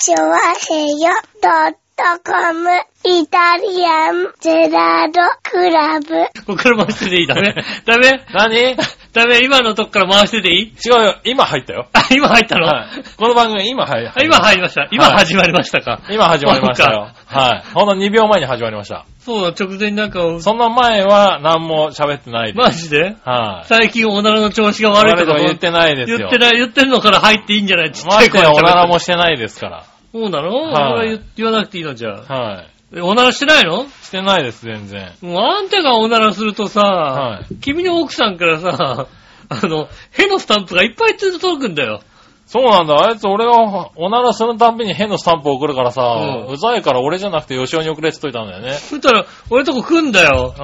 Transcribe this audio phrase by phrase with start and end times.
[0.00, 1.10] チョワヘヨ
[1.42, 2.70] ドットコム
[3.04, 6.06] イタリアンゼラードクラブ。
[6.46, 7.52] ここから回してていいダメ
[7.84, 8.24] ダメ？
[8.32, 8.76] 何？
[9.12, 10.72] ダメ今のとこから回してていい？
[10.86, 11.16] 違うよ。
[11.24, 11.88] 今入ったよ。
[11.94, 13.02] あ、今入ったの、はい。
[13.16, 14.86] この番組今入あ今入りました。
[14.90, 16.00] 今始まりましたか。
[16.10, 17.08] 今始まりましたよ。
[17.26, 17.62] はい。
[17.74, 19.06] ほんの2秒前に始まりました。
[19.20, 22.58] そうだ、直前になんか、その前は何も喋ってないです。
[22.58, 23.16] マジで？
[23.24, 23.66] はい。
[23.66, 26.18] 最近おならの調子が悪いとか言ってないですよ。
[26.18, 27.92] 言ってない、言ってんのから入っていいんじゃない？
[27.92, 29.84] ちっちゃマジでい声おならもしてないですから。
[30.12, 32.34] そうなの、はいおなら言言わなくていいのじゃあ。
[32.34, 33.84] はえおならしてないの？
[33.84, 33.88] い。
[34.02, 35.12] してないです、全然。
[35.20, 39.06] もうあんたがおならするとさ、は君の奥さんからさ、
[39.50, 42.00] あの、へのスタンプがいっぱいつ届くんだよ。
[42.46, 42.94] そうなんだ。
[42.98, 48.72] あいつ俺がおならするたんびに変のスタンプ送るからさ、うんうざいから俺じゃなくて吉尾に送れって言っといたんだよね。
[48.72, 50.54] そしたら、俺とこ来んだよ。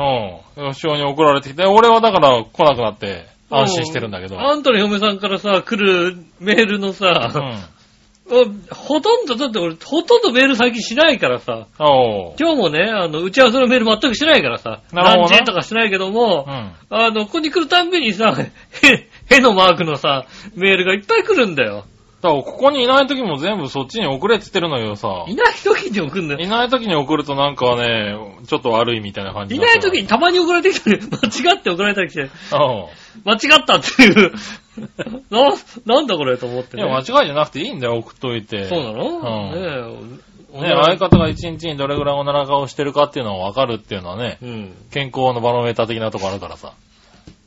[0.57, 0.73] うん。
[0.73, 4.37] 吉尾に送られてきて、俺はだから来なくなって安心してるんだけど。
[4.37, 7.43] うあんたの嫁さんからさ、来るメールのさ、うん。
[7.43, 7.53] お
[8.27, 11.67] ほとんど、だって俺、ほとんどメール最近しないからさ。
[12.41, 16.73] 今日もね、あの、打ち合わせのメール全くしないからさ、何時とかしないけどもう、ん。
[16.89, 18.35] あの、ここに来るたんびにさ、
[18.83, 20.25] へ、へのマークのさ、
[20.57, 21.85] メールがいっぱい来るんだよ。
[22.25, 25.27] だからここにいない時も全部そっちに送れって言ってるのよさ。
[25.29, 26.41] いない時に送るんだよ。
[26.41, 32.31] いない時に送るとなんかね、ちょっと悪いみたいな感じいない時にたまに送られてきて、間違って送られてきて、うん。
[33.27, 34.33] 間違ったっていう、
[35.29, 35.53] な、
[35.85, 36.83] なんだこれと思ってね。
[36.83, 38.65] いや、間違いじゃなくていいんだよ、送っといて。
[38.65, 40.63] そうなの、うんねえ。
[40.63, 44.75] ね、相方が一日にどれぐらいおなら顔してるかっていうのがわかるっていうのはね、うん。
[44.91, 46.73] 健康のバロメーター的なとこあるからさ。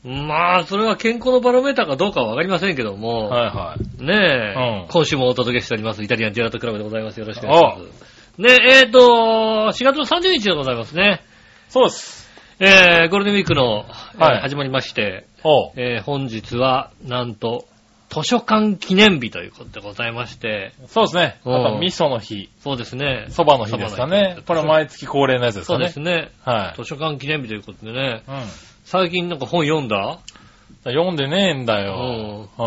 [0.07, 4.05] まあ、それは健康のバロメーターかどうかはわかりませんけども、はいはい。
[4.05, 7.19] ねえ、うん今週もお届けしております、イタリアンジェラートクラブでございます。
[7.19, 8.41] よろしくお願いします。
[8.41, 11.21] ねえ、えっ、と、4月の30日でございますね。
[11.67, 12.29] そうです。
[12.59, 13.85] えー、ゴールデンウィークの、
[14.15, 15.27] えーはい始まりまして。
[15.75, 17.65] えー、本日は、なんと、
[18.09, 21.39] 図書館記念日ということでございまして、そうですね。
[21.43, 23.25] あうんと、味噌の日、そうですね。
[23.29, 24.07] 蕎麦の日ですか。
[24.07, 25.87] ねこれ毎月恒例のやつですそうかね。
[25.87, 26.31] ですね。
[26.45, 26.77] はい。
[26.77, 28.35] 図書館記念日ということでね、うん。
[28.89, 30.19] 最近なんか本読んだ？
[30.85, 31.93] 読んでねえんだうよ。
[32.57, 32.63] ん。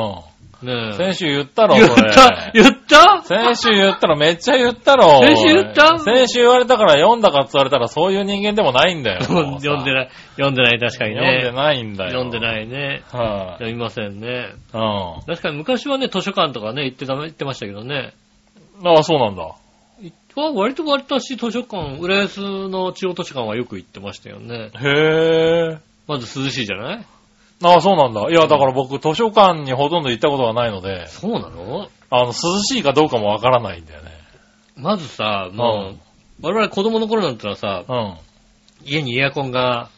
[0.63, 0.67] うん。
[0.67, 0.93] ねえ。
[0.93, 1.89] 先週言ったろ、言っ。
[1.89, 2.51] た？
[2.53, 3.23] 言った？
[3.23, 5.23] 先週言ったらめっちゃ言ったろ。
[5.23, 5.99] 先週言った？
[5.99, 9.23] 先週言われたから読んだかって言われたらそういう人間でもないんだよ。
[9.25, 9.47] 読
[9.81, 9.95] んでい。
[9.95, 10.11] ない。
[10.37, 11.21] 読んでない、確かにね。
[11.21, 12.11] 読んでないんだよ。
[12.11, 12.41] 読んでい。
[12.43, 13.03] ないね。
[13.11, 13.65] はい。
[13.65, 14.49] 読みませんね。
[14.75, 15.15] うん。
[15.27, 18.13] 確かに昔はね、図書館とかね、行ってた、行ってましたけどね。
[18.85, 19.43] ああ、そうなんだ。
[20.37, 24.71] は割と割とし図書館、浦安の中央図書館はよく行ってましたよね。
[24.81, 24.89] へ
[25.75, 25.79] え。
[26.11, 27.07] まず涼しいじゃない？
[27.63, 28.29] ああ、そうなんだ。
[28.31, 31.89] いや、だから僕、図書館にほとんど行ったことがないので、そうなの？
[32.11, 32.33] あの、涼
[32.63, 34.11] しいかどうかもわからないんだよね。
[34.77, 35.97] まずさ、もう、
[36.43, 38.17] 我々子供の頃なんてのはさ、うん。
[38.85, 39.91] 家にエアコンが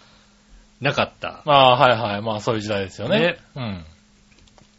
[0.80, 1.42] なかった。
[1.46, 2.22] ああ、はいはい。
[2.22, 3.20] まあ、そういう時代ですよね。
[3.20, 3.36] ね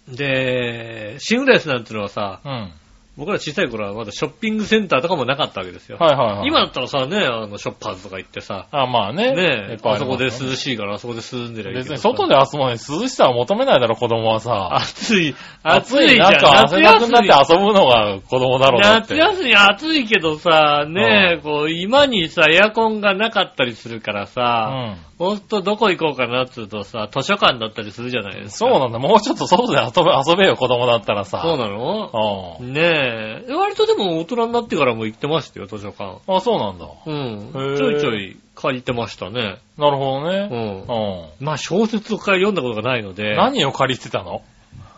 [0.09, 0.15] うん。
[0.15, 2.73] で、シングレスなんてのはさ、うん。
[3.15, 5.97] 僕ら小さい頃はまだショッピングセンターとかもなかったわけですよ。
[5.99, 6.47] はいはいはい。
[6.47, 9.33] 今だったらさ、ね、あの、ショッパーズとか行ってさ、あまあね。
[9.33, 14.75] いねあそこで涼しいからあそこで涼んでりゃいいけ別に外で遊ぶのに涼しさは求めないだろ、子供はさ。
[14.77, 16.33] 暑い、暑いじゃん。
[16.33, 19.15] 中、汗だくになって遊ぶのが子供だろうなって。
[19.15, 24.97] 夏休み暑いけどさ、ねえ、こう、今にさ、エアコンがなかったりするからうさ、ん。
[25.19, 28.69] ほんとどこ行こうかなっつうとさ、図書館だったりするじゃないですか。
[28.69, 28.97] そうなんだ。
[28.97, 31.41] もうちょっと外で遊べ、遊べよ、子供だったらさ。
[31.43, 32.57] そうなの？
[32.59, 32.73] うん。
[32.73, 33.02] ねえ。
[33.49, 36.19] 割とでも大人になってからも行ってましたよ、図書館。
[36.27, 36.87] あ、そうなんだ。
[37.05, 37.77] うん。
[37.77, 39.57] ちょいちょい借りてましたね。
[39.77, 40.47] なるほどうね。
[40.47, 40.81] ん。
[40.81, 43.33] うまあ小説を読んだことがないので。
[43.33, 43.35] ん。
[43.35, 44.41] 何を借りてたの？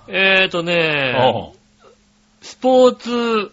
[0.08, 1.54] えーとね、
[2.42, 3.52] スポーツ、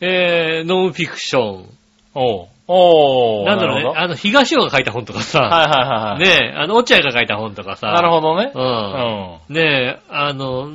[0.00, 1.70] えー、ノンフィクション。
[2.14, 6.18] おうおうなんだろうね、あの、東尾が書いた本とかさ、はいはいはいはい。
[6.18, 8.52] ねえ、あの、落合が書いた本とかさ、なるほどね。
[8.54, 8.58] う。
[8.58, 9.54] うんん。
[9.54, 10.72] ねえ、あの、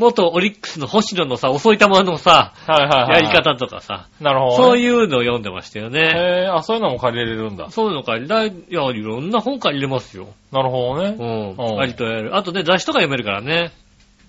[0.00, 3.24] 元オリックスの星野のさ、遅い球のさ、はいはいはい。
[3.24, 3.36] やり。
[3.36, 4.56] 方とかさ、なるほど、ね。
[4.56, 4.78] そうう。
[4.78, 6.00] いうのを読んでましたよね。
[6.00, 7.70] へえ、あ、そういうのも借りれるんだ。
[7.70, 10.28] そういうの借りだい、いや、いろんな本借りれますよ。
[10.50, 11.16] なるほどね。
[11.18, 11.50] うん。
[11.50, 12.36] うん割とやる。
[12.36, 13.72] あとね、雑誌とか読めるからね。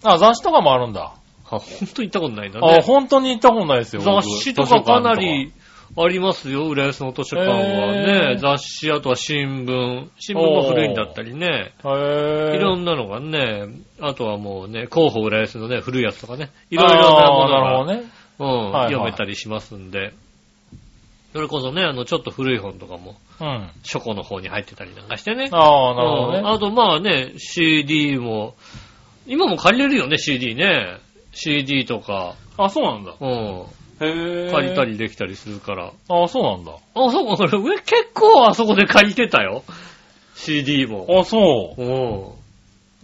[0.04, 1.14] あ、雑誌とかもあるんだ。
[1.46, 2.82] あ、ほんと行ったことないんだあ、ね。
[2.82, 4.02] 本当に行ったことないですよ。
[4.04, 5.54] 僕雑誌とかかなり
[5.98, 8.38] ありますよ、浦安の図書館はね。
[8.38, 10.08] 雑誌、あとは新聞。
[10.20, 11.74] 新聞も古いんだったりね。
[11.84, 13.68] いろんなのがね、
[14.00, 16.50] あとはもうね、広報浦安のね、古いやつとかね。
[16.70, 18.04] いろいろなものが、ね。
[18.40, 20.14] うん、はいはい読めたりしますんで。
[21.34, 23.70] それこそね、あの、ちょっと古い本とかも、うん。
[23.84, 25.50] 書庫の方に入ってたりなんかしてね。
[25.52, 26.40] ああ、なるほどね。
[26.40, 28.56] うんあと、まあね、CD も、
[29.28, 30.98] 今も借りれるよね、CD ね。
[31.34, 33.16] CD とか、あ、そうなんだ。
[33.20, 33.66] うん。
[34.02, 34.84] 借りた。
[34.84, 35.92] りできたりするから。
[36.10, 36.74] あ、そうなんだ。
[36.74, 39.64] あ、そうか、俺結構あそこで借りてたよ。
[40.36, 41.06] CD も。
[41.20, 41.82] あ、そう。
[41.82, 42.42] うん。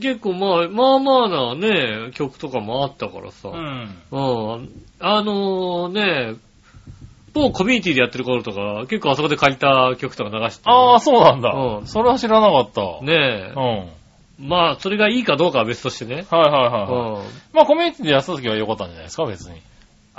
[0.01, 3.49] 結構まあ、まあまあなね、曲とかもあったからさ。
[3.49, 3.95] うん。
[4.11, 4.17] う
[4.61, 4.69] ん。
[4.99, 6.35] あのね、
[7.33, 11.51] 某コミュニティでやってる頃とか、結構あそこで借りた曲とか流してたああ、そうなんだ。
[11.51, 12.81] うんそれは知らなかった。
[13.05, 13.63] ねうん。
[13.63, 13.97] え。
[14.39, 16.25] まあ、それがいいかどうかは別としてね。
[16.29, 17.13] はいはいはい、うん。
[17.13, 17.23] はい。
[17.53, 19.61] まあコミュニティでやった時は良かったんじゃないですか、別に。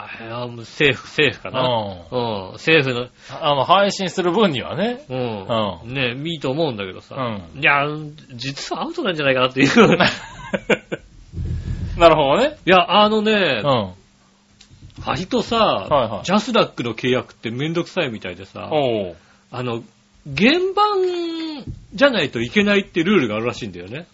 [0.00, 1.54] あもうセーフ、セーフかうん。
[1.56, 2.52] な。
[2.52, 2.58] うん。
[2.58, 3.08] セーフの、
[3.40, 5.04] あの、配信する分にはね。
[5.08, 5.14] う
[5.88, 5.92] ん。
[5.92, 7.16] ねえ、いいと思うんだけどさ。
[7.16, 7.60] うん。
[7.60, 7.84] いや、
[8.32, 9.68] 実はアウトなんじゃないかなっていう。
[11.98, 12.58] なるほどね。
[12.64, 13.92] いや、あのねう、ん。
[15.04, 18.70] 割とさ、はいはいジャスラックの契約ってめんどくさいみたいでさ。
[19.50, 19.82] あの、
[20.36, 24.06] 原版じゃないといけないってルールがあるらしいんだよね。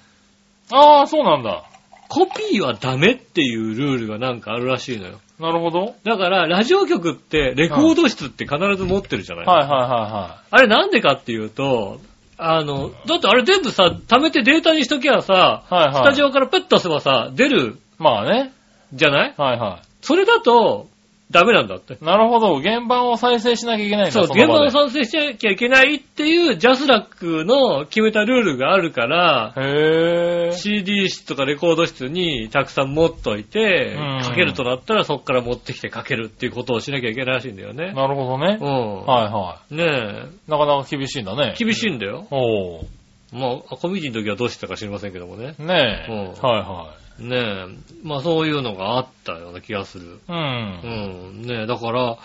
[0.73, 1.65] ああ、そうなんだ。
[2.09, 5.21] コピーはダメっていうルールがなんかあるらしいのよ。
[5.39, 5.95] なるほど。
[6.05, 12.01] だから、ラジオ局ってレコード室って必ず持ってるじゃない、はいはいはあれなんでかっていうと、
[12.39, 15.85] あの、だってあれ全部さ、貯めてデータにしときゃさ、いはい。
[15.87, 16.05] はいはい。
[16.05, 18.53] スタジオからペッと押せばさ、出るまあね。
[18.93, 19.35] じゃない？
[19.37, 20.89] はいはそれだと、
[21.31, 21.95] ダメなんだって。
[21.95, 21.97] い。
[22.03, 22.57] なるほど。
[22.57, 30.53] 現場を再生しなきゃいけないんだそう、の現場を場で賛成しなきゃいけないっていうジャスラックの決めたルールがあるから、へぇー。
[30.53, 37.93] CD 室とかレコード室にたくさん持っといてうん、かけるとなったらそこから持ってきてかけるっていうことをしなきゃいけないらしいんだよね。
[37.93, 38.65] なるほどねう。
[38.65, 39.01] ん。
[39.07, 40.51] はいはねえ、い。
[40.51, 41.55] なかなか厳しいんだね。
[41.59, 42.27] 厳しいんだよ。
[42.31, 42.87] おう。
[43.33, 45.55] まあ、コミュニティの時はどうしてたか知りませんけどもね。
[45.59, 46.13] ねえ。
[46.13, 47.67] うんはいはねえ、
[48.03, 50.05] まあそういうのがあったような気がする。
[50.05, 50.09] い。
[50.09, 50.23] う。
[50.29, 51.43] うんん。
[51.43, 52.19] ねえ、だから、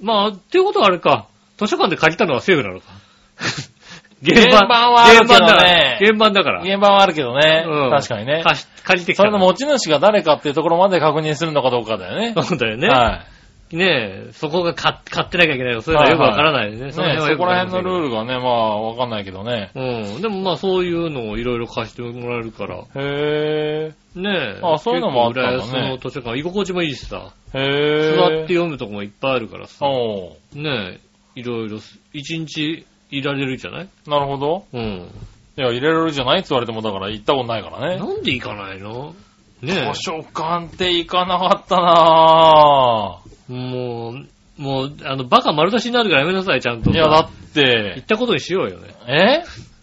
[0.00, 1.26] まあ、っていうことはあれか、
[1.58, 2.86] 図書館で借りたのはセーフなのか。
[4.22, 5.98] 原原版はあるけどね原版だから。
[5.98, 6.62] 原版だから。
[6.62, 7.64] 現場はあるけどね。
[7.66, 8.44] うん確かにね。
[8.84, 9.30] 借りてきたの。
[9.30, 12.34] それの持ち主が誰かっていうところまで確認するのかどうかだよね。
[12.42, 12.88] そうだよね。
[12.88, 13.24] は
[13.72, 15.82] ねえ、そこが買買ってなきゃいけないの。
[15.82, 16.78] それはよくわからないよね。
[16.78, 16.82] い。
[16.86, 19.70] ねその辺はよくそこら辺のルールがね、まあ、わかんないけどね。
[19.76, 20.22] うん。
[20.22, 22.84] でもまあそういうのをいろいろ貸してもらえるから。
[22.96, 24.60] へねえ。
[24.62, 27.32] あそういうのもあったんだね浦安の図書館、居心地もいいしさ。
[27.54, 28.16] へぇー。
[28.16, 29.86] 座って読むとこもいっぱいあるからさ。
[29.86, 30.98] おうね
[31.36, 31.78] え、いろいろ、
[32.12, 33.88] 一日いられるじゃない？
[34.08, 34.64] なるほど。
[34.72, 35.08] うん。
[35.56, 37.98] いや、入れられるじゃないって言われても、だから行ったことないからね。
[37.98, 39.14] なんで行かないの？
[39.62, 43.30] ね図書館って行かなかったなえ。
[43.50, 44.26] もう、
[44.62, 48.94] もう、あの、バカ丸出しになるからやめなさい、ちゃんといや、だっ行てっ、たことにしようよね。
[49.08, 49.42] え？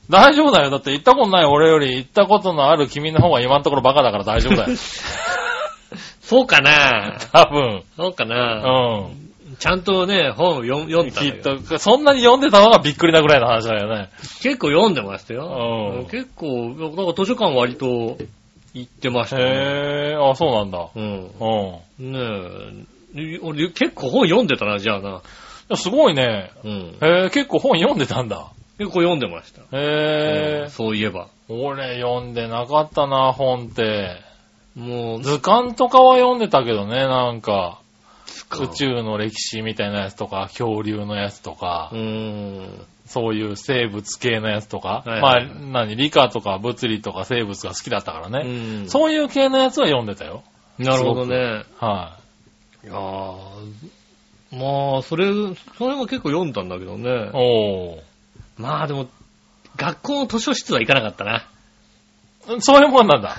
[0.10, 0.70] 大丈夫だよ。
[0.70, 4.78] だって行ったことない俺より行ったことのある君の方が今のところバカだから大丈夫だよ。
[6.22, 7.84] そうかな多分。
[7.98, 9.56] そうかうな、ん。
[9.60, 14.10] ちゃんとね、本を読ん読んだんきっだけどと、そんなに読んでたのがびっくりなぐらいの話だよね。
[14.42, 15.98] 結構読んでましたよ。
[16.00, 18.18] うん結構、なんか図書館割と
[18.74, 19.44] 行ってましたね。
[19.44, 20.30] へぇー。
[20.30, 20.88] あ、そうなんだ。
[20.96, 21.04] うん。
[21.10, 22.08] うん。
[22.08, 22.97] いねえ。
[23.16, 25.22] 俺結構本読んでたな、じゃあな。
[25.70, 26.52] やすごいね。
[26.64, 26.72] うん。
[26.72, 28.52] へぇー、結構本読んでたんだ。
[28.78, 29.62] 結構読んでました。
[29.78, 30.70] へぇー。
[30.70, 31.28] そういえば。
[31.50, 34.18] 俺読んでなかったな、本って。
[34.76, 37.80] もう、図鑑とかは読んでたけどね、なんか。
[38.50, 42.86] か宇宙の歴史みたいなやつとか、恐竜のやつとかう、ーん。
[43.06, 48.84] そういう生物系のやつとか、はいはいまあ、何、理科とか物理とか生物が好きだったからうね。
[48.84, 48.90] ん。
[48.90, 50.44] そういう系のやつは読んでたよ。
[50.78, 51.64] なるほどね。
[51.80, 52.27] はい
[52.88, 53.98] やー
[54.52, 55.26] まあ、それ、
[55.78, 57.14] それも結構読んだんだけどねい。。
[57.34, 58.02] おー。
[58.58, 59.08] まあでも、
[59.76, 61.48] 学校の図書室は行かなかったな。
[62.60, 63.38] そういうもんなんだ。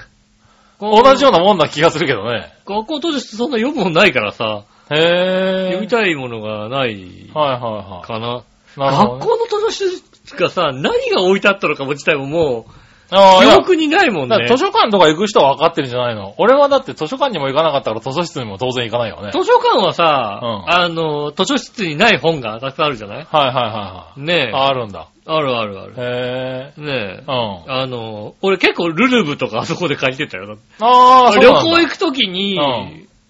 [0.81, 2.53] 同じようなもんな気がするけどね。
[2.67, 5.67] 学校の図書室そんな読むもんないからさ、へ。
[5.67, 8.27] 読みたいものがないはいはかな。
[8.29, 8.45] いは
[8.77, 8.81] い。
[8.81, 9.21] なるほど、ね。
[9.21, 12.73] 学校の図書室がさ、何が置いてあったのかも自体ももう、
[13.11, 14.47] ああ、記憶にないもんね。
[14.49, 16.35] 図書館とか行く人は分かってるんじゃないの？
[16.39, 19.31] 俺はだって図書館にも行かなかったから図書室にも当然行かないよね。
[19.33, 23.27] 図書館はさ、うんあの、図書室にない本がたくさんあるじゃない？
[23.31, 24.37] はいはいはねえ。
[24.51, 24.63] いはい。
[24.63, 25.09] あ、あるんだ。
[25.27, 25.95] あるあるある。
[25.97, 27.25] へぇねえ。
[27.27, 27.33] ー。
[27.67, 27.73] うん。
[27.73, 30.57] あの、俺結構ルルブとかあそこで借りてたよ。
[30.81, 32.63] ああ、そう旅なんだ行行くときにう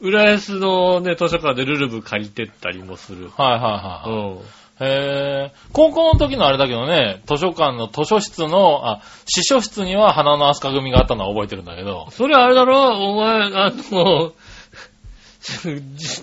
[0.04, 3.30] ん、浦安のね、図書館でルルブ借りてったりもする。
[3.36, 4.10] はいはいはい。
[4.10, 4.38] うん。
[4.80, 5.72] へぇー。
[5.72, 12.06] 高校の時のあれだけどね、図書館の図書室の、あ、司書室には花の飛鳥組があったのは覚えてるんだけど。
[12.10, 13.12] それあれだろ？
[13.12, 14.32] お前、あの、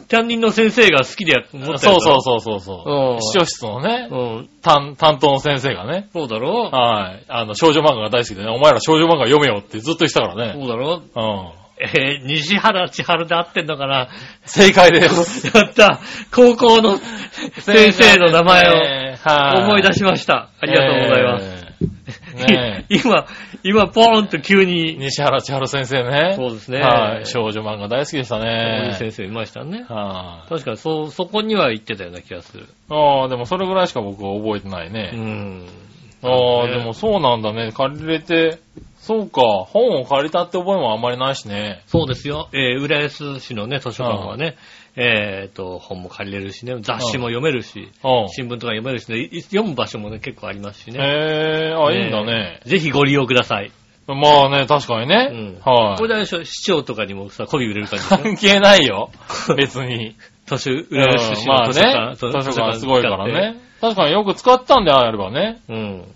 [0.08, 3.22] 担任の先生が好きでやって持ってそうそうそそうそうそううん。
[3.22, 4.50] 司書室のね、うん。
[4.62, 6.70] 担担当の先生がね、そうだろ？
[6.70, 7.26] はい。
[7.28, 10.60] あの、少女漫画が大好きでね、お前ら少女漫画読めよってずっと言ってたからね。
[10.62, 11.02] そうだろ？
[11.16, 11.65] うん。
[11.78, 14.10] えー、西原千春で合ってんのかな？
[14.46, 15.48] 正解です。
[15.48, 16.00] やった
[16.34, 16.98] 高校の
[17.60, 20.34] 先生の名前をを思い出しました。
[20.36, 21.46] あありがとうございます。
[21.60, 22.36] す。
[22.36, 22.96] ねえ。
[23.04, 23.26] 今、
[23.64, 26.34] 今、ポーンと急に、西原千春先生ね。
[26.36, 26.80] そうですね。
[26.82, 27.26] はい。
[27.26, 28.96] 少女漫画大好きでしたね。
[28.98, 29.86] 先生いましたね。
[29.88, 30.50] はい。
[30.50, 32.68] 確かに、そう、そこには行ってたような気がする。
[32.90, 35.12] ああ、でもそれぐらいしか僕は覚えてないね。
[35.14, 35.68] うん。
[36.24, 37.72] ああ、でもそうなんだね。
[37.72, 38.60] 借りれて、
[39.06, 41.84] そうか、本を借りたって覚えもあんまりないしね。
[41.86, 42.50] そうですよ。
[42.54, 44.56] えー、浦安市のね、図書館はね、
[44.96, 48.30] えっ、と、本も借りれるしね、雑誌も読めるし、うん。
[48.30, 51.00] 新聞とか読めるしね、い読む場所もね、結構ありますしね。
[51.00, 52.62] へえ、あ、いいんだね。
[52.66, 53.72] ぜひご利用ください。
[54.08, 55.26] まあね、確かにうね。
[55.28, 55.60] ん。
[55.64, 59.12] はいこれであれでしょ市長とかにもさ、媚び売れる感じでしょ関係ないよ。
[59.56, 60.16] 別に。
[60.48, 63.28] 図書、浦安市うんまあの図書館、ね、そう図書館すごいから。
[63.28, 63.60] ね。
[63.82, 65.60] 確かによく使ったんであればね。
[65.70, 66.16] うん。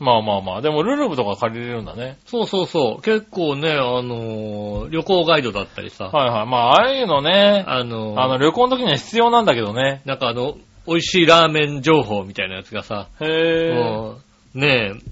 [0.00, 0.62] まあまあまあ。
[0.62, 2.16] でもルルブとか借りれるんだね。
[2.24, 3.02] そうそうそう。
[3.02, 6.46] 結構ね、あのー旅行ガイドだったりさ、はいはい。
[6.46, 10.00] まあ、ああいうのね、あのーあの、旅行の時には必要なんだけどね。
[10.06, 13.74] なんかあの、美味しいラーメン情報みたいなやつがさ、へえ。
[13.74, 14.16] も
[14.54, 15.10] うねえ、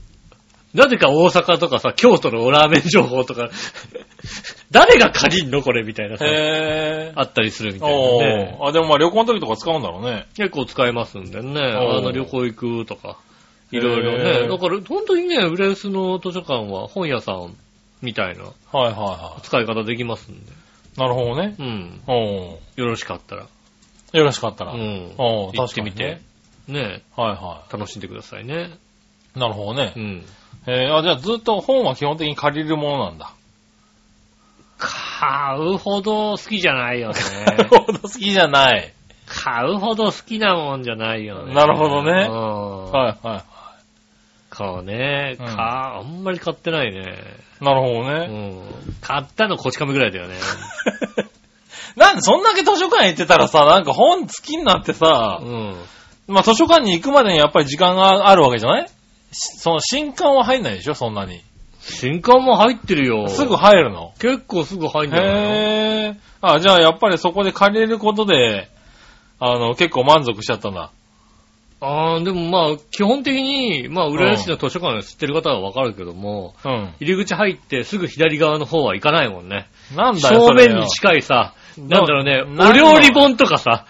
[0.75, 3.51] なぜか大阪とかさ、京都のラーメン情報とか、
[4.71, 7.13] 誰が借りんのこれみたいなさ、へえ。
[7.15, 8.59] あったりするみたいなおね。
[8.59, 10.27] ーあ、でもまあ旅行の時とか使うんだろうね。
[10.37, 13.19] 結構使えますんでね、あの旅行行くとか、
[13.71, 14.47] いろいろへね。
[14.47, 17.57] ーだから本当にね、浦安の図書館は本屋さん
[18.01, 20.55] みたいなはいはいは使い方できますんで、い。
[20.99, 21.55] なるほどね。
[21.59, 22.01] うん。
[22.07, 23.47] おーよろしかったら、
[24.13, 24.73] よろしかったら。
[24.73, 25.13] うん。
[25.19, 26.19] おー行ってみて
[26.67, 28.71] 確、かねはいは楽しんでくださいね。
[29.37, 29.39] い。
[29.39, 30.01] なるほどねう。
[30.01, 30.25] ん。
[30.67, 33.33] えー、あ、じゃあずっと本は基本的に借りるものなんだ。
[34.79, 37.15] 買うほど好きじゃないよね。
[37.69, 38.95] ほど好きじゃない。
[39.27, 41.55] 買うほど好きなもんじゃないよね。
[41.55, 42.85] なるほどねうん。
[42.93, 43.45] はいは
[44.59, 47.01] こうね、うんか、あんまり買ってないね。
[47.61, 47.65] い。
[47.65, 48.27] なるほどうね。
[48.27, 48.63] ん。
[49.01, 50.35] 買ったのこち亀ぐらいだよね。
[51.97, 55.77] なんでそんだけ図書館行ってたらさ、なんか本好きになってさう、ん。
[56.29, 58.89] まあ図書館に行くまでにやっぱり時間があるわけじゃない？
[59.33, 60.95] しその新刊は入んないでしょ？
[60.95, 61.41] そんなに。
[61.81, 63.29] 新刊も入ってるよ。
[63.29, 64.13] すぐ入るの？
[64.21, 65.39] 結構すぐ入んじゃないの？
[65.41, 66.17] へー。
[66.41, 68.69] あ、じゃあやっぱりそこで借りれることで、
[69.41, 70.91] あの、結構満足しちゃったんだ。
[71.81, 76.95] ああ、でもまあ、基本的に、まあ、浦安市の図書館知ってる方はわかるけども、うん。
[77.01, 79.69] 入り口入ってすぐ左側の方は行かないもんね。
[79.95, 83.87] なんだよ、正面に近いさ、なんだろうね、なお料理本とかさ、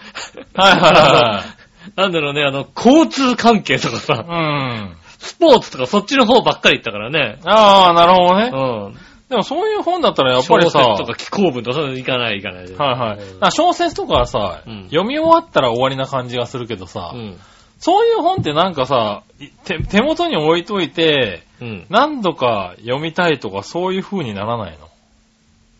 [0.53, 1.43] はいはいは
[1.95, 4.17] なんだろうね、あの、交通関係とかさ、い。
[4.17, 4.95] うん。
[5.17, 7.39] スポーツとかそっちの方ばっかり行ったからね。
[7.45, 8.51] ああ、なるほどね。
[8.53, 9.09] うん。
[9.29, 12.75] でもそういう本だったらやっぱりさ、小説とか気候文とかいかない行かないで。
[12.75, 13.17] はいは
[13.49, 17.39] い小説とかはさ、うん読み終わったら終わりな感じがするけどさ、うん。
[17.79, 21.85] そういう本ってなんかさ、い手手元に置いといて、うん。
[21.89, 24.89] 何度か読みたいとかそういう風にならないの？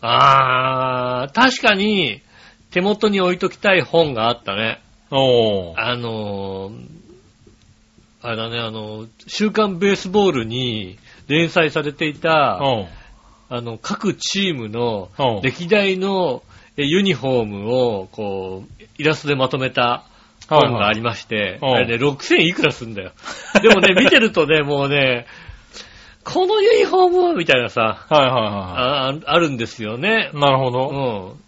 [0.01, 2.21] あー、確かに、
[2.71, 4.81] 手元に置いときたい本があったね。
[5.11, 5.79] おー。
[5.79, 6.85] あのー、
[8.21, 12.87] あれだね、あの、週刊ベースボールに連載されていた、うん。
[13.49, 16.43] あの、各チームのうん歴代の
[16.77, 20.05] えユニフォームを、こう、イラストでまとめた
[20.49, 23.11] 本がありまして、はいはいあれね、6000いくらすんだよ。
[23.61, 25.25] でもね、 見てるとね、もうね、
[26.23, 30.37] このユニフォームみたいなさ、はいはいはああるんですよねい。。
[30.37, 31.35] なるほうど。
[31.35, 31.39] ん。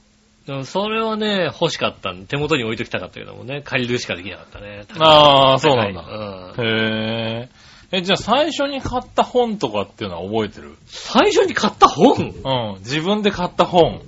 [0.47, 4.85] でもそれはね、欲しかったんで手元に置いときたかったけどもね、借りるしかできなかったね。
[4.97, 6.01] ああ、そうなんだ。
[6.01, 7.49] うんへ
[7.93, 7.97] え。
[7.97, 10.75] え、じゃあ最初に買った本とかっていうのは覚えてる？
[10.87, 12.33] 最初に買った本？
[12.43, 12.79] うん。
[12.79, 14.01] 自分で買った本。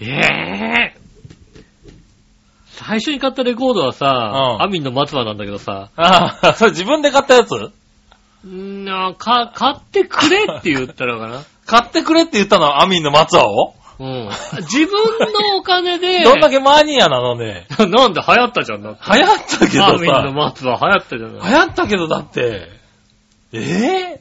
[0.00, 1.05] ええ
[2.86, 4.62] 最初に買ったレコードはさ、うん。
[4.62, 7.52] アミンの松葉なんだけどさ、ああ、それ自分で買ったやつ？
[7.54, 11.42] んーなか、買ってくれって言ったのかな。
[11.66, 13.74] 買ってくれって言ったのはアミンの松葉を？
[13.98, 14.28] うん。
[14.60, 14.92] 自分
[15.32, 17.66] のお金で、 どんだけマニアなのね。
[17.78, 19.00] なんで流行ったじゃんだって。
[19.12, 21.54] 流行ったけどアミンのさ、松葉流行ったじゃ流ない。
[21.54, 22.68] 行ったけどだって、
[23.52, 24.20] え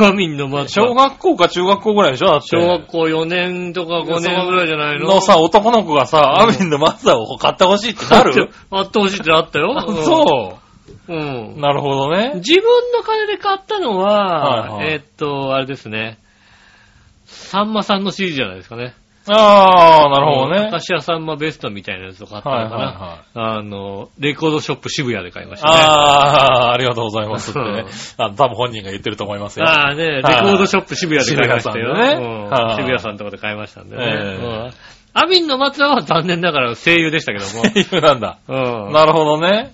[0.00, 0.86] アミンの松葉。
[0.88, 2.48] 小学校か中学校ぐらいでしょだって。
[2.58, 5.06] 小学校4年とか5年ぐらいじゃないの？
[5.06, 8.50] のさ、男の子がさ、うんアミンの松葉を買ってほしいってなる？
[8.70, 9.74] あってほしいってあったよ。
[9.76, 10.58] あそ
[11.08, 11.54] うん。
[11.56, 11.60] う。
[11.60, 12.32] なるほどね。
[12.36, 16.18] 自分の金で買ったのは、はいはいえーっと、あれですね。
[17.26, 18.94] さんまさんの CD じゃないですかね。
[19.28, 20.68] ああ、なるほどね。
[20.70, 22.84] 明石家さんまベストみたいなやつを買ったはいのかな。
[22.84, 22.92] は
[23.34, 23.58] いはい。
[23.58, 25.74] あの、レコードショップ渋谷で買いましたね。
[25.76, 27.86] ああ、ありがとうございますってうねん。
[28.18, 29.66] あ多分本人が言ってると思いますよ。
[29.66, 31.94] ああね、レコはいードショップ渋谷で買いましたよ。
[31.96, 32.08] 渋
[32.50, 34.04] 谷ね谷さんのとこで買いましたんでね。
[34.04, 34.70] ええうん
[35.18, 37.62] アミンの松田は残念ながら声優でしたけども。
[37.72, 38.36] 声優なんだ。
[38.46, 38.52] う
[38.90, 38.92] ん。
[38.92, 39.72] なるほどね。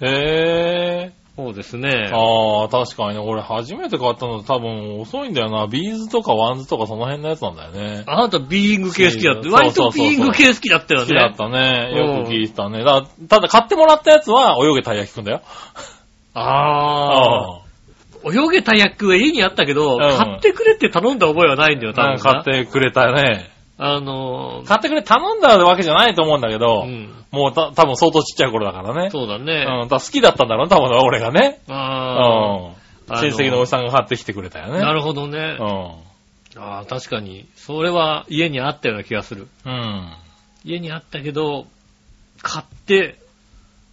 [0.00, 1.23] へえ。
[1.36, 2.10] そうですね。
[2.12, 3.18] ああ、確かにね。
[3.18, 5.66] 俺初めて買ったの多分遅いんだよな。
[5.66, 8.04] ビーズとかワンズとかその辺のやつなんだよね。
[8.06, 9.42] あなたビーイング系好きだって。
[9.42, 11.06] そう割とビーイング系好きだったよね。
[11.06, 11.90] 好きだったね。
[11.92, 12.84] うんよく聞いてたね。
[12.84, 15.42] だただ買ってもらったやつは泳げたい焼きくんだよ。
[16.34, 17.64] ああ。
[18.26, 22.18] 泳げたい焼きは家にあったけど、ん買ってくれって頼んだ覚えはないんだよ、多分な。
[22.18, 23.50] 買ってくれたね。
[23.76, 27.12] あのー、買ってくれ頼んだわけじゃないと思うんだけど、うん。
[27.32, 29.10] もうた多分相当ちっちゃい頃だからね。
[29.10, 29.66] そうだね。
[29.82, 31.60] うん、だ好きだったんだろうね、多分ね俺がね。
[31.68, 32.70] うああ。
[32.70, 32.74] ん。
[33.08, 34.78] あ親戚のおじさんが買ってきてくれたよね。
[34.78, 35.58] なるほどね。
[35.60, 37.48] うああ、確かに。
[37.56, 39.48] それは家にあったような気がする。
[39.64, 39.68] ん。
[39.68, 40.16] うん。
[40.64, 41.66] 家にあったけど、
[42.42, 43.18] 買って、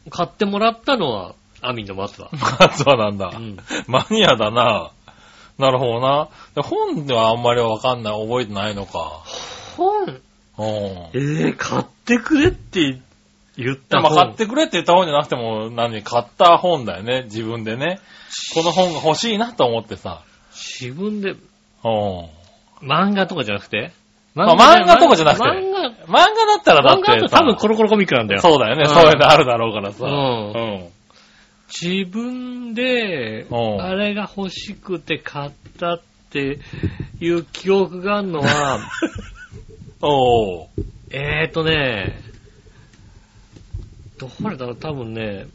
[0.09, 2.29] 買ってもらったのは、アミンの松だ。
[2.31, 3.31] まずはなんだ。
[3.35, 3.57] うん
[3.87, 4.91] マニアだな。
[5.57, 6.29] なるほどな。
[6.55, 9.23] で本ではあんまりわかんない、覚えてないのか。
[9.81, 10.17] 本うん。
[11.13, 12.99] えー、買ってくれって
[13.57, 14.23] 言ったまあ本。
[14.25, 17.99] 買ってくれって言った本じゃなくても、何、買った本だよね、自分でね。
[18.53, 20.23] この本が欲しいなと思ってさ。
[20.53, 21.37] 自分で、うん。
[22.81, 23.91] 漫画とかじゃなくて？
[24.33, 28.41] まあ漫画とかじゃなくて漫画、漫画だったらだ漫画って多分コロコロコミックなんだよ。
[28.41, 30.05] そうだよね、うんそういうのあるだろうからさ。
[30.05, 30.89] うんうん。
[31.67, 36.59] 自分で、うんあれが欲しくて買ったって
[37.19, 38.79] いう記憶があるのは、
[40.01, 40.67] おー。
[41.11, 42.19] えーとね、
[44.17, 45.47] どれだろう、多分ね、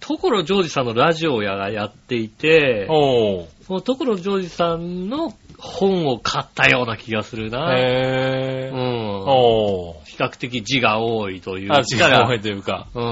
[0.00, 3.46] 所ジョージさんのラジオをややっていて、おー。
[3.66, 7.74] その所ジョージさんの本を買ったような気がするな。
[7.78, 8.74] へー。
[8.74, 9.24] うん。
[9.26, 10.04] おー。
[10.04, 12.88] 比較的字が多いというあ、違かうというか。
[12.94, 13.02] うん。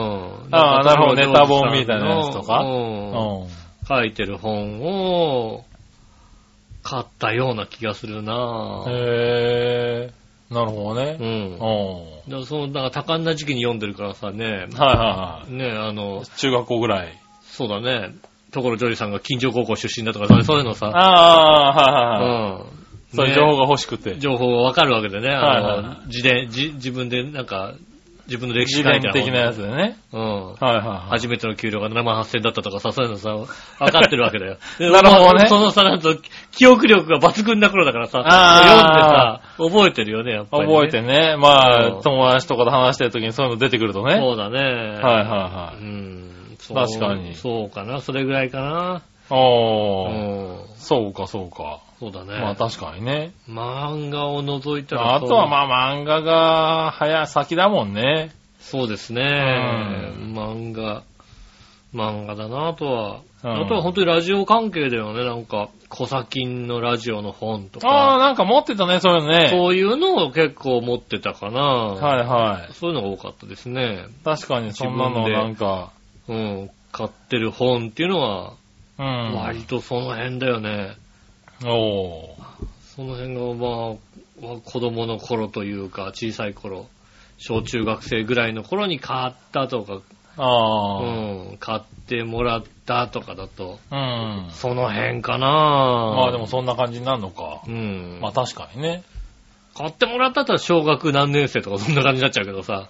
[0.50, 3.49] あーなるほどネタ本みたいなやつとかうんうん。
[3.88, 5.64] 書いてる本を
[6.83, 10.55] 買ったような気がするなへー。
[10.55, 11.25] なるほどねう。
[11.25, 11.59] ん。
[11.61, 12.31] おー。
[12.31, 15.53] だからその、だから多感な時期に読んでるからさね、はいはいはい。
[15.53, 17.19] ね、あの、中学校ぐらい。
[17.43, 18.15] そうだね、
[18.53, 22.62] 所ジョージさんが近所高校出身だとか、そういうのさ、ああ、はいはいはい。
[22.62, 23.17] うん。
[23.17, 24.19] そういう情報が欲しくて。
[24.19, 27.75] 情報がわかるわけでね、あはいはいはの、自伝、自自分でなんか、
[28.33, 29.99] 自分の歴史自書いてある伝的なやつでね。
[30.11, 30.53] うん。
[30.53, 31.11] はいはいはい。
[31.11, 34.57] 初めての給料が7万8000だったとかさ、そういうのさ、分かってるわけだよ。
[34.79, 36.17] でなるほどねまあそのさ、なんと、
[36.51, 40.75] 記憶力が抜群な頃だからさ、あ読んでさ、覚えてるよね、やっぱり、ね。
[40.75, 41.37] 覚えてね。
[41.37, 41.49] ま
[41.89, 44.17] うんあ、友達とかで話してる時にそういうの出てくるとね。
[44.17, 44.59] そうだね。
[44.59, 46.57] はいはいはうん。
[46.75, 49.03] 確かにそうかな、それぐらいかな。
[49.31, 49.35] い。
[49.35, 50.65] おうー。
[50.65, 50.77] ん。
[50.77, 51.81] そうかそうか。
[52.03, 52.41] そうだね。
[52.41, 53.31] まあ確かにね。
[53.49, 58.33] 漫画を除いたらあとはあ、まあ漫画が早先だもんね。
[58.59, 59.23] そうですね。
[59.23, 61.05] う漫画。
[61.95, 63.21] 漫画だな、あとは。
[63.45, 65.25] うんあとは本当にラジオ関係だよね。
[65.25, 68.19] なんか、小先のラジオの本とああ、か。
[68.19, 69.49] なんか持ってたね、そういうのね。
[69.51, 71.61] そういうのを結構持ってたかな。
[71.61, 72.73] はいはい。
[72.75, 74.07] そういうのが多かったですね。
[74.25, 75.91] 確かにそんなのなんか、
[76.29, 76.71] うん。
[76.93, 78.53] 買ってる本っていうのは、
[78.99, 79.35] うん。
[79.35, 80.93] 割とその辺だよね。
[81.64, 82.66] おー。
[82.94, 83.40] その辺が
[84.40, 86.88] まあ、子供の頃というか、小さい頃、
[87.38, 90.01] 小中学生ぐらいの頃に買ったとか、
[90.37, 91.03] ああ。
[91.03, 94.48] うん、買ってもらったとかだと、うん。
[94.51, 97.62] その辺かなまあでもそんな感じになるのか。
[97.66, 98.18] うん。
[98.20, 99.03] まあ確かにね。
[99.75, 102.88] 買ってもらったら小学何年生とかそんな感じになっちゃうけどさ、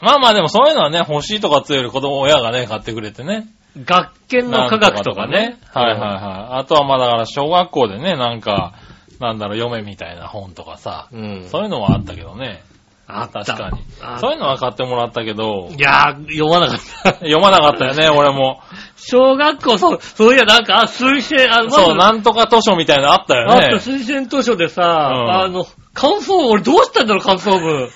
[0.00, 3.46] まあまあでもそういうのはね、欲しいとかつより子供親がね、買ってくれてね。
[3.84, 5.58] 学研の科学とかね。
[5.72, 6.58] はいはいはい。
[6.60, 8.74] あとはまあだから小学校でね、なんか、
[9.20, 11.08] なんだろう、読めみたいな本とかさ。
[11.12, 11.44] うん。
[11.48, 12.62] そういうのはあったけどね。
[13.08, 13.42] あった。
[13.44, 17.12] 確かにあそういうのは買ってもらったけど、いやー、読まなかった。
[17.24, 18.60] 読まなかったよね、俺も。
[18.96, 23.74] 小学校、そう、そういや、なんか、あ推薦、あの、そう、なんとか図書みたいなのあったよあったね。
[23.76, 25.64] 推薦図書でさ、んあの、
[25.94, 27.88] 感想文、俺どうしたんだろう、感想文。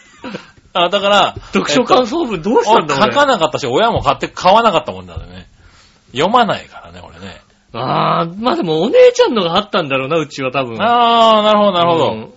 [0.74, 3.14] あ、だから、読書感想文どうしたんだ、俺書俺。
[3.14, 5.46] かなかったし、親も買って、買わなかったもんだよね。
[6.12, 7.40] 読まないからね、俺ね。
[7.74, 10.76] あー、まあでもお姉ちゃんのがあったんだろうな、うちは多分。
[10.80, 12.12] あー、なるほど、なるほど。
[12.12, 12.32] うん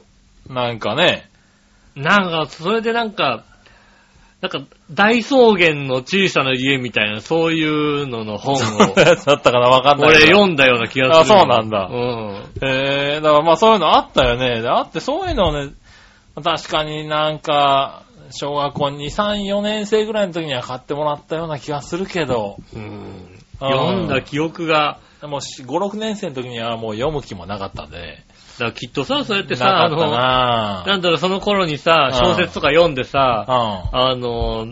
[0.50, 1.28] なんかね。
[1.96, 3.44] なんか、それでなんか、
[4.42, 4.60] なんか、
[4.92, 8.60] 大草原の小さな家みたいな、そういうのの本を、
[9.00, 10.20] や つだったかなわかんない俺。
[10.28, 11.36] 読んだような気がする。
[11.36, 12.68] あそうなんだうん。
[12.68, 14.62] へえ、だからまあそういうのあったよね。
[14.62, 15.72] であってそういうのをね、
[16.44, 28.24] 確かになんか、小学校2、3、4年生ぐらいの時には買ってもらったような気がするけど、うん読んだ記憶が、もう5、6年生の時にはもう読む気もなかったんで、
[28.58, 34.00] だからきっとさ、そうやってさ、あの、ななんだろう、その頃にさ、うん小説とか読んでさ、うん。
[34.00, 34.68] あの、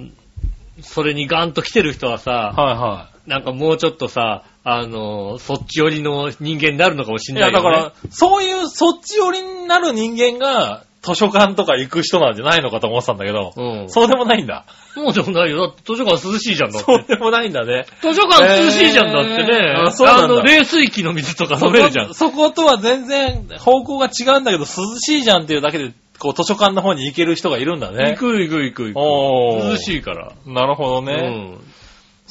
[0.81, 7.33] それにガンと来てる人はさ、はいはなんかもうちょっとさ、あの、そっち寄りの人間になるのかもしい。
[7.33, 7.75] んいや、ないよね。
[7.75, 13.89] だから、そういう、そっち寄りになる人間が、図書館とか行く人なんじゃないのかと思ってたんだけど、うん。
[13.89, 14.65] そうでもないんだ。
[14.93, 15.67] そうでもないよ。
[15.67, 16.85] だって図書館涼しいじゃんだって。
[16.85, 17.85] そうでもないんだね。
[18.01, 19.75] 図書館涼しいじゃんだってね。
[19.75, 22.13] えーあそうなんだの、冷水器の水とか飲めるじゃん。
[22.13, 24.65] そこそことは全然方向が違うんだけど、涼
[24.97, 28.11] しいじゃんっていうだけで、こう図書館の方に行ける人がいるんだね。
[28.11, 29.69] 行く行く行く行く。
[29.71, 30.31] 涼しいから。
[30.45, 31.13] なるほどうね。
[31.15, 31.57] ん。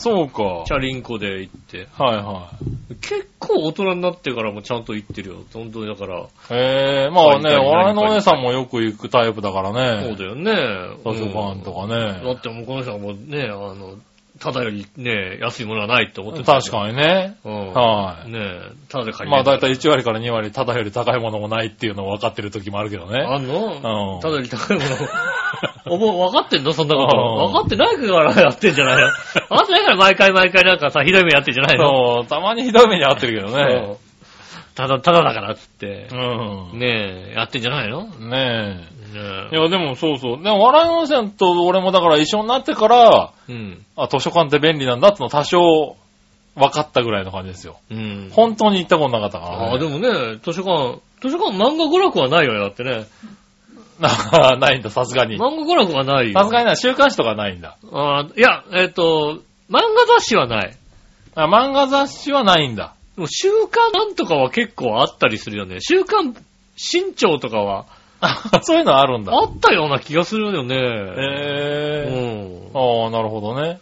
[0.03, 0.65] そうか。
[0.67, 1.87] チャリンコで行って。
[1.93, 2.51] はいは
[3.01, 5.37] 結構大人になってからもちゃんと行ってるよ。
[5.53, 6.21] 本当にだから。
[6.21, 6.25] い。
[6.51, 10.05] へえ、まあね、書いのお姉さんもよく行くタイプだからね。
[10.09, 10.53] そうだよね。
[11.05, 12.33] 図書館とかうんだね。
[12.33, 13.97] ってもうこの人はもうね、あの、
[14.40, 16.55] ただよりね、安いものはないって思ってた。
[16.61, 17.37] 確かにね。
[17.45, 17.51] に。
[17.51, 17.73] うん。
[17.75, 23.21] はいねえ、ただで借りまあれるだいたい1割から2割、ただより高いものもないっていうのを分かってる時もあるけどね。
[23.21, 24.90] あんのうんただより高いもの。
[25.87, 26.73] おもう分かってんの？
[26.73, 27.16] そんなこと。
[27.16, 29.03] うん分かってないからやってんじゃないの？
[29.49, 31.88] 分かってないから毎回毎回なんかさ、ひどい目やってんじゃないの？
[31.88, 33.62] そう、たまにひどい目に遭ってるけどね。
[33.75, 33.97] うん
[34.75, 36.75] ただ、ただだからっつってう。
[36.75, 36.79] ん。
[36.79, 38.07] ねえ、やってんじゃないの？
[38.07, 39.18] ねい
[39.53, 39.57] え。
[39.57, 40.42] や、でもそうそう。
[40.42, 43.85] でも、笑い温泉と俺もだから一緒になってから、うん。
[43.96, 45.96] あ、図書館って便利なんだっての多少
[46.55, 47.79] 分かったぐらいの感じですよ。
[47.90, 48.31] うん。
[48.33, 49.66] 本当に行ったことなかったから、ね。
[49.72, 53.07] ああ、でもね、図書館、図書館漫画娯楽はないよね、だってね。
[54.01, 55.37] な ないんだ、さすがに。
[55.37, 56.38] 漫画娯楽はないよ。
[56.38, 57.77] さすがにな、週刊誌とかないんだ。
[57.92, 60.77] あーいや、えっ、と、漫画雑誌はない。
[61.35, 62.94] あ漫画雑誌はないんだ。
[63.16, 65.79] でも週刊なんとかは結構あったりするよね。
[65.81, 66.35] 週刊
[66.77, 68.02] 新潮とかはあ
[68.63, 69.33] そういうのあるんだ。
[69.33, 70.77] あったような気がするよね。
[70.77, 72.73] へぇー。
[72.75, 73.05] うん。
[73.05, 73.81] ああ、なるほどね。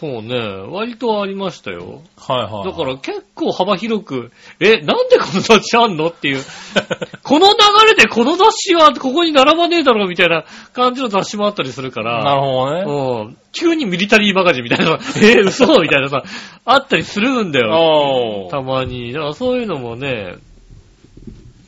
[0.00, 0.38] そうね。
[0.70, 2.00] 割とありましたよ。
[2.16, 2.64] はいはい。
[2.64, 6.42] だから結構幅広く、え、なんでこの雑誌あんのっていう。
[7.22, 7.54] この流
[7.86, 12.24] れでこの雑誌はここに並ばねえだろみたいな感じの雑誌もあったりするから。
[12.24, 12.84] なるほどね。
[12.86, 13.36] うん。
[13.52, 15.66] 急にミリタリーマガジンみたいな、 えー、嘘？
[15.82, 16.22] みたいなさ、
[16.64, 18.48] あったりするんだよ。
[18.50, 19.12] たまに。
[19.12, 20.36] だからそういうのもね、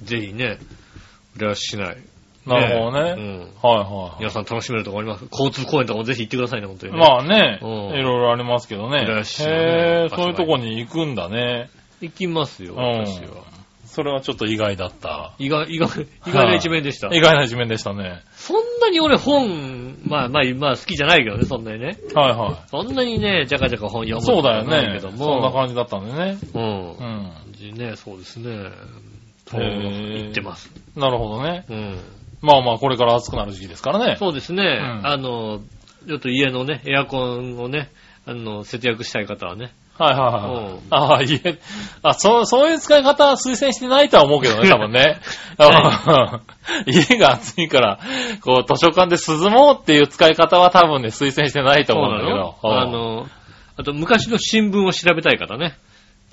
[0.04, 0.58] ぜひね、
[1.36, 1.98] 売れはしない。
[2.46, 3.14] なるほどね。
[3.16, 3.38] うん。
[3.38, 4.18] はいはい。
[4.20, 5.24] 皆さん楽しめるとこあります。
[5.30, 6.98] 交通公園とかもぜひ行ってくださいね、本当にね。
[6.98, 9.04] まあね、うんいろいろありますけどね。
[9.06, 11.70] 浦安市はねへえ、そういうとこに行くんだね。
[12.00, 13.44] 行きますよ、うん私は。
[13.92, 15.34] それはちょっと意外だった。
[15.38, 15.88] 意外、意外、
[16.26, 17.14] 意外な一面でした。
[17.14, 18.22] 意外な一面でしたね。
[18.32, 21.98] そんなに俺本、まあまあ、まあ好きじゃないけどね、そんなにね。
[22.14, 24.14] はいはそんなにね、じゃかじゃか本読い。
[24.14, 25.10] むそうだよねけど。
[25.10, 25.18] も。
[25.18, 26.38] そんな感じだったんでね。
[26.54, 27.72] うんう。
[27.74, 27.74] ん。
[27.76, 28.50] ね、そうですね。
[28.50, 28.70] へ
[29.46, 30.72] そうー言ってます。
[30.96, 31.66] なるほどね。
[31.68, 31.98] うん。
[32.42, 34.16] まあまあ、これから暑くなる時期ですからね。
[34.18, 34.64] そうですね。
[34.64, 35.60] んあの、
[36.06, 37.90] ちょっと家のね、エアコンをね、
[38.26, 39.72] あの、節約したい方はね。
[39.98, 40.80] はいはいはいうん。
[40.90, 41.58] ああ、家、
[42.02, 45.20] あ、そう、そういう使い方は推薦してないとは思うけどね、 多分ね。
[45.58, 46.40] うん
[46.86, 47.98] 家が暑いから、
[48.40, 52.56] こう、図書館で涼もうっていう使い方は多分ね、推薦してないと思うんだけど。
[52.62, 52.82] そうなの？
[52.82, 53.26] あうんの、
[53.76, 55.74] あと昔の新聞を調べたい方ね。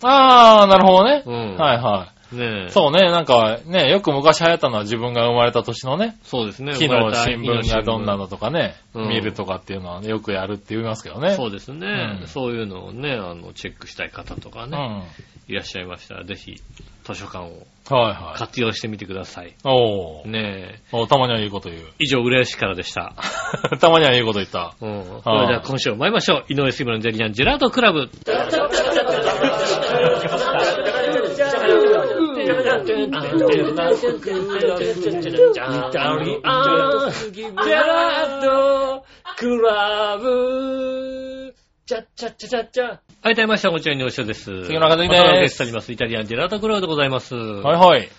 [0.03, 1.23] ああ、なるほどね。
[1.25, 2.69] うんはいはねえい。
[2.71, 6.73] そうね、なんかね、よく昔流行ったのは自分が生まれた年のね、そうですね。
[6.73, 11.35] 木の新聞がどんなのとかね、うん見るとかっていうのはねよくやるって言いますけどね。
[11.35, 15.03] そうですね、うんそういうのをね、あの、チェックしたい方とかうん。
[15.47, 16.61] いらっしゃいましたら、ぜひ、
[17.03, 18.37] 図書館をはい。
[18.37, 19.55] 活用してみてください。
[19.63, 20.79] おーねえ。
[20.91, 21.81] おたまにはいいこと言う。
[21.97, 23.15] 以上、浦安市からでした。
[23.81, 24.75] たまにはいいこと言った。
[24.79, 25.21] うん。
[25.23, 26.45] それでは今週も参りましょう。
[26.49, 28.09] 井上杉村のジェリアンジェラートクラブ。
[43.21, 44.65] はい、どうもみなさん、こちは、井上翔です。
[44.65, 45.91] 杉村和樹ですまたおゲストにいます。
[45.91, 47.35] イタリアンジェラートクラブでございます。
[47.35, 48.09] はいはい。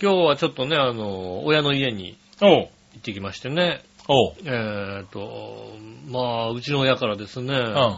[0.00, 2.68] 今日はちょっとね、あの、親の家におう行
[2.98, 3.82] ってきましてね。
[4.06, 5.72] おうえーと、
[6.08, 7.58] まあ、うちの親からですね、う。
[7.58, 7.96] うん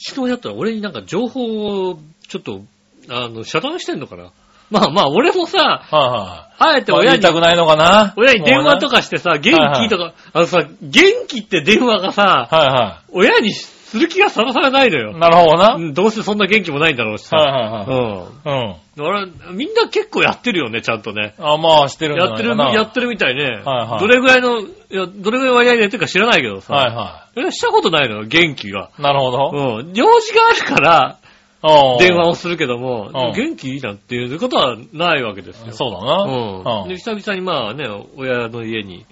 [0.00, 2.62] ちの親って俺になんか情報をちょっと、
[3.08, 4.32] あの、遮断してんのかな
[4.72, 6.50] まあまあ、俺もさ、はいはい。
[6.62, 8.96] あえて親にまあ言いた、くないのかな親に電話とか。
[8.96, 13.52] かしてさ、元気とか、あのさ、元気って電話がさ、はいは親に
[13.90, 15.18] する気がさらさらないのよい。。
[15.18, 15.92] なるほどな。
[15.92, 17.36] どうせそんな元気もないんだろうしさ。
[17.36, 18.46] はいはい。
[18.46, 18.76] うん。
[18.98, 19.04] うん。
[19.04, 21.34] 俺、みんな結構やってるよね、ちゃんとね。
[21.40, 22.56] あ、まあ、してるんじゃやってる。
[22.56, 23.62] やってるみたいね。
[23.64, 26.74] はいはいどれぐらいの、いや、どれぐらい割合でやってるか知らないけどさ。
[26.74, 28.90] はいはえしたことないのよ、元気が。
[28.96, 29.02] い。
[29.02, 29.50] なるほど。
[29.52, 29.92] うん。
[29.94, 31.18] 用事があるから、
[31.62, 35.72] 電話をするけどもうん、元気なんていうことはないわけですよ。
[35.72, 36.22] そうだな。
[36.22, 36.82] うん。
[36.82, 39.04] うんで、久々にまあね、親の家に、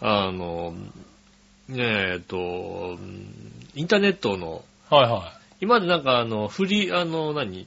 [0.00, 0.74] あの、
[1.68, 2.40] ねえ、えっと、う
[2.94, 7.66] んインターネットの、はいは今までなんかあの、フリー、あの、何？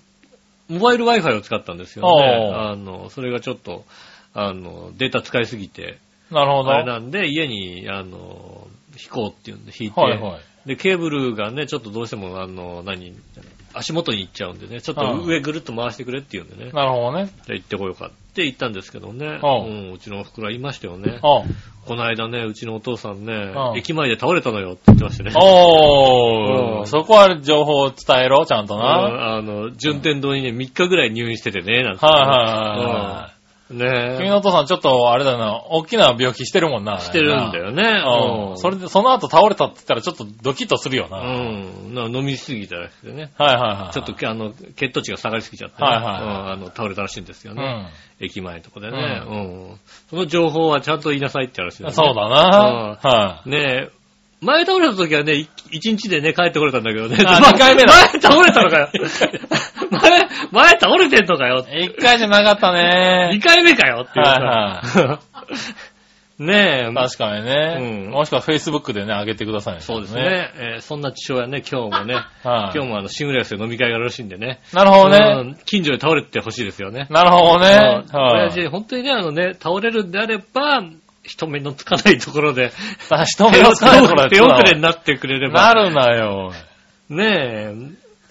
[0.70, 2.54] モバイル Wi-Fi を使ったんですよね。
[2.54, 3.86] あの、それがちょっと、
[4.34, 5.98] あの、データ使いすぎて、
[6.30, 6.34] い。
[6.34, 6.72] なるほど。
[6.72, 8.68] あれなんで、家に、あの、
[9.02, 10.68] 引こうっていうんで引いて、はいはい。
[10.68, 13.16] で、ケーブルがね、ちょっとどうしても、あの、何、
[13.78, 17.28] 足元に行っちゃうんでね、ちょっとうん上ぐるっと回してくれって言うんでね、なるほどね。
[17.46, 21.20] じゃあ行ってこようかって言ったんですけどね、ううん、うちのお袋は言いましたよね。
[21.22, 25.32] この間ね、うちのお父さんねう、ん駅前で倒れたのよって言ってましたね。
[25.36, 26.80] おー。
[26.82, 29.36] うんそこは情報を伝えろ、ちゃんとうんな。
[29.36, 32.06] あの、順天堂にね、3日ぐらい入院しててね、なんて。
[32.06, 32.30] はいはい
[32.94, 33.37] はい。
[33.70, 37.00] うんね君のお父さんちょっと、あれだな、大きな病気してるもんな。
[37.00, 37.84] してるんだよね。
[37.84, 38.58] うん。
[38.58, 41.18] それで、その後倒れたって言ったらちょっとドキッとするよな。
[41.18, 41.38] うはい
[41.90, 41.94] ん。
[41.94, 43.32] な飲みすぎたらしくてね。
[43.38, 43.94] はいはい。
[43.94, 45.88] ちょっと、あの、血糖値が下がりすぎちゃってね。
[45.88, 47.92] はいはいはいうんあの、倒れたらしいんですよね。
[48.20, 48.26] うん。
[48.26, 49.22] 駅前のとこでね。
[49.28, 49.80] うん。
[50.10, 51.92] その情報はちゃんと言いなさいって話ですね。
[51.92, 52.98] そうだな。
[53.02, 53.97] はねえ、
[54.42, 57.18] 前倒れた時はね、い一日でね、帰ってこれたんだけどね。
[57.26, 58.90] あま二回目だ前倒れたのかよ。
[59.90, 61.66] 前、前倒れてんのかよ。
[61.80, 63.40] 一回じゃなかったね二。
[63.40, 65.20] 回目かよっていうはさ。
[66.40, 66.94] ねえ。
[66.94, 67.78] 確かにね。
[67.80, 69.82] うんもしくは Facebook でね、上げてくださいね。
[69.82, 70.52] そうですね。
[70.56, 72.78] えーそんな父親ね、今日もね、はい。
[72.78, 74.60] 今日もあの、シングレースで飲み会があるらしいんでね。
[74.72, 75.52] なるほどうね。
[75.54, 77.08] ん近所で倒れてほしいですよね。
[77.10, 78.04] なるほどね。
[78.14, 80.84] うんはい親父、本当にね、あのね、倒れるんであれば、
[81.28, 86.54] 人目のつかないところで、さ あ人目をつかないところで手遅れになってくれれば、なるなよ。
[87.10, 87.74] ねえ、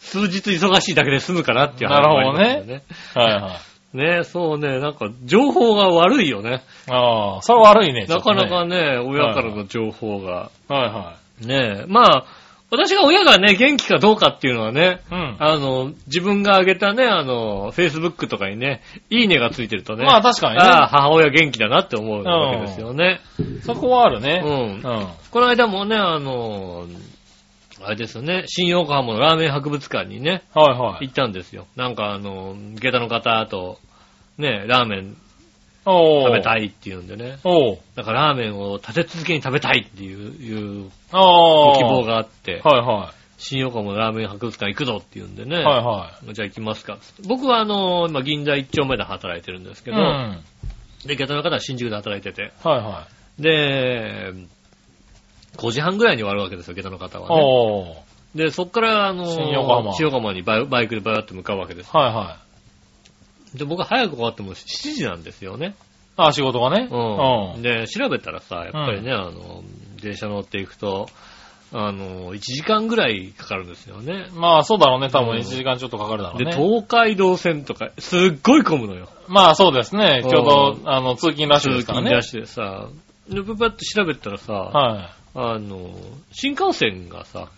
[0.00, 2.82] 数日忙しいだけで済むかなっていうなるほどね。
[3.14, 3.60] はいは
[3.94, 3.96] い。
[3.96, 6.62] ねえ、そうね、なんか、情報が悪いよね。
[6.90, 8.04] ああ、それ悪いね。
[8.06, 8.96] なかなかね。
[8.96, 10.50] ね、親からの情報が。
[10.68, 12.24] はいはねえ、まあ、
[12.70, 15.14] 私が親がね、元気かどうかっていうのはね、い。
[15.14, 15.36] うん。
[15.38, 20.60] あの、自分が上げたね、あの、Facebook とかにね、いいねがついてるとね、まあ確かにね。
[20.62, 23.20] ああ、母親元気だなって思うわけですよね。
[23.62, 24.40] そこはあるうね。
[24.40, 24.76] んう。
[24.78, 24.80] ん。
[25.30, 26.86] この間もね、あの、
[27.84, 31.06] あれですよね、新横浜のラーメン博物館にね、はいはい。
[31.06, 31.66] 行ったんですよ。
[31.76, 33.78] なんかあの、下駄の方と、
[34.38, 35.16] ね、ラーメン
[35.86, 37.38] 食べたいっていうんでね、
[37.94, 45.62] だからラーメンを立て続けに食べたいっていう、いう希望があって、はいは新横浜のラーメン博物館行くぞっていうんでね、い。
[45.62, 46.98] はいはじゃあ行きますか。
[47.26, 49.94] 僕はあの、今銀座1丁目で働いてるんですけい。
[49.94, 50.06] ど、うん。
[50.06, 50.38] はい
[51.06, 53.06] で、下駄の方は新宿で働いてて、は
[53.38, 54.32] で、
[55.56, 57.22] 5時半ぐらいに終わるわけですよ、下駄の方い。
[57.22, 58.04] はね。
[58.34, 61.90] で、そっから、あの、新横浜新横浜にバイクでバーって向かうわけです。
[61.96, 62.45] はいはい。
[63.54, 65.74] で、僕は早く終わっても7時なんですよね。
[66.16, 66.88] ああ、仕事がね。
[66.90, 67.54] うん。
[67.56, 67.62] うん。
[67.62, 69.62] で、調べたらさ、やっぱりね、あの、
[70.02, 71.08] 電車乗っていくと、
[71.72, 74.28] あの、1時間ぐらいかかるんですよね。
[74.32, 75.10] まあそうだろうね。
[75.10, 76.52] 多分うん1時間ちょっとかかるだろうで、ね。
[76.52, 79.08] 東海道線とか、すっごい混むのよ。
[79.26, 80.22] まあそうですね。
[80.24, 82.04] うんちょうど、あの、通勤ラッシュ通ですからね。
[82.04, 82.88] 勤ラッシュでさ、
[83.28, 85.08] で、ブバッと調べたらさ、はい。
[85.34, 85.90] あの、
[86.32, 87.48] 新幹線がさ、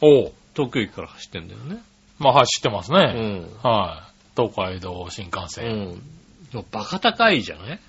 [0.00, 1.82] おう東京駅から走ってんだよね。
[2.18, 3.04] まあ走ってますうね。
[3.12, 3.46] ん。
[3.62, 4.05] はい。
[4.36, 5.66] 東海道新幹う線。
[5.66, 5.94] ん。
[6.52, 7.80] でもバカ高いじゃない？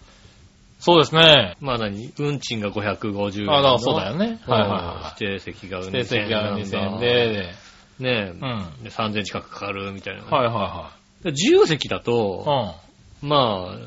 [0.80, 1.56] そうですね。
[1.60, 2.12] まあ何？
[2.20, 3.54] 運賃が550円の。
[3.58, 4.40] あだからそうだよね。
[4.46, 5.82] うんはいはいは指定席がい。
[5.82, 7.54] 2000指定席が2000円円で、
[8.00, 8.42] ねうん。
[8.42, 10.24] はいえ、で3000円近くかかるみたいな。
[10.24, 10.92] は
[11.24, 12.76] で自由席だいと、は
[13.24, 13.26] い。
[13.26, 13.78] まあ、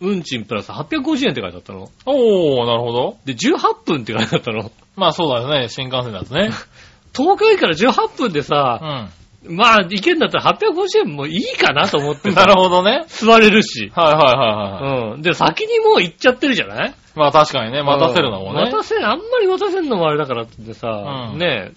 [0.00, 1.78] 運賃プラス850円って書いてあったの。
[1.78, 1.88] うん。
[2.06, 3.16] おー、なるほど。
[3.24, 4.72] で、18分って書いてあったの。
[4.96, 5.68] まあそうだよね。
[5.68, 6.50] 新幹線だとね。
[7.16, 9.10] 東京駅から18分でうさ、ん。
[9.48, 13.04] まあ、行けんだったら850円もいいかなと思ってなるほどね。
[13.08, 13.90] 座れるし。
[13.94, 15.12] はいはいはいはい。
[15.14, 15.22] うん。
[15.22, 16.94] で、先にもう行っちゃってるじゃない？
[17.14, 18.70] まあ確かにね、待たせるのもね。
[18.70, 20.88] 待たせ、あんまり待たせるのもあれだからってさ、
[21.32, 21.74] うんねえ、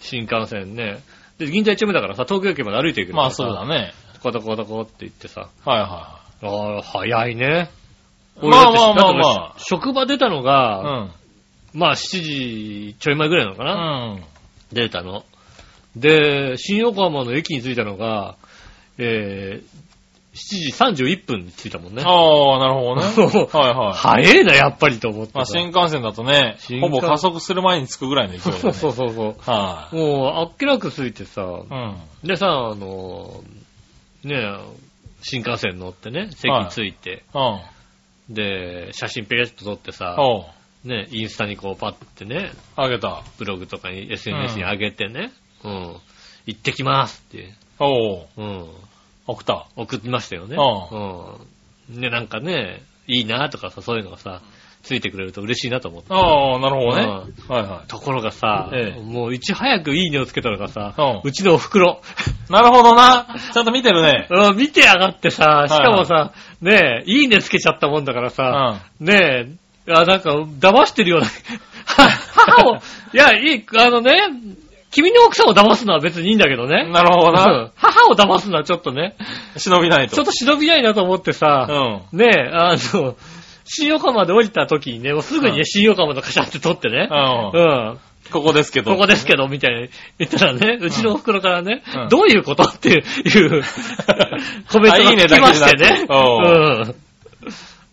[0.00, 0.98] 新幹線ね。
[1.38, 3.92] で、銀座一丁目だからさ、東京駅まで歩いていくまあそうだね。
[4.22, 7.70] コタコタコって言ってさ、はいはああ、早いね。
[8.42, 11.10] まあまあまあまあだって俺職場出たのいが、はい。
[11.78, 14.12] まあ7時ちょい前ぐらいなのかうな、ん。
[14.12, 14.22] うん。
[14.72, 15.24] 出たの。
[15.96, 18.36] で、新横浜の駅に着いたのが、
[18.98, 19.84] えー、
[20.34, 22.02] 7時31分に着いたもんね。
[22.04, 23.02] ああ、なるほどね。
[23.52, 23.94] はいはい。
[23.94, 25.38] 早いな、やっぱりと思ってさ。
[25.38, 28.72] まあ新幹線だとね新、ほ幹ぼ加速する前に着くぐらいの勢いそうだね。
[28.72, 29.34] そうそうそう。
[29.38, 31.44] はもう、あっけなくついてさ、い。
[31.44, 31.96] うん。
[32.24, 33.42] でさ、あの、
[34.24, 34.58] ねえ、
[35.22, 38.34] 新幹線乗ってね、席に着いて、うん。
[38.34, 40.16] で、写真ペレッと撮ってさ。
[40.84, 43.22] ね、インスタにこうパッてね、あげた。
[43.38, 45.32] ブログとかに SNS に上げてね、
[45.64, 45.96] うん、
[46.46, 48.26] 行ってきますって、おう。
[48.36, 48.66] うん、
[49.26, 49.66] 送った？
[49.76, 50.56] 送ってましたよね。
[50.56, 50.94] う
[51.92, 52.00] うん。
[52.00, 54.40] で、なんかね、いいなとかさ、そういうのがさ、
[54.82, 56.08] ついてくれると嬉しいなと思って。
[56.10, 57.04] ああ、なるほどね。
[57.48, 62.00] うはいはところがさ、ええもういち早くいいねをつけたのがさ、うんうちのお袋。
[62.48, 62.52] い。
[62.52, 63.26] なるほどな。
[63.52, 64.28] ちゃんと見てるね。
[64.30, 69.04] うん、見てやがってさ、しかもさ、ねえ、いいねつけちゃったもんだからうさ、ん。
[69.04, 69.48] ね
[69.86, 72.80] え、あ、なんか、騙してるような、は母を、い
[73.16, 74.12] や、いい、あのね、
[74.94, 76.88] 君の奥さんを騙すのは別にいいんだけどね。
[76.88, 77.32] なるほどう。
[77.32, 79.16] なん母を騙すのはちょっとね、
[79.56, 80.14] 忍びないと。
[80.14, 81.66] ちょっと忍びないなと思ってさ、
[82.12, 82.18] うん。
[82.18, 83.16] ねえ、あの、
[83.64, 87.98] 新横浜で降りた時にね、もうすぐにね、うん新横浜のカシャって撮ってね、うんうん。
[88.30, 88.92] ここですけど。
[88.92, 93.02] ここですけど、みたいに言ったらね、うちのお袋からね、うんどういうことっていう
[94.70, 96.06] コメントが来ましてね。
[96.06, 96.94] だけ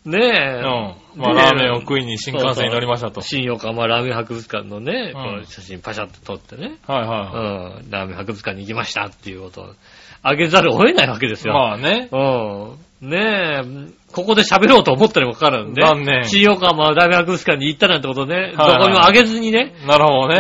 [0.06, 0.12] うん。
[0.12, 0.62] ねえ。
[0.64, 1.01] うん。
[1.16, 3.22] まあ、でラーメンを食いに新幹線に乗りましたと。
[3.22, 9.76] 新横浜ラーメン博物館のね、うんこう写真パシャって撮ってね、うはいはん、ラーメン博物館に行きましたっていうことを
[10.24, 11.48] あげざるを得ないわけですい。
[11.48, 11.54] よ。
[11.54, 12.10] まあね。
[12.12, 13.10] うん。
[13.10, 15.84] ねえ、ここで喋ろうと思ったにもかかわらずね。
[15.84, 20.36] 残念新横浜ラーメン博物館に行ったなんてことね、どはいはいこにもあげずにね、なるほどね。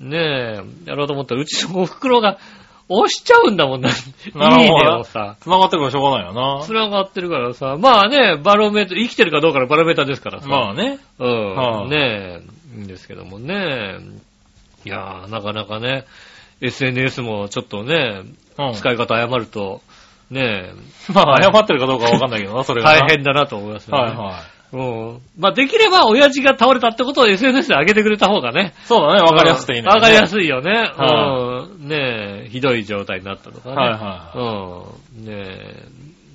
[0.00, 0.10] うん。
[0.10, 2.38] ねえ、やろうと思ったら、うちのお袋が
[2.88, 3.90] 押しちゃうんだもんな。
[3.90, 5.36] いいなるほどねなをさ。
[5.40, 6.64] 繋がってるからしょうがないよな。
[6.64, 7.76] 繋がってるからさ。
[7.78, 10.48] まあね、バロメーター、生きてるかどうかのバロメーターですからさ。
[10.48, 10.98] まあね。
[11.18, 11.54] うん。
[11.56, 12.42] はいねえ、
[12.78, 13.98] いいんですけどもね。
[14.84, 16.04] いやー、なかなかね、
[16.60, 18.22] SNS もちょっとね、
[18.58, 18.74] うん。
[18.74, 19.82] 使い方誤ると、
[20.30, 20.70] ね、
[21.12, 23.00] まあ、謝ってるかどうかわかんないけどな、それがな。
[23.06, 24.04] 大変だなと思いますよね。
[24.04, 24.55] はいはい。
[24.72, 25.20] うん。
[25.38, 28.74] まあ、できれば親父が倒れたってことを SNS で上げてくれた方がね。
[28.84, 29.88] そうだね、わかりやすくていいね。
[29.88, 30.28] わかりやい。
[30.28, 30.72] すいよね。
[30.72, 31.88] はうん。
[31.88, 33.76] ねえ、ひどい状態になったとかね。
[33.76, 35.26] はいはうん。
[35.26, 35.86] ねえ、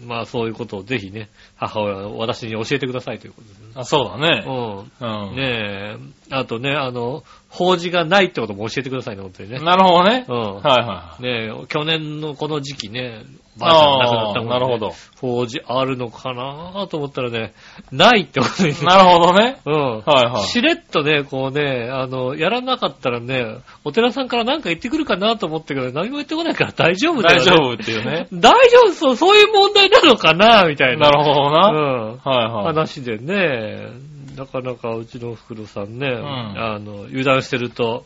[0.05, 3.67] まあそういうことをぜひね、母親は私に教えてくださいということですね。
[3.67, 3.71] い。
[3.75, 4.43] あ、そうだね。
[4.47, 5.29] うん。
[5.29, 5.35] うん。
[5.35, 5.97] ねえ、
[6.31, 9.59] あとね、あの、法事がないってことも教えてくださいね、本当にね。
[9.59, 10.25] なるほどね。
[10.27, 10.35] うん。
[10.35, 13.25] はいはねえ、去年のこの時期ね、
[13.57, 14.93] ばあちゃん亡くなったもんねなるほど。
[15.19, 17.53] 法事あるのかなと思ったらね、
[17.91, 18.83] ないってことにい。
[18.85, 19.59] なるほどね。
[19.65, 19.73] うん。
[19.73, 20.43] はいはい。
[20.43, 27.45] しれっとね、こうね、あの、やらなかったらね、お寺さんから何か言ってくるかなと思ったけど、何も言ってこないから大丈夫だよ、ね。
[27.45, 28.27] 大丈夫っていうね。
[28.33, 31.09] 大丈夫、そう、そういう問題なのかなみたいな。
[31.09, 31.69] なるほどな。
[31.69, 32.17] うん。
[32.23, 32.65] はいはい。
[32.67, 38.05] 話でね、なかなかうちのお袋さんね、んあの、油断してると、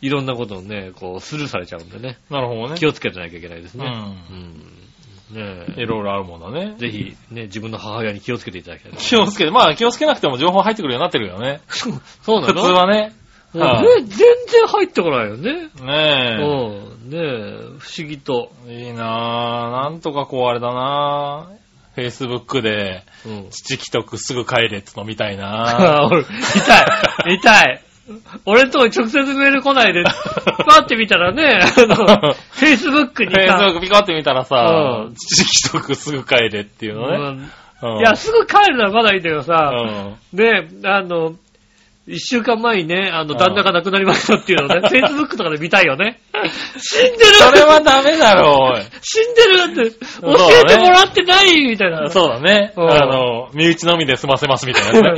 [0.00, 2.78] いろんなことをね、こう、スルーされちゃうんでね、なるほどね。
[2.78, 3.84] 気をつけてなきゃいけないですね。
[3.84, 4.36] うん。
[4.36, 4.76] うん。
[5.28, 6.76] ねいろいろあるもんだね。
[6.78, 8.92] ぜひ、ね、自分の母親に気をつけていただきたい。
[8.96, 11.60] 気をつけて、まあ気をつけなくても情報入ってくるようになってるよね。
[11.68, 12.62] そうなの？
[12.62, 13.12] 普通はね。
[13.52, 15.52] はいね全然入ってこないよね。
[15.80, 17.10] ねうん。
[17.10, 18.52] ねえ、不思議と。
[18.68, 18.86] え。
[18.86, 19.90] いいなぁ。
[19.90, 21.66] なんとかこうあれだなぁ。
[21.96, 23.50] Facebook で、うん。
[23.50, 26.08] 父既得すぐ帰れっての見たいな
[27.24, 27.82] 痛い、 痛い。
[28.44, 30.04] 俺のとこに直接メール来ないで、
[30.64, 37.16] パって見たらね、あの、Facebook にさ、Facebook ピコって見たらさう、ん父既得すぐ帰れっていうのね。
[37.16, 40.16] うんうんいや、すぐ帰るのはまだいいんだけどうさ、ん。
[40.32, 41.34] ね、あの、
[42.08, 46.20] 一週間前にね、あの、うん旦那が亡くなりましたっていうのをね、 Facebook とかで見たいよね。
[46.78, 48.82] 死んでるそれはダメだろ、おい。
[49.02, 49.44] 死んで
[49.82, 52.08] るって、教えてもらってないみたいな。
[52.10, 52.72] そうだね。
[52.76, 55.14] うんあの、身内のみで済ませますみたいな。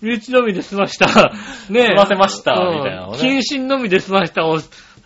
[0.00, 1.32] 身内のみで済ました。
[1.68, 4.46] ね 済ませましたうんみたいなのね謹慎のみで済ました。
[4.46, 4.58] お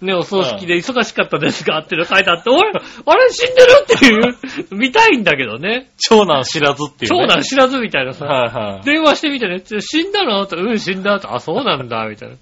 [0.02, 5.90] ね、お葬式で忙しかったですがって書いてあって、俺、あれ死んでるっていう、見たいんだけどね。
[5.96, 7.18] 長男知らずっていうね。
[7.20, 8.26] 長男知らずみたいなさ。
[8.26, 8.84] はいはい。
[8.84, 10.44] 電話してみてね、死んだの？
[10.46, 12.36] と、うん、死んだと、あ、そうなんだ、みたいな。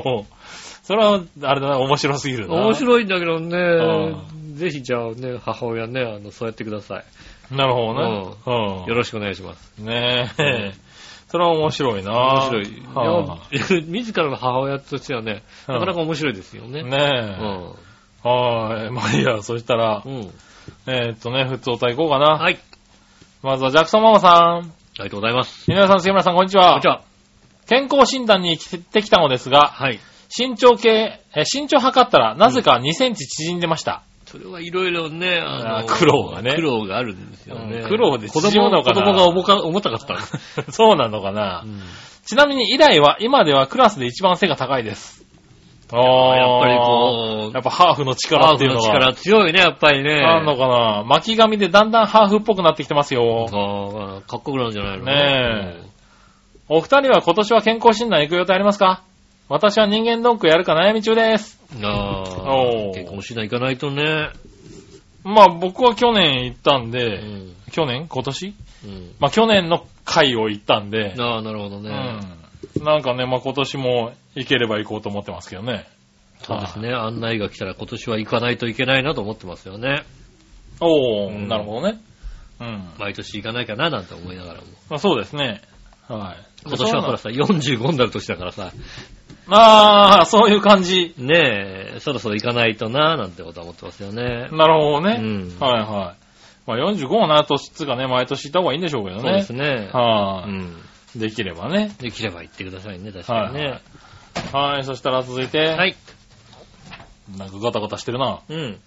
[0.00, 0.34] もう、
[0.84, 2.54] それは、あれだな、面白すぎるな。
[2.54, 7.04] 面白いんだけどねう、ぜひじゃあね、母親ね、あの、そうやってください。
[7.54, 8.36] なるほどね。
[8.46, 8.86] うん。
[8.86, 9.78] よろしくお願いします。
[9.78, 10.72] ねえ。
[11.28, 12.68] それは面白いな面白い。
[12.68, 16.80] いはや自らの母親としてはね、うんなかなか面白いですよね。
[16.80, 18.28] いねえ。
[18.28, 18.90] はい。
[18.90, 20.12] まあいいや、そしたらう、ん。
[20.12, 20.30] うん。
[20.86, 22.38] えーっとね、普通歌いこうかな。
[22.38, 22.58] はい。
[23.42, 24.72] まずはジャクソンママさん。
[24.98, 25.64] ありがとうございます。
[25.68, 26.88] 皆さん、杉村さん、こんにちはこんにち。
[26.88, 27.02] は。
[27.68, 29.98] 健康診断に行ってきたのですが、はい。
[30.36, 34.02] 身長計、え身長測ったら、なぜか2センチ縮んでました。
[34.26, 37.78] それはいろいろね、ああの、苦労がね苦労があるんですよね。
[37.78, 40.18] うん苦労で子供の子供が重か重たかった。
[40.72, 41.80] そうなのかな、うん
[42.26, 45.24] ちなみに以来は、今ではクラスで一番背が高いです。
[45.92, 48.88] ああやっぱりこうやっぱハーフの力ハーフっていうのが。
[48.88, 50.24] の力強いね、やっぱりね。
[50.24, 53.46] あんのかな巻き髪でだんだんハーフっぽくなってきてますよ。
[53.52, 55.04] ああかっこよくなるんじゃないの？
[55.04, 55.86] ねえ
[56.68, 59.04] お二人は今年は健康診断行く予定ありますか？
[59.48, 61.60] 私は人間ドックやるか悩み中です。
[61.76, 64.30] うんああ、結婚しないかないとね。
[65.22, 67.52] まあ僕は去年行ったんうで、ん。
[67.70, 68.06] 去年？
[68.08, 68.54] 今年？
[68.84, 69.14] うん。
[69.18, 71.90] まあ去年の回を行ったんで、ああ、なるほどね。
[72.76, 72.84] うん。
[72.84, 75.86] なんかね、まあ今年も行ければ行こうと思ってますけどね。
[76.42, 76.92] そうですね。
[76.92, 80.04] 案内が来たら今年は行かないといけないなと思ってますよね。
[80.80, 82.00] おー、うんなるほどね。
[82.60, 82.88] うん。
[82.98, 84.66] 毎年行かないかななんて思いながらも。
[84.90, 85.62] まあそうですね。
[86.08, 86.46] はい。
[86.68, 88.72] 今年はほらさ、45になる年だからさ、
[89.48, 91.14] ああ、そういう感じ。
[91.18, 94.48] ねえ、そろそろ行かないとななんてことは思ってますよね。
[94.50, 95.18] なるほどね。
[95.20, 96.26] うんはいはい。
[96.66, 99.22] まあ45のな年つうかね、毎年行った方がいいんでしょうけどね。
[99.22, 99.88] そうですね。
[99.92, 100.76] はい、うん。
[101.20, 101.92] できればね。
[102.00, 103.80] できれば行ってくださいね、確かにね。
[104.52, 105.66] はい、そしたら続いて。
[105.68, 105.96] はい。
[107.38, 108.40] なんかガタガタしてるな。
[108.48, 108.78] うん。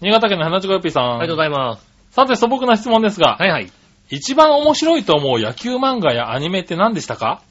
[0.00, 1.04] 新潟県の花ちこよっぴーさん。
[1.04, 1.86] ありがとうございます。
[2.10, 3.70] さて素朴な質問ですが、はいはい。
[4.08, 7.42] 一番面白いと思う野球漫画やアニメって何でしたか？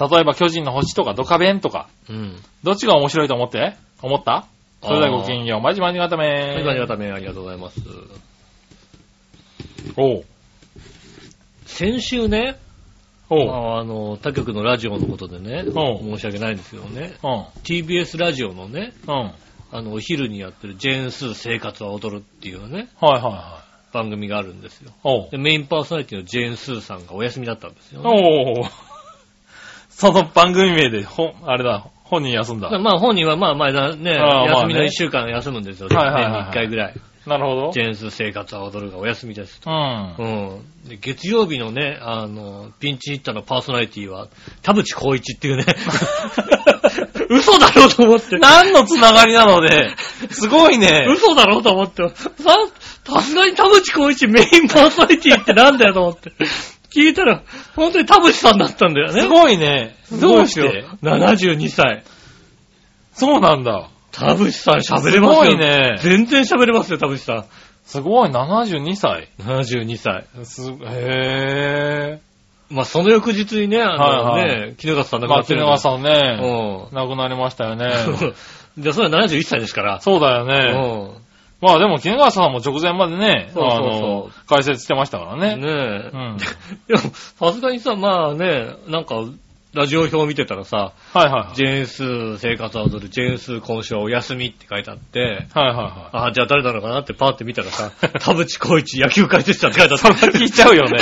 [0.00, 2.36] 例えば巨人の星とかドカベンとか、うん。
[2.62, 3.76] どっちが面白いと思って？
[4.00, 4.46] 思った？
[4.82, 5.60] それではごきげんよう。
[5.60, 7.80] まじまじがためはい、ありがとうありがとうございます。
[9.96, 10.24] おう。
[11.66, 12.58] 先週ね、
[13.30, 13.48] おう。
[13.50, 17.40] ああの、他局のラジオのことでね、うん申し訳ないんですけどね、うん。
[17.62, 19.32] TBS ラジオのね、うん。
[19.70, 23.94] あの、お昼にやってるジェーンスー生活は踊るっていうね、はいはいはい。
[23.94, 24.90] 番組があるんですよ。
[25.04, 25.30] おう。
[25.30, 28.10] で、メインパーソナリティのジェーンスーさんがお休みだったんですよ、ね。
[30.02, 32.76] その番組名で、ほ、あれだ、本人休んだ。
[32.80, 35.88] まあ本人はまあまあね、ああまあね休みの一週間休むんですよ。
[35.90, 36.94] はいはいはいはい年に一回ぐらい。
[37.24, 37.82] なるほどジ。
[37.82, 39.70] ェーンス生活は踊るがお休みですと。
[39.70, 40.14] うん。
[40.18, 40.24] う
[40.56, 40.88] ん。
[40.88, 44.26] で月曜日のね、あの、ピンチヒッターのパーソナリティは、
[44.62, 45.66] 田淵光一っていうね、
[47.30, 48.38] 嘘だろうと思って。
[48.38, 49.94] 何のつながりなので、
[50.30, 51.06] すごいね。
[51.08, 52.08] 嘘だろうと思って。
[52.08, 52.56] さ、
[53.04, 56.32] さすがに田淵光一メインパーソナリティってなんだよと思って。
[56.94, 57.42] 聞いたら、
[57.74, 59.22] 本当に田淵さんだったんだよね。
[59.22, 59.96] すごいね。
[60.10, 61.06] どどうしようしてう。
[61.06, 62.04] 72歳。
[63.12, 63.88] そうなんだ。
[64.12, 65.44] 田淵さん喋れますよ。
[65.44, 67.46] すごいね全然喋れますよ、田淵さ
[67.84, 69.28] すごい、72歳。
[69.38, 69.42] ん。
[69.42, 70.26] 72歳。
[70.44, 72.20] す、へ
[72.70, 75.28] まあ、その翌日にね、あのはいはね、木下さんぇー。
[75.28, 76.96] 亡くなってるんで松永さんね、うん。
[76.96, 77.86] 亡くなりましたよね。
[78.78, 80.00] で、それは71歳ですから。
[80.00, 81.21] そうだようね。
[81.62, 81.66] ん。
[81.66, 85.56] まあでも、木永さんも直前までね、そうそうそうあの、解説してましたからね。
[85.56, 86.10] ねえ。
[86.12, 86.36] うん。
[86.88, 89.24] でも、さすがにさ、まあね、なんか、
[89.74, 91.56] ラジオ表見てたらさ、はいはいはい。
[91.56, 97.90] ジェーンス生活を踊る、ジェーンス今週はお休みって書いてあって、はいはいはああ、じゃあ誰なのかなってパーって見たらさ、
[98.20, 99.98] 田淵光一野球解説者って書いてあっい。
[99.98, 100.26] それた。
[100.26, 100.98] は聞いちゃうよね。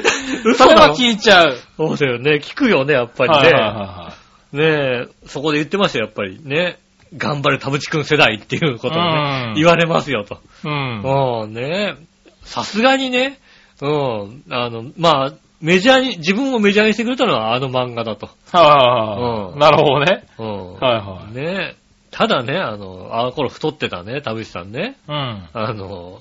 [0.46, 1.58] 嘘それは聞いちゃう。
[1.76, 2.40] そうだよね。
[2.42, 3.36] 聞くよね、やっぱりね。
[3.36, 4.14] はいはいは
[4.54, 6.78] ねえ、そこで言ってましたよ、やっぱりね。
[7.16, 10.40] 頑張れ田淵くん世代っていうことをねう、ん言われますよと。
[10.64, 11.44] いはい。
[11.44, 12.04] うん、ねえ。
[12.42, 13.38] さすがにね、
[13.80, 18.28] うん、あの、まあ、メジャーに、自分をメジャーにしてくれたのはあの漫画だと。
[18.52, 18.60] うん。
[18.60, 18.76] はいはい
[19.20, 19.52] はい。
[19.52, 20.26] うんなるほどね。
[20.38, 20.74] うん。
[20.74, 21.34] はいはい。
[21.34, 21.84] ねえ。
[22.10, 24.96] ただね、あの、あの頃太ってたね、田淵さんね。
[25.08, 25.48] うん。
[25.52, 26.20] あの、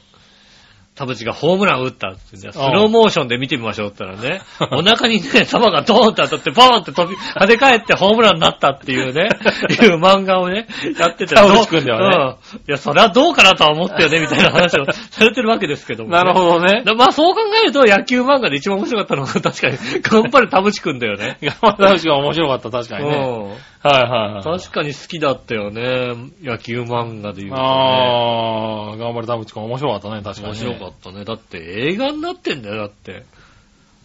[0.96, 4.42] 田淵がホームラン打ったって、じゃあスローモーションで見てみましょうって言ったらね、
[4.78, 9.30] お腹にね、球がドーンって当たって、ポーンって飛び、跳ね返ってホームランになったっていうね、
[9.70, 10.68] いう漫画をね、
[11.00, 11.34] やってて。
[11.34, 12.60] 田淵くんではねうん。
[12.60, 16.84] いや、それはどうかなとは思ったよね、 みたいな話を されてるわけですけども、なるほどね。
[16.86, 16.96] ど。
[16.96, 21.38] まあそう考えると野球漫画で一番面白かったのは確かに、頑張れ田淵くんだよね。
[21.42, 23.16] 頑張った話が面白かった、確かにね。
[23.16, 23.73] うん。
[23.84, 24.44] はいはいはい。
[24.44, 26.16] 確かに好きだったよね。
[26.42, 27.62] 野球漫画で言うとね。
[27.62, 31.26] ああ、頑張れ田淵くん面白かったね、確かに、面白かったね。
[31.26, 31.58] だって
[31.92, 33.26] 映画になってんだよ、だって。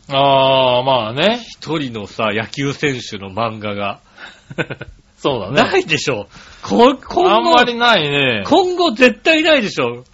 [0.08, 0.18] た。
[0.18, 1.38] ああ、まあね。
[1.48, 4.00] 一人のさ、野球選手の漫画が。
[5.18, 5.70] そうだね。
[5.70, 6.26] ないでしょ。
[6.62, 8.44] こ今後、あんまりないね。
[8.46, 10.04] 今後絶対ないでしょ。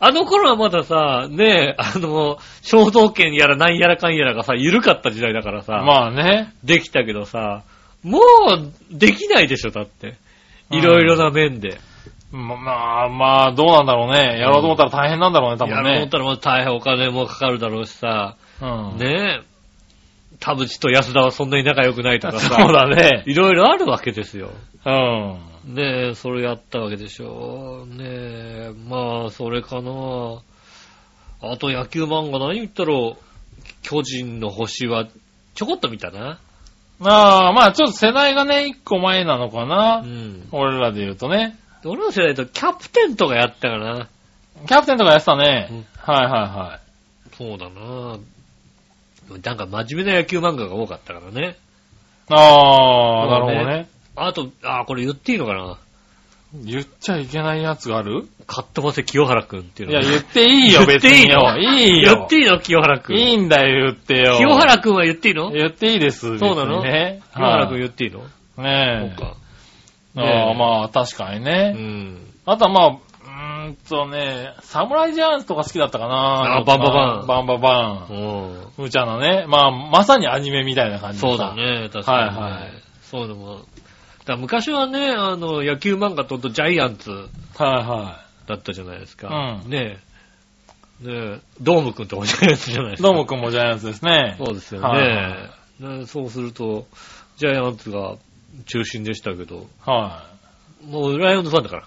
[0.00, 6.52] あの頃はまださ、ねえ、あの、衝動権やら何やらかんやらがさ、緩かった時代だからさ、まあね。
[6.64, 7.62] できたけどさ、
[8.04, 10.14] もう、できないでしょ、だって。
[10.70, 11.80] いろいろな面で。
[12.30, 14.38] ままあ、まあ、どうなんだろうね。
[14.38, 15.90] やろうと思ったら大変なんだろうね、多分ね。
[15.92, 18.98] やろうと思ったらもう大変お金もかかるだろうしさ、うん。
[18.98, 19.54] ねえ、
[20.40, 23.22] 田淵と安田はそんなに仲良くないとかさ、 そうだね。
[23.26, 24.50] いろいろあるわけですよ。
[24.84, 25.74] うん。
[25.74, 27.86] ねえ、それやったわけでしょ。
[27.86, 30.42] ねえ、まあ、それかな。
[31.40, 33.24] あと野球漫画何言ったろう。
[33.82, 35.06] 巨人の星は、
[35.54, 36.38] ちょこっと見たな。
[37.00, 40.02] ああ、まあちょっと世代がね、一個前なのかうな。
[40.02, 40.48] ん。
[40.52, 41.58] 俺らで言うとね。
[41.84, 44.08] 俺の世代だとキャプテンとかやったかな。
[44.66, 45.68] キャプテンとかやってたね。
[45.70, 46.80] うんはいは
[47.36, 48.18] そうだな。
[49.42, 51.40] なんか真面目な野球漫画が多かったからね。
[51.40, 51.56] いはい。
[52.28, 53.88] ああ、なるほどね。
[54.16, 55.78] あと、あ、これ言っていいのかな。
[56.62, 58.28] 言っちゃいけないやつがある？
[58.46, 61.40] かっ飛ばせ清原くんっていうのがいや、言っていいよ、言っていい別によ。
[61.40, 62.14] のいいよ。
[62.16, 63.16] 言っていいの清原くん。
[63.16, 64.36] いいんだよ、言ってよ。
[64.36, 65.50] 清原くんは言っていいの？
[65.50, 66.38] 言っていいです。
[66.38, 66.82] そうなの？
[66.82, 67.22] 別にね。
[67.34, 68.20] 清原くんはい言っていいの？
[68.62, 69.14] ねえ。
[69.16, 69.36] そうか。
[70.16, 71.72] あねえあ、まあ、確かにうね。
[71.72, 72.18] ん。
[72.46, 76.58] あとはまあ、うーんとね、サムライジャーンズとか好きだったかな。
[76.58, 78.14] あバンババンバンババン。
[78.14, 78.84] うん。
[78.84, 79.46] 無茶なね。
[79.48, 81.56] まあ、まさにアニメみたいな感じでそうさだ。
[81.56, 82.40] ね、確かに、ね。
[82.40, 82.70] はいはい
[83.02, 83.60] そういうのも。
[84.24, 89.60] だ昔はね、あの、野球漫画とジャイアンツはいはだったじゃないですか。
[89.64, 89.98] うんね
[91.02, 91.06] え。
[91.06, 92.96] ねえ、ドームくんともジャイアンツじゃないでい。
[92.96, 93.08] すか。
[93.08, 94.36] どうもくんもジャイアンツですね。
[94.38, 94.86] そうですよね。
[94.88, 95.50] はいは
[95.80, 96.86] いねそうすると、
[97.36, 98.16] ジャイアンツが
[98.66, 100.24] 中心でしたけど、は
[100.82, 100.86] い。
[100.86, 101.84] もうライオンズファンだから。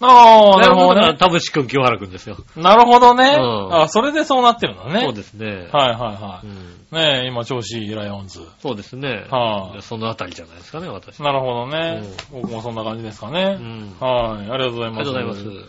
[0.00, 1.14] ああ、なるほどね。
[1.16, 2.36] 田淵くん、清原くんですよ。
[2.56, 3.36] なるほどね。
[3.38, 5.00] うんあそれでそうなってるんだね。
[5.02, 5.46] そうですね。
[5.46, 6.54] はいはいはうんい。
[7.00, 8.40] ねえ、今調子いいライオンズ。
[8.60, 9.26] そうですね。
[9.30, 11.22] はいそのあたりじゃないですかね、私。
[11.22, 12.02] なるほどね。
[12.32, 13.54] 僕もそんな感じですかうね。
[13.54, 13.96] ん。
[14.00, 14.40] はい。
[14.40, 15.10] ありがとうございます。
[15.10, 15.62] ありがとうございます。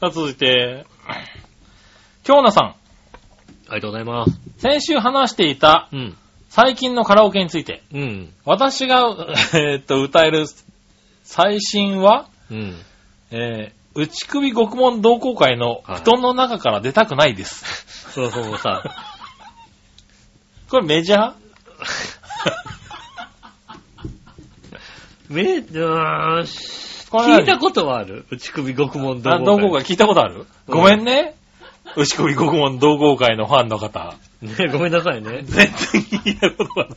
[0.00, 0.86] さあ続いて、
[2.22, 2.68] 京奈さん。
[3.68, 4.32] ありがとうございます。
[4.58, 6.16] 先週話していたうん。
[6.48, 8.32] 最近のカラオケについて、うん。
[8.44, 8.98] 私が、
[9.54, 10.44] えーっと、歌える
[11.24, 12.76] 最新は、うん。
[13.32, 18.10] えー、内首獄門同好会のはい布団の中から出たくないです。
[18.12, 18.82] そうそうさ、
[20.70, 21.32] これメジャー？
[25.32, 27.40] め、うーんしこれ何？
[27.40, 28.26] 聞いたことはある？
[28.30, 30.46] 内首獄門あ、同好会聞いたことある？
[30.68, 31.34] うんごめんね。
[31.96, 34.14] 内首獄門同好会のファンの方。
[34.40, 35.42] ね、ごめんなさいね。
[35.42, 36.96] 全然聞いたことがない。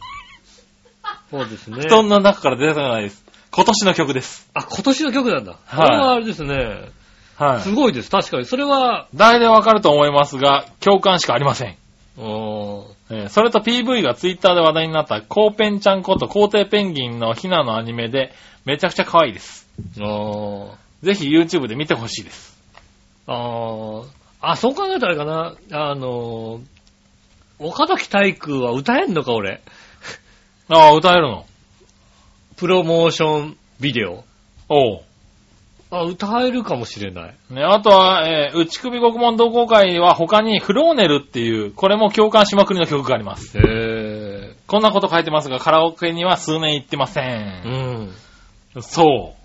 [1.31, 1.81] そうですね。
[1.81, 3.24] 布団の中から出たくないです。
[3.55, 4.49] 今年の曲です。
[4.53, 5.57] あ、今年の曲なんだ。
[5.65, 6.89] はいこれはあれですね。
[7.37, 7.61] はい。
[7.61, 8.09] すごいです。
[8.11, 8.45] 確かに。
[8.45, 11.75] それは、誰でわかると思いますが、共感しかありません。
[12.17, 18.33] おーえーそれと PV がツイッターで話題になったコーペンちゃんこと皇帝ペンギンのヒナのアニメで
[18.65, 19.69] めちゃくちゃ可愛いです。
[20.01, 22.57] おーぜひ YouTube で見てほしいです。
[23.27, 24.05] あー
[24.41, 25.55] あ、そう考えたらあれかな。
[25.71, 26.61] あのー、
[27.59, 29.61] 岡崎体育は歌えんのか、俺。
[30.67, 31.45] ああ、歌えるの
[32.57, 34.23] プロモーションビデオ。
[34.69, 35.01] おう。
[35.91, 37.35] あ、歌えるかもしれない。
[37.49, 43.57] ね、あとは、えー、内首獄門同好会は他にフローネルっていう、これも共感しまくりの曲があります。
[43.57, 44.55] へえ。
[44.67, 47.21] こんなこと書いてますが、カラオケには数年行ってませ。
[47.21, 48.81] うんん。
[48.81, 49.35] そ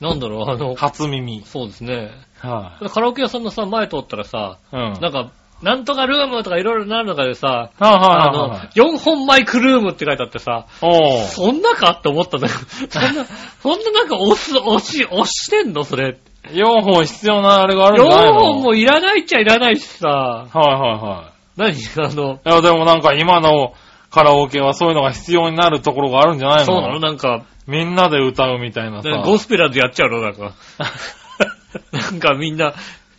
[0.00, 1.42] なんだろう、あのう。、初耳。
[1.44, 2.10] そうですね。
[2.38, 4.92] はカラオケ屋さんのさ、前通ったらさ、い、うん。
[5.00, 5.30] なんか、
[5.62, 8.78] なんとかルームとかいろいろなる中でさ、はいあはいはいはい。
[8.78, 10.66] の、4本マイクルームって書いてあってさ。
[10.80, 13.24] そんなかって思ったんだけど、 そんな、
[13.62, 16.18] そんななんか押す、押し、押してんのそれ
[16.50, 18.34] ？4本必要なあれがあるん4じゃないの？
[18.52, 21.50] 本もいらないっちゃいらないしさ、はいはいはい。
[21.56, 21.72] 何？
[22.06, 23.72] あの、いや、でもなんか今の
[24.10, 26.64] カラオケはそういうのが必要になるところがあるんじゃないの？
[26.66, 27.00] そうなの？
[27.00, 29.08] なんか、みんなで歌うみたいなさ。
[29.24, 30.20] ゴスペラーズやっちゃうの？
[30.20, 30.52] なんか。
[31.92, 32.74] なんかみんな、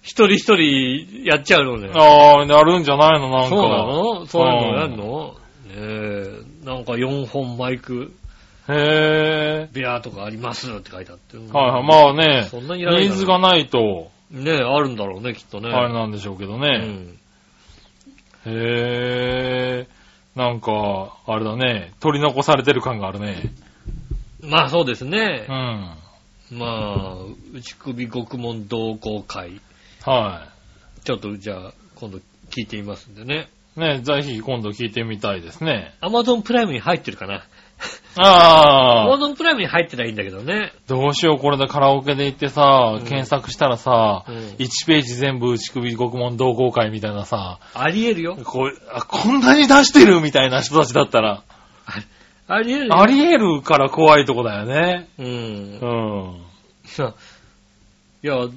[0.06, 1.90] 一人一人やっちゃうのね。
[1.96, 3.30] ああ、なるんじゃないの？
[3.32, 3.50] なんか。
[3.50, 4.26] そうなの？
[4.28, 5.34] そういうのやうんんの？
[5.68, 5.74] ね
[6.64, 8.14] え、なんか4本マイク、
[8.70, 9.70] へえ。
[9.74, 11.38] ビアーとかありますって書いてあって。
[11.38, 11.84] はいはい。
[11.84, 15.70] まあね、そんなにいらないニーズがないと、ねえ、あるんだろうね、きっとね。
[15.70, 16.78] あれなんでしょうけどうね。
[16.78, 17.18] ん。
[18.46, 18.48] へ
[19.86, 19.88] え。
[20.36, 23.42] なんか、あれだね、取り残されてる感があるね。
[24.42, 25.52] まあそうですねう。
[25.52, 26.60] ん。
[26.60, 27.16] まあ、
[27.54, 29.62] 内首獄門同好会。
[30.06, 30.48] は
[31.04, 33.50] ちょっとじゃあ、今度聞いてみますんでね。
[33.78, 33.80] い。
[33.80, 35.94] ね、ぜひ今度聞いてみたいですね。
[36.00, 37.46] アマゾンプライムに入ってるかな。
[38.18, 40.72] アああ、マゾンプライムに入ってないんだけどね。
[40.88, 48.38] どうしよう、これでカラオケで行ってさ、うん検索したらさ、うん1ページ全部内首獄門同好会みたいなさ、ありえるよ。
[48.38, 51.44] こうあ、こんなに出してるみたいな人たちだったら、
[52.48, 53.02] ありえるよ。
[53.02, 55.10] あり得るから怖いとこだよね。
[55.18, 55.30] うんう。
[55.30, 56.42] ん。
[58.24, 58.48] いや、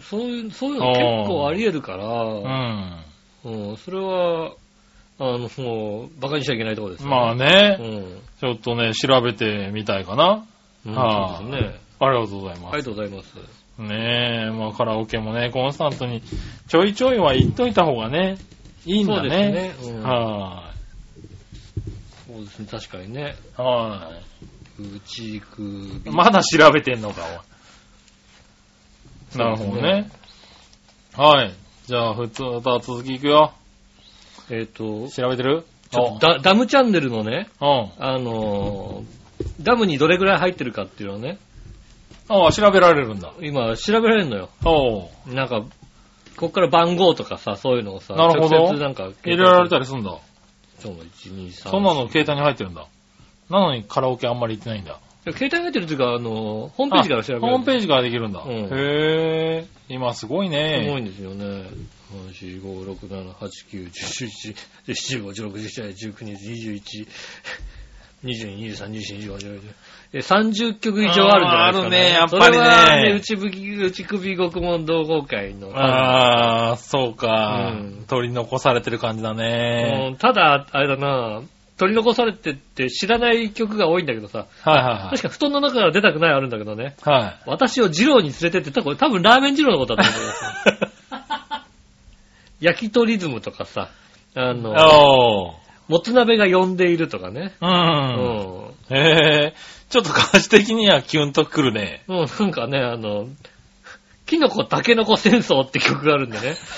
[0.00, 3.04] そういう、そういうの結構あり得るかうら、ん。
[3.44, 4.52] うん、それは、
[5.18, 8.20] あの、もう、馬鹿にしちゃいけないところですよまあうね、ん。
[8.40, 10.46] ちょっとね、調べてみたいかな。
[10.86, 11.80] うんはあそうですね。
[11.98, 13.28] ありがとうございまありがとうございます。
[13.30, 13.82] す。
[13.82, 16.22] ねえ、まあカラオケもね、コンスタントに
[16.68, 18.38] ちょいちょいは言っといた方がね、
[18.86, 19.52] いいんだそうですね。
[19.52, 19.74] ね。
[19.82, 20.72] うんは
[22.26, 23.34] そうですね、確かにね。
[23.58, 23.60] い。
[23.60, 24.12] は
[24.78, 26.10] 内首。
[26.10, 26.10] い。
[26.10, 27.42] まだ調べてんのか。
[29.34, 30.10] なるほどね。
[31.16, 31.54] はい。
[31.86, 33.52] じゃあ、普通、また続きいくよ。
[34.50, 35.64] えっと、調べてる？
[36.20, 37.90] ダダムチャンネルのね、おうん。
[37.98, 39.20] あのー
[39.62, 41.38] ダムにどれぐらい入ってるかっていうのをね、
[42.28, 43.32] ああ、調べられるんだ。
[43.40, 44.50] 今調べられるのよ。
[44.64, 45.34] おう。
[45.34, 45.64] なんか、
[46.36, 50.18] こっから番号とかさ、そういうのをさ、なるほど直接なんか、入れられたりすんだ。
[50.78, 51.70] そう、1、2、3。
[51.70, 52.86] そんなの携帯に入ってるんだ。
[53.48, 55.00] なのにカラオケあんまり行ってないんだ。
[55.24, 57.40] 携帯に入ってるっていうか、あの、ホームページから調べる。
[57.40, 58.42] ホームページからできるんだ。
[58.42, 59.66] うんへえ。
[59.88, 61.00] 今すごいすごいね。
[61.00, 61.44] んですよね。
[62.12, 64.54] 3、4、5、6、7、8、9、10、
[64.86, 67.06] 11、15、16、17、19、20、21、
[68.24, 69.60] 22、23、24、25、
[70.12, 75.70] え30曲以上あるんじゃないですか、あーあるねやっぱりねそれはね、内首、内首獄門同好会の。
[75.74, 80.08] ああ、そうか、うん取り残されてる感じだね。
[80.10, 81.42] うんただ、あれだな、
[81.80, 86.94] 取り残されてって知らない曲が多いんだけどさ、はいはい確か布団の中から出たくないあるんだけどね。
[87.00, 87.22] はい。
[87.22, 87.40] はい。
[87.46, 90.34] 私を二郎に連れてって、多分多分ラーメン二郎のことだと思うよ。
[92.60, 93.88] 焼き鳥リズムとかさ、
[94.34, 95.54] あの。
[95.88, 97.54] もつ鍋が呼んでいるとかね。
[97.62, 97.66] う。
[97.66, 98.94] うんん。
[98.94, 99.54] へえ。
[99.88, 102.02] ちょっと歌詞的にはキュンとくるね。
[102.06, 103.26] もうなんかね、あの、
[104.26, 106.56] キノコタケノコ戦争って曲があるんでね。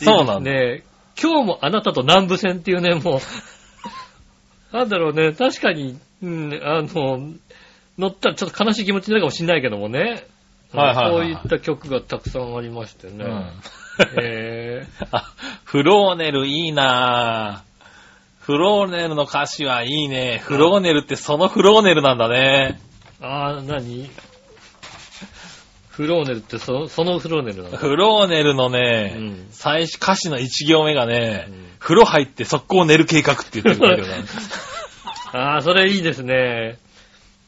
[0.00, 0.50] そうなんだ。
[0.50, 0.84] ね
[1.20, 3.20] 今日もあなたと南部戦っていうね、もう、
[4.76, 7.32] なんだろうね、確かに、うん、あの、
[7.98, 10.26] 乗ったらちょっと悲しい気持ちになるかもしれないけどもね。
[10.72, 13.24] はいはいはいそういった曲がたくさんありましてね。
[13.24, 13.52] うん。
[14.22, 15.32] え あ、
[15.64, 17.68] フローネルいいなぁ。
[18.40, 20.40] フローネルの歌詞はいいね。
[20.44, 22.80] フローネルってそのフローネルなんだね。
[23.20, 24.10] ー、あー、何？
[25.98, 27.78] フローネルってそそのフローネルなんだ。
[27.78, 34.14] フローネルのね、うん最初歌詞の一行目がね、うん風呂入って速攻寝る計画って言ってるんだけどね
[35.32, 36.78] ああ、それいいですね。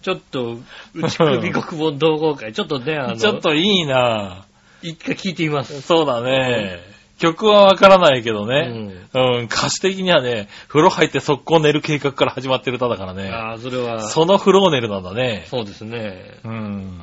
[0.03, 0.59] ちょっと、
[0.95, 4.47] 内首国本同好会、ちょっとね、あの、ちょっといいな
[4.83, 5.65] 一回聞いてみまぁ。
[5.65, 5.81] す。
[5.83, 6.81] そうだね。
[7.21, 8.67] 曲はわからないけどうね。
[8.67, 9.09] ん。
[9.15, 13.31] うん、歌詞的にはね、風呂入って速攻寝る計画から始まってる歌だからね。
[13.31, 15.45] ああ、それは、そのフローネルなんだね。
[15.47, 16.39] そうですね。
[16.45, 17.01] うん。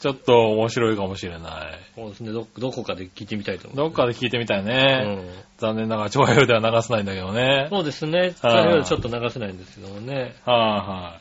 [0.00, 1.78] ちょっと面白いかもしれない。
[1.94, 2.32] そうですね。
[2.32, 3.76] ど、どこかで聞いてみたいと思う。
[3.76, 4.66] どっかで聞いてみたいうん。
[4.66, 5.30] ね。
[5.58, 7.68] 残念ながら、長編では流せないんだけどね。
[7.70, 8.32] そうですね。
[8.32, 10.34] そはいれよりちょっと流せないんですけどもね。
[10.44, 11.18] は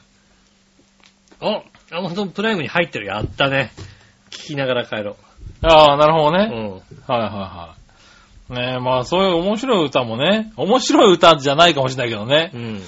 [1.41, 3.05] おアマゾンプライムに入ってる。
[3.07, 3.71] やったね。
[4.30, 5.15] 聞きながら帰ろいはい。
[5.63, 6.32] ああ、なるほどう。
[6.34, 6.49] ね。
[6.51, 6.71] うん。
[6.71, 7.86] はいはいはい。
[8.53, 12.57] ねえ、まあそういう面白い歌もね、面白い歌じゃないかもしれないけどねう。
[12.57, 12.82] ん。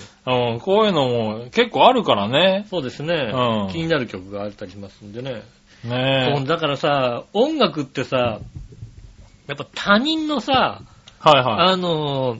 [0.51, 2.67] うん、こういうのも結構あるからね。
[2.69, 3.69] そうですねうん。
[3.71, 5.41] 気になる曲があったりしますんでね。
[5.87, 8.39] ねそうだからさ、音楽ってさ、
[9.47, 10.81] やっぱ他人のさ、
[11.25, 11.29] え。
[11.29, 11.73] はいはい。
[11.73, 12.39] あのー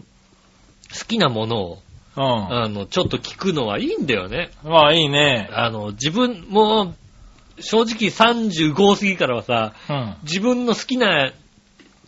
[1.00, 1.74] 好きなものを、
[2.16, 4.52] うあの、ちょっと聞くのはいいんだよね。
[4.64, 4.70] ん。
[4.70, 5.50] まあいいね。
[5.52, 6.94] あの、自分、もう、
[7.60, 10.16] 正直35過ぎからはさ、うん。
[10.24, 11.34] 自分の好きな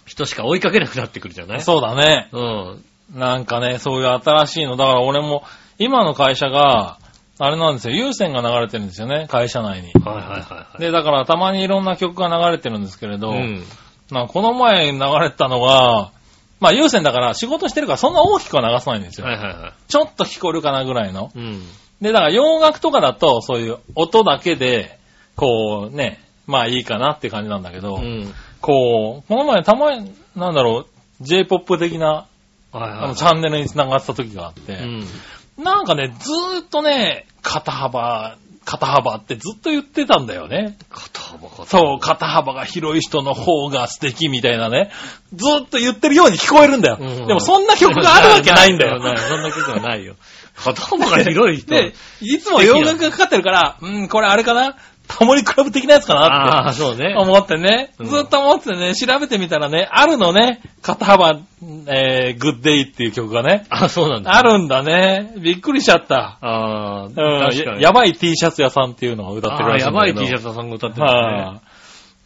[0.06, 1.62] 人しか追いかけなくなってくるじゃない？
[1.62, 2.30] そうだね。
[2.32, 2.84] うん。
[3.20, 4.78] なんかね、そういう新しいの。
[4.78, 5.44] だから俺も、
[5.78, 6.99] 今の会社が、
[7.42, 9.94] あれなんですよ、有線が流れてるんですよね、会社内に。
[10.04, 10.82] はいはいはいはい。
[10.82, 13.64] で、だからたまにいろんな曲が流れてるんですけれど、うん。
[14.12, 16.12] なんかこの前流れてたのが、
[16.60, 19.28] まあ有線だから仕事してるからそんな大きくは流さないんですよ。
[19.28, 19.74] はいはいはい。
[19.88, 21.32] ちょっと聞こえるかなぐらいの。
[21.34, 21.62] うん。
[22.02, 25.00] で、だから洋楽とかだとそういう音だけで、
[25.38, 28.34] こうね、まあいいかなって感じなんだけど、うん。
[28.60, 30.86] こう、この前たまに、なんだろう、
[31.22, 32.28] J-POP 的な、は
[32.74, 33.00] いはいはい。
[33.04, 35.64] あの、チャンネルに繋がってた時があって、うん。
[35.64, 40.78] なんかね、ずーっとね、肩幅、肩幅ってずっと言ってたんだよね。
[40.90, 41.66] 肩幅肩幅。
[41.66, 44.92] そう、肩幅が広い人の方が素敵みたいなね。
[45.34, 46.98] ずーっと言ってるように聞こえるんだよ。
[47.00, 49.00] うんでもそんな曲があるわけないんだよ。
[49.02, 50.16] そんな曲はないよ。
[50.56, 51.70] 肩幅が広い人。
[51.74, 54.76] で、いつも洋楽がかかってるから、うん、これあれかな？
[55.10, 57.16] タモリクラブ的なやつかなああ、ってそうね。
[57.18, 61.42] 思ってね、うんずっと思ってね、調べてみたらね、あるのね、肩幅、
[61.88, 64.36] えー、グッデイっていう曲がね、あ、そうなんだ。
[64.36, 65.34] あるんだね。
[65.42, 66.38] びっくりしちゃった。
[66.42, 67.82] ああ、うん、確かに。
[67.82, 70.28] やばい T シャツ屋さんっていうのが歌ってるああやばいらしいんだけど。
[70.28, 71.60] T シャツ屋さんが歌ってるんだね。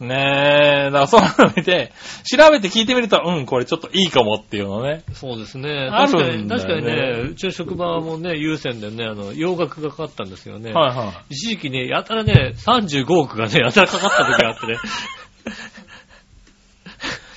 [0.00, 1.92] いねえ、だからそういうの見て、
[2.24, 5.04] 調べて聞いてみると、うん、これちょっといいかもっていうのね。
[5.12, 5.88] そうですね。
[5.90, 10.72] あ確かに、確かにね、うちの職場もね、優先でね、あの、洋楽がかかったんですよね。
[10.72, 14.74] はいは一時期ね、やたらね、35億がね、やたらかかった時があってね。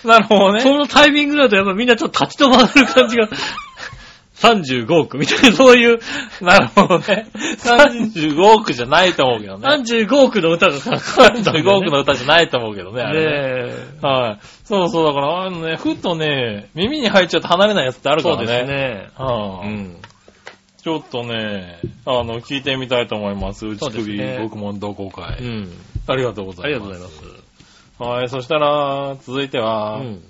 [0.05, 0.07] い。
[0.07, 0.61] なるほどね。
[0.61, 3.29] そのタイミングだとやっぱみんなちょっと立ち止まる感じが、
[4.39, 5.99] 35億みたいな、そういう、
[6.41, 7.27] なるほどね。
[7.33, 9.67] 35億じゃないと思うけどね。
[9.67, 13.25] 35億の歌がかかったんだよね、35億の歌じゃないと思うけどね、あれね。
[13.25, 13.31] ね
[14.03, 14.05] え。
[14.05, 14.37] はい。
[14.63, 18.47] そうそう、だから、あのね、ふっとね、耳に入っちゃうと離れないやつってあるかそうらね。
[18.47, 19.09] ですね。
[19.17, 19.97] はあうん。
[20.83, 23.65] ちょっとね、あの、聞いてみたいと思います。
[23.67, 25.71] うです首、ね僕も同好会、うん。
[26.07, 26.79] ありがとうござあいます。
[26.79, 27.15] りがとうございます。
[27.17, 28.03] す。
[28.03, 30.21] はい、そしたら、続いては、うん。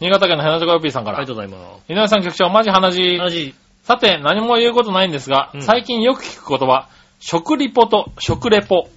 [0.00, 1.18] 新潟県のヘナチョコピーさんから。
[1.18, 1.92] ありがとうございます。
[1.92, 3.20] 井上さん局長、マジ鼻血。
[3.20, 3.54] 味。
[3.82, 6.88] さて、何も言うことないんですが、うん最近よく聞く言葉、
[7.18, 8.88] 食リポと食レポ。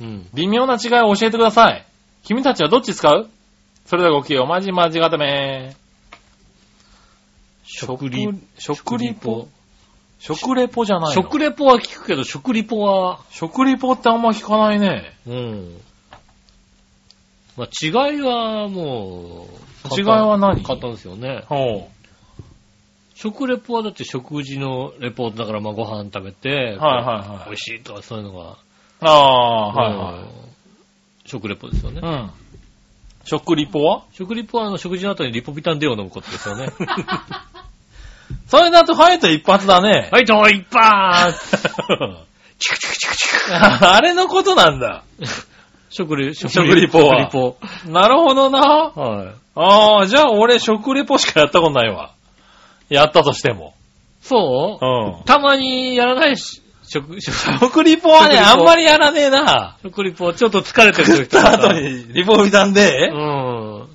[0.00, 0.28] うん。
[0.34, 1.84] 微妙な違いを教えてください。
[2.24, 3.28] 君たちはどっち使う？
[3.86, 5.74] それではごきげんよう、まじまじがため。
[7.64, 8.28] 食リ
[8.58, 9.48] 食リポ？
[10.20, 11.22] 食レポじゃないの？
[11.22, 15.16] 食レポは聞くけど、食リポは、食リポってあんま聞かないね。
[15.26, 15.80] うん。
[17.56, 20.62] まあ、違いはもう、違いは何？
[20.62, 21.44] 簡単ですよね。
[21.48, 21.90] ほ
[23.14, 26.80] 食レポはだって食事のレポートだから、まあご飯食べて、う。
[26.80, 27.44] はいはいはい。
[27.46, 28.56] 美味しいとかそういうのが、
[29.00, 30.28] ああ、はいはうん
[31.26, 32.02] 食レポですよねい。
[32.02, 32.06] う。
[32.06, 32.30] ん。
[33.24, 34.04] 食リポは？
[34.12, 36.68] 食リポはあの食事の後にリポビタンデを飲むことですよね。
[38.48, 40.08] それだとファイト一発だね。
[40.12, 41.40] はい、と一発
[42.58, 43.36] チクチクチクチク。
[43.54, 45.04] あれのことなんだ。
[45.96, 47.40] 食リ、食食リポは食リ
[47.86, 47.92] ポ。
[47.92, 48.60] なるほどな。
[48.60, 49.28] はい。
[49.54, 52.10] ああ、じゃあ俺食レポしかやったことないわ。
[52.88, 53.74] やったとしても。
[54.20, 54.84] そう？
[54.84, 55.24] うん。
[55.24, 59.76] たまにやらないし、食、食、食リポはね、あんまりやらねえな。
[59.84, 61.58] 食リポ、ちょっと疲れてる食っ時とかさ。
[61.58, 63.88] た後にリポ見たんで、うん。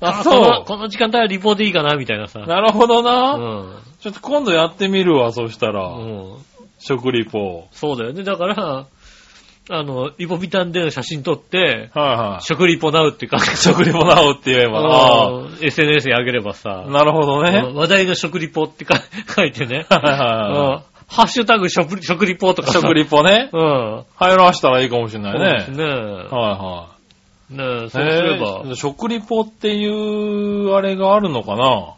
[0.00, 2.40] あ、このそこの時間帯はリポでいいかなみたいなさ。
[2.40, 2.46] う。
[2.48, 3.36] なるほどうな。
[3.36, 3.82] ん。
[4.00, 5.86] ちょっと今度やってみるわ、そしたら。
[5.86, 6.36] うん。
[6.80, 7.68] 食リポ。
[7.70, 8.24] そうだよね。
[8.24, 8.86] だから、
[9.70, 12.44] あの、リポビタン Dの写真撮って、はいはい。
[12.44, 13.46] 食リポナウって感じ。
[13.56, 15.46] 食リポナウって言えば。
[15.60, 17.62] SNS に上げればさあ。、なるほどうんね。
[17.74, 19.00] 話題の食リポってか
[19.34, 19.86] 書いてね。
[19.88, 22.80] はいはいはうんハッシュタグ食食リポといかさ。
[22.80, 23.50] 食リポね。
[23.52, 24.04] うん。
[24.16, 25.76] 入らしたらいいかもしれないそうですね。
[25.76, 25.84] ね。
[25.84, 26.88] は
[27.50, 27.90] ねえ、いはい。
[27.90, 31.94] そうすれば食リポっていう、あれがあるのかな？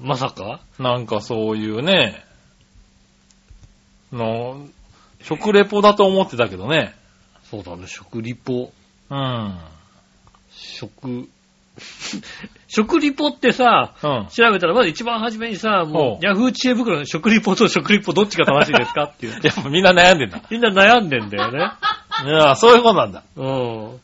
[0.00, 0.60] まさか？
[0.78, 2.22] なんかそういうね、
[4.12, 4.64] の、
[5.22, 6.94] 食レポだと思ってたけどね。
[7.50, 8.72] そうだね、食リポ。
[9.10, 9.58] うん。
[10.50, 11.28] 食、
[12.68, 14.26] 食リポってさ、うん。
[14.28, 19.32] 調べたらまず一番初めにさ、もほうう、ヤフー知恵袋の食リポと食レポどっちが正しいですかっていう。
[19.42, 20.42] やっぱみんな悩んでんだ。
[20.50, 21.70] みんな悩んでんだよね。
[22.24, 23.22] いや、そういうことなんだ。
[23.36, 23.92] うん。
[23.92, 24.00] うん。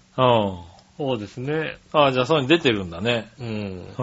[0.99, 1.77] そうですね。
[1.93, 3.31] あじゃあそういうの出てるんだね。
[3.39, 3.95] うん。
[3.99, 4.03] う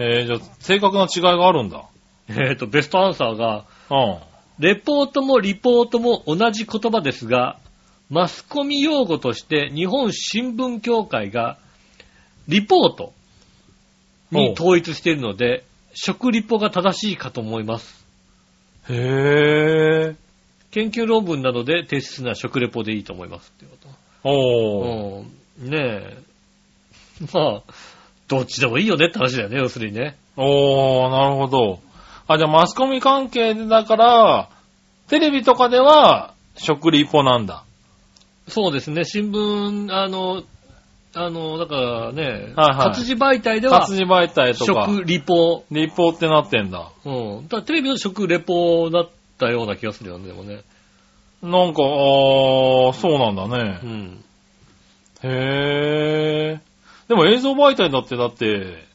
[0.00, 0.02] ん。
[0.04, 1.84] へえ、じゃあ、正確な違いがあるんだ。
[2.28, 4.18] えっ、と、ベストアンサーが、うん。
[4.58, 7.58] レポートもリポートも同じ言葉ですが、
[8.10, 11.58] マスコミ用語として日本新聞協会が
[12.48, 13.12] リポート
[14.30, 18.04] に統一しているので、食リポが正しいかと思います。
[18.88, 20.16] へえ。
[20.70, 23.76] 研究論文などで提出な食レポでいいと思いますってこ
[24.24, 25.22] おー。
[25.22, 25.24] と。
[25.60, 25.70] うん。
[25.70, 26.18] ねえ。
[27.32, 27.72] まあ、
[28.28, 30.16] どっちでもいいよねって話だよね、要するにね。
[30.36, 31.80] おー、なるほど。
[32.26, 34.48] あ、じゃあマスコミ関係でだから、
[35.08, 37.64] テレビとかでは、食リポなんだ。
[38.48, 40.42] そうですね、新聞、あの、
[41.14, 46.90] あの、だからね、はいはい活字媒体では活字媒体とか、食リポリポってなってんだ。
[47.04, 47.42] うん。
[47.44, 50.62] だからテレビの食レポだったような気がするよね、でもね。
[51.42, 53.58] なんか、あー、そうなんだうね。
[53.82, 54.24] ん。
[55.22, 56.58] へー。
[57.08, 58.91] でも映像媒体だって、だって、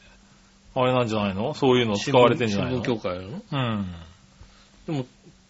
[0.81, 1.53] あれなんじゃないの？
[1.53, 2.83] そういうの使われてんじゃないの？
[2.83, 3.85] 新聞協会なのうん。
[4.85, 5.05] でも、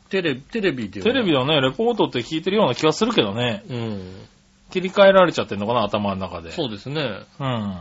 [0.09, 3.63] テレビ、テレビではテレビだね、レポートって聞いてるような気がするけどね。
[3.69, 4.25] うん。
[4.71, 6.51] 切り替えられちゃってんのかな、頭の中で。
[6.51, 7.01] そうですね。
[7.39, 7.78] うん。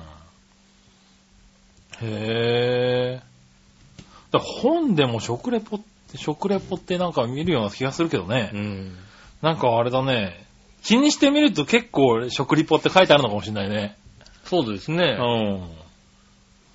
[2.03, 4.33] へー。
[4.33, 5.81] だ本でも食レポっ
[6.11, 8.51] て、食レポってなんか見るような気がするけどね。
[8.53, 8.97] うん。
[9.43, 10.45] なんかあれだね。
[10.83, 13.97] 気にしてみると結構食リポって書いてあるのかもしれないね。
[14.45, 15.15] そうですうね。
[15.15, 15.69] ん。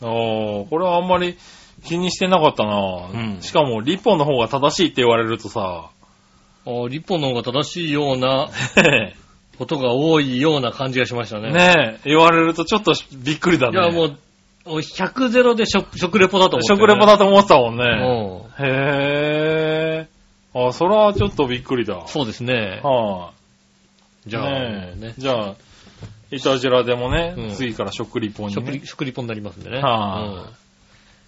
[0.01, 1.37] あーこれはあんまり
[1.85, 5.89] 気にしてなかったな、うんしかもリポの方が正しいって言われるとさ、
[6.65, 8.49] あリポの方が正しいような
[8.83, 9.15] ね
[9.61, 11.99] ことが多いような感じがしましたね。
[12.03, 13.79] え、言われるとちょっとびっくりだね。
[13.79, 14.17] いや、もう、
[14.65, 17.83] 100ゼロで食食レポだと思って、食レポだと思ってたもんね。
[18.59, 18.65] うん。
[18.65, 20.67] へー。
[20.67, 22.01] あ、それはちょっとびっくりだ。
[22.07, 22.81] そうですね。
[22.83, 23.31] は
[24.25, 25.55] い、じゃあ、ねえねじゃあ、
[26.32, 29.82] いたじらでもね、うん次から食リポに、ね食リ、食リポになりますんでね。
[29.82, 30.49] は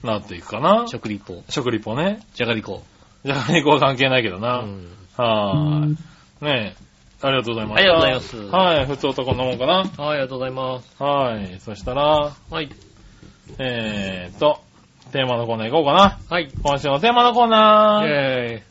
[0.04, 0.88] なっていくかなうん。。
[0.88, 1.43] 食リポ。
[1.49, 2.26] 食リポね。
[2.34, 2.84] じゃがりこ。
[3.26, 4.58] じゃあ、猫は関係ないけどうな。
[4.60, 4.88] ん。
[5.16, 5.86] は
[6.41, 6.84] い、ねえ。
[7.22, 7.80] ありがとうございます。
[7.80, 9.74] ありがとうございますはい、普通とこんなもんかな。
[9.76, 11.04] はい、ありがとうございます。
[11.04, 11.60] はい。
[11.62, 12.70] そしたら、はい。
[13.60, 14.62] えーっと、
[15.12, 16.20] テーマのコーナー行こうかな。
[16.30, 16.51] はい。
[16.64, 18.08] 今週のテーマのコーナー。
[18.08, 18.64] イェーイ。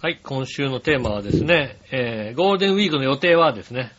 [0.00, 3.92] はい、今週のテーマはですね、えー、ゴールデンウィークの予定はですね、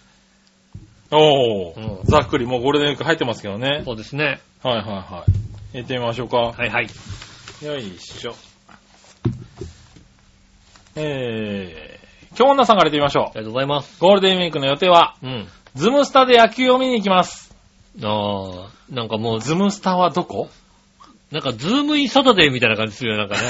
[1.12, 3.82] おー、うんざっくりもうゴールデンウィーク入ってますけどね。
[3.86, 4.42] そうですね。
[4.64, 5.26] はいはいは
[5.74, 5.78] い。
[5.78, 6.38] 行ってみましょうか。
[6.38, 6.90] はいはい。
[7.66, 8.36] よいしょ。
[10.96, 13.98] えー、京女さんから行ってみましょありがとうございます。
[13.98, 14.02] う。
[14.02, 15.48] ゴールデンウィークの予定は、うん。
[15.76, 17.56] ズムスタで野球を見に行きます。
[18.02, 20.50] あー、なんかもう、ズムスタはどこ？
[21.32, 23.42] なんかズームインサタデーみたいな感じするよ、なんかね。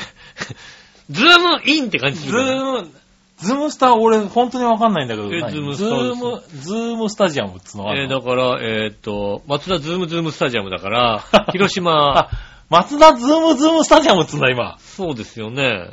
[1.10, 2.52] ズームインって感じすズるよね。
[2.52, 2.92] ーム、
[3.40, 5.52] ズムスタ俺本当にわかんないんだけど、え何？
[5.52, 12.18] ズムスタズーム、ズームスタジアムっつうのがあえー、だから、えーっと、松田ズームズームスタジアムだから、 広島。
[12.18, 12.30] あ、、
[12.68, 14.76] 松田ズームズームスタジアムっつうんだ今。
[14.78, 15.88] そうですよね。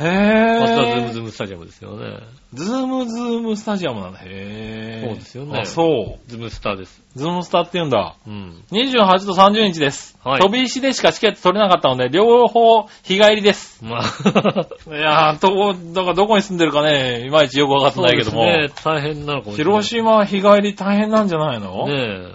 [0.00, 0.60] へぇー。
[0.60, 2.18] 松田ズームズームスタジアムですよね。
[2.54, 4.20] ズームズームスタジアムなんだ。
[4.22, 5.08] へぇー。
[5.08, 6.30] そうですよねあ、そう。
[6.30, 7.02] ズームスターです。
[7.14, 8.16] ズームスタって言うんだ。
[8.26, 8.64] うん。
[8.70, 10.18] 28と30日です。
[10.24, 13.84] はい飛び石でしかチケット取れなかったので、両方日帰りです。
[13.84, 14.02] まあ、
[14.88, 18.44] いやー、どこ、だからどこに住んでるかね、いまいちよくわかってないけども。
[18.44, 19.72] そうですね、大変なのかもしれない。
[19.74, 21.86] 広島日帰り大変なんじゃないの？
[21.88, 22.28] ね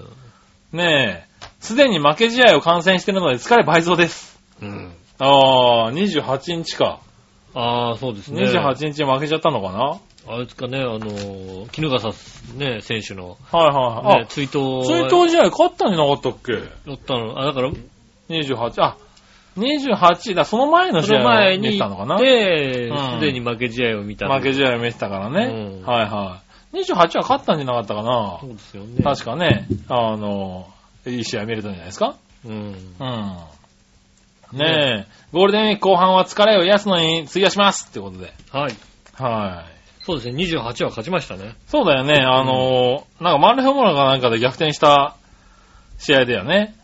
[0.74, 1.28] ねえ。
[1.60, 4.39] すでに負け試合を観戦してるので疲れ倍増です。
[4.62, 4.66] え。
[4.66, 4.93] うん。
[5.20, 6.99] あー、28日か。
[7.54, 8.43] ああ、そうですね。
[8.43, 10.00] 28日負けちゃったのかな？
[10.30, 12.10] あれですかね、あのー、絹笠
[12.58, 14.20] ね、選手の、はいはいはい。
[14.22, 14.82] ね、追悼。
[14.82, 16.52] あ、追悼試合勝ったんじゃなかったっけ？
[16.54, 16.60] や
[16.95, 17.39] ったの。
[17.39, 17.72] あ、だから、
[18.30, 18.98] ?28、あ、
[19.58, 21.20] 28だ、その前のそ試合
[21.56, 22.16] を見たのかな？
[22.16, 24.28] 行って、うんすでに負け試合を見た。
[24.28, 25.80] 負け試合を見てたからね。
[25.80, 26.41] うんはいは
[26.74, 26.78] い。
[26.84, 28.38] 28は勝ったんじゃなかったかな？
[28.41, 29.02] そうですよね。
[29.04, 30.68] 確かね、あの、
[31.06, 32.16] いい試合見れたんじゃないですか？
[32.45, 32.54] うん。
[32.54, 33.38] うん。
[34.54, 38.34] ねえ、ゴールデンウィーク後半は疲れを癒すのに費やしますってことで。
[38.52, 38.76] はい。
[39.14, 39.78] はい。
[40.04, 41.56] そうですね、28は勝ちましたね。
[41.68, 45.18] そうだよね、あの、なんか満塁ホームランかなんかで逆転した
[45.98, 46.76] 試合だよね。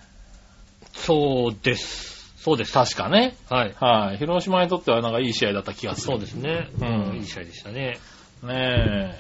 [0.94, 2.14] そうです。
[2.38, 2.74] そうです。
[2.74, 3.38] 確かね。
[3.50, 3.76] はい。
[3.80, 4.18] はい。
[4.18, 6.08] 広島にとってはなんかいい試合だった気がする。
[6.08, 6.68] そうですね。
[6.82, 7.98] うんいい試合でしたね。
[8.44, 9.20] ねえ。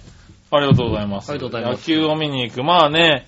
[0.51, 1.29] ありがとうございます。
[1.29, 2.63] ありがとうございます野球を見に行く。
[2.63, 3.27] まあね、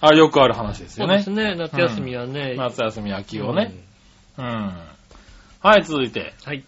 [0.00, 1.48] あよくある話ですよねそうです。
[1.48, 2.54] ね、夏休みはね。
[2.56, 3.74] 夏休み野球をね。
[4.38, 4.44] うん。
[4.44, 4.72] うん。
[5.62, 6.34] はい、続いて。
[6.44, 6.64] はい。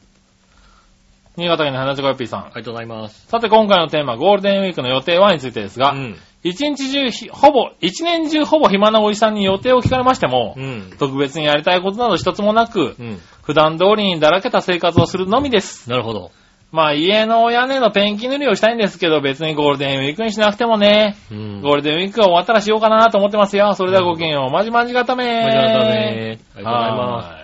[1.37, 2.49] 新潟県の花ちこよっぴーさんあ。
[2.49, 3.27] りがとうございます。
[3.27, 6.17] さて今回のテーマ、ゴールデンウィークの予定はについてですが、うん。
[6.43, 10.91] 一日中ひ、ほぼ、一年中ほぼ暇なおじさんに予定を聞かれましても、うん。
[10.99, 13.19] 特別にやりたいことなど一つもなく、うん。
[13.43, 15.89] 普段通りにだらけた生活をするのみです。
[15.89, 16.31] なるほど。
[16.71, 21.63] まあ家の屋根のペンキ塗りをしたいんですけど、別にゴールデンウィークにしなくてもね、うん。
[21.63, 23.75] ゴールデンウィークが終わったらしようかなと思ってますよ。
[23.75, 24.51] それではごきげんよう。
[24.51, 25.45] まじまじがためー。
[25.45, 27.42] まじまじがためーありがとうございまはい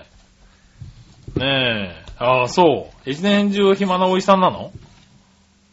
[1.37, 2.13] ねえ。
[2.19, 3.11] ああ、そう。
[3.11, 4.73] 一年中暇なおじさんなの？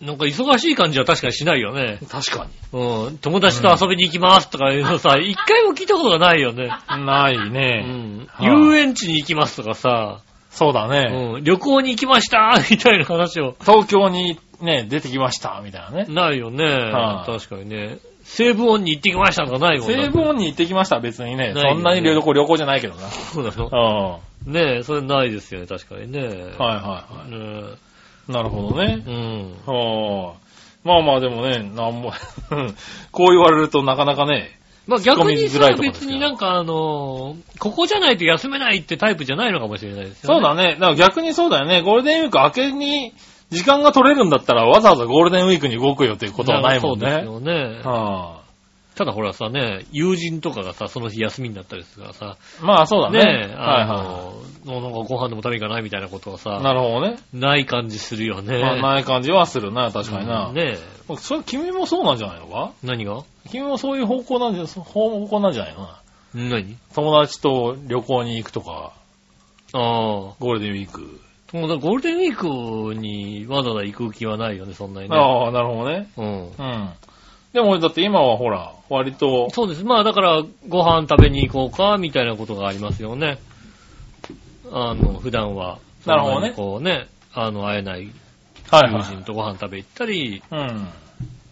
[0.01, 1.99] なんか忙しい感じは確かにしないよね。
[2.09, 3.17] 確かうん。
[3.17, 6.69] 友達と遊びに行きますとかいうのさ、一回も聞いたことがないよね。
[6.97, 7.05] に。
[7.05, 7.85] ないうね。
[7.87, 8.27] ん。
[8.27, 11.33] はい遊園地に行きますとかさ、そうだね。
[11.35, 11.43] うん。
[11.43, 13.55] 旅行に行きましたみたいな話を。
[13.61, 16.05] 東京にね、出てきました、みたいなね。
[16.09, 16.65] ないよね。
[16.65, 17.97] はい確かにね。
[18.25, 21.53] 西武音に行ってきましたとかないもんな西武音に行ってきました、別にね。
[21.53, 23.09] ねそんなに旅行、旅行じゃないけどな。
[23.09, 23.71] そうなのうん。
[23.71, 26.19] はねえ、それないですよね、確かにね。
[26.19, 27.77] いはいはね
[28.27, 28.31] い。
[28.31, 29.11] なるほどねえ。
[29.11, 29.53] うん。
[29.65, 30.45] はあ。
[30.83, 32.13] まあまあでもね、なんも、
[33.11, 40.35] こう言われるとなかなかね、まあ逆にさ別になんかあのーここじゃないと休めないってタイプじゃないのかもしれないですよね。
[40.35, 40.73] そうだね。
[40.73, 41.81] だから逆にそうだよね。
[41.81, 43.13] ゴールデンウィーク明けに
[43.51, 47.07] 時間が取れるんだったらわざわざゴールデンウィークに動くよっていうことはないもんね。
[47.07, 47.81] そうですよね。
[47.83, 48.41] は
[48.95, 53.19] ただほらさね、友人とかがさ、その日休みになったりするからさ、あ、まあそうだね。
[53.19, 54.33] ねえ、はいあは
[54.63, 57.17] の、なんかご飯でも食べに行かないみたいなことはさい。、なるほどね。
[57.33, 58.61] ない感じするよね。
[58.61, 60.47] まあない感じはするな、確かにな。
[60.47, 60.77] うんね
[61.19, 62.71] それ君もそうなんじゃないのか？
[62.83, 63.23] 何が？
[63.51, 66.01] 君もそういう方向なんじゃ、方向なんじゃないのな？
[66.33, 66.77] 何？
[66.95, 68.93] 友達と旅行に行くとか、
[69.73, 69.81] ああ。
[70.39, 71.19] ゴールデンウィーク。
[71.53, 75.15] もうだゴールデンウィークにわざわざ行く気はないよね、そんなにね。
[75.15, 76.09] ああ、なるほどね。
[76.17, 76.47] うん。
[76.47, 76.89] うん。
[77.53, 79.85] でもだって今はほら、割と、そうです。
[79.85, 83.37] まあだから、ご飯食べに行こうか、みたいなことがありますよね。
[84.71, 85.79] あの、普段は。
[86.05, 88.11] なるほどねこうね、あの、会えない
[88.69, 89.03] 友はいはい。
[89.03, 90.89] 人とご飯食べ行ったり、うん。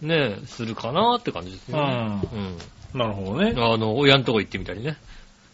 [0.02, 1.80] ね、するかなって感じですうね。
[1.80, 1.84] ん。
[1.84, 2.98] うん。
[2.98, 3.54] なるほどね。
[3.56, 4.96] あの、親のとこ行ってみたりね。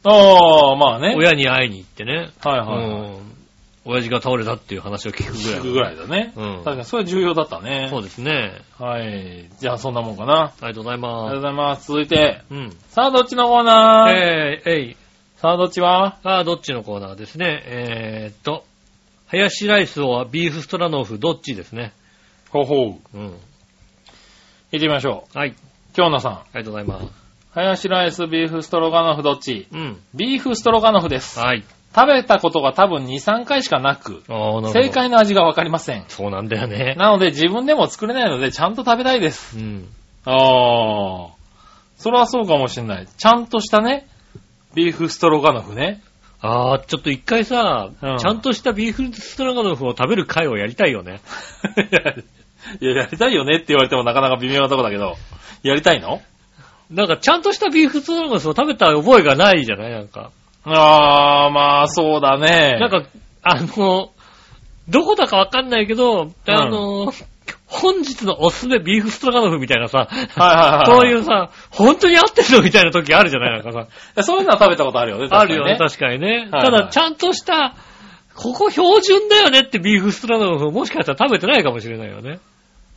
[0.02, 1.14] ああ、まあね。
[1.16, 2.30] 親に会いに行ってね。
[2.40, 2.84] はいはいはい。
[2.84, 2.88] う
[3.18, 3.39] ん。
[3.84, 5.60] 親父が倒れたっていう話を聞くぐらい。
[5.60, 6.32] 聞くぐらいだね。
[6.36, 7.88] うん確かにそれ重要だったね。
[7.90, 8.60] そうですね。
[8.78, 9.48] はい。
[9.58, 10.52] じゃあそんなもんかな。
[10.60, 11.88] ありがとうございありがとうまございます。
[11.88, 12.54] 続いて、す。
[12.54, 12.70] うん。
[12.88, 14.12] さあどっちのコーナー？
[14.12, 14.96] えー、えい。
[15.36, 16.18] さあどっちは？
[16.22, 17.62] さあ、どっちのコーナーですね。
[17.64, 18.66] えーっと、
[19.26, 21.94] ハヤシライスはビーフストラノフどっちですね。
[22.50, 22.74] ほうほ
[23.14, 23.18] う。
[23.18, 23.28] うん。
[23.28, 23.36] 行っ
[24.72, 25.38] てみましょう。
[25.38, 25.54] はい。
[25.94, 26.32] 京奈さん。
[26.34, 27.06] ありがとうございます。
[27.52, 29.66] ハヤシライス、ビーフストロガノフどっち？
[29.72, 30.00] うん。
[30.14, 31.40] ビーフストロガノフです。
[31.40, 31.64] はい。
[31.94, 34.70] 食べたことが多分2、3回しかなく、な。
[34.72, 34.90] 正。
[34.90, 36.04] 解の味がわかりません。
[36.08, 36.94] そうなんだよね。
[36.96, 39.58] なので自分でも作れないのでちゃんと食べたいです。
[39.58, 39.88] うん。
[40.24, 41.28] ああ。
[41.96, 43.06] それはそうかもしれない。
[43.06, 44.06] ちゃんとしたね、
[44.74, 46.00] ビーフストロガノフね。
[46.40, 51.20] ああ、ちょっと一回さ、うんちゃんとしたビーフストラノフを食べる会をやりたいよね。
[52.80, 55.16] いや、やりたいよねって言われてもなかなか微妙なとこだけど、
[55.62, 56.22] やりたいの？
[56.88, 59.90] なんかちゃんとしたビーフストラノフを食べた覚えがないじゃない？
[59.90, 60.30] なんか。
[60.64, 62.78] ああ、まあそうだね。
[62.78, 63.04] なんか、
[63.42, 64.10] あの、
[64.88, 67.12] どこだかわかんないけど、あの、
[67.66, 70.86] 本日のおすすめビーフストラノフみたいなさ、はいはいはい。
[70.86, 74.22] そういうさ、本当に合ってるのみたいな時あるじゃないなんかさ。
[74.22, 75.28] そういうのは食べたことあるよね。
[75.30, 76.48] あるよね、確確かにね。
[76.50, 77.74] はいただ、ちゃんとした、
[78.34, 82.40] ここ標準だよねってビーフストラノフもしかしたら食べてないかもしれないよね。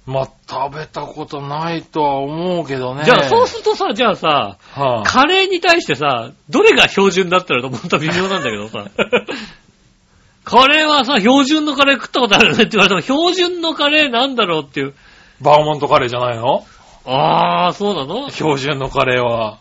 [0.06, 3.06] まあ、食べたことないとは思うけどね。
[3.06, 8.86] じゃあ、そうするとさ、じゃあさ、はあ、カレーに対してさ、どれが標準だったらと思ったら微妙なんだけどさ。
[10.44, 14.94] カレーはさ、標準のカレー食ったことあるよねって言われても、標準のカレーなんだろうっていう。
[15.40, 16.66] バーモントカレーじゃないの？
[17.06, 18.30] あー、そうなの？
[18.30, 19.60] 標準のカレーは。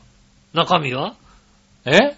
[0.55, 1.15] 中身は？
[1.85, 2.17] え？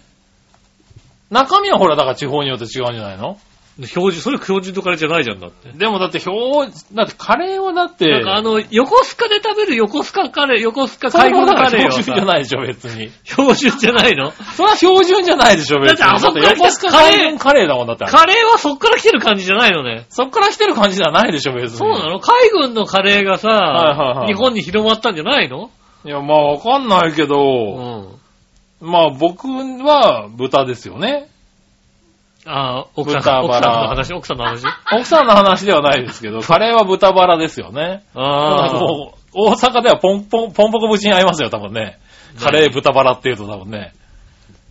[1.29, 3.37] 中身はほら、だから地方によって違うんじゃないの？
[3.83, 5.69] 標準、それ標準のカレーじゃないじゃんだって。
[5.73, 6.37] でもだって標、
[6.93, 13.11] だってカレーはだって、なんかあの、横須賀で食べる横須賀カレー、横須賀海軍カレーは標準じゃさ、ないでしょ、別に。
[13.25, 14.31] 標準じゃないの？
[14.31, 15.97] それは標準じゃないでしょ、別に。
[15.97, 18.05] だってあそこから横須賀海軍カレーだもんだって。
[18.05, 20.05] カレーはそっから来てる感じじゃないのね。
[20.09, 21.77] そっから来てる感じじゃないでしょ、別に。
[21.77, 22.19] そうなの？
[22.21, 25.69] 海軍のカレーがさ、はいはいはい日本に広まったんじゃないの？
[26.05, 28.19] いや、まあわかんないけうど、
[28.81, 28.87] ん。
[28.87, 31.29] まあ僕は豚ですよね。
[32.45, 34.63] ああ、奥さん、豚バラ奥さんの話、奥さんの話？
[34.93, 38.03] 奥さんの話ではないですけど、 カレーは豚バラですよね。
[38.13, 38.73] ああ。
[38.73, 41.97] もう大阪ではポンポン、ポンポコ節に合いますよ、多分ね。
[42.39, 43.93] カレー豚バラって言うと多分ね。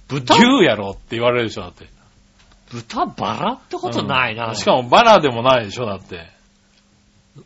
[0.08, 0.34] 豚？
[0.34, 1.86] 牛やろって言われるでしょ、だって。
[2.70, 4.48] 豚バラってことないな。
[4.48, 6.28] うんしかもバラでもないでしょ、だって。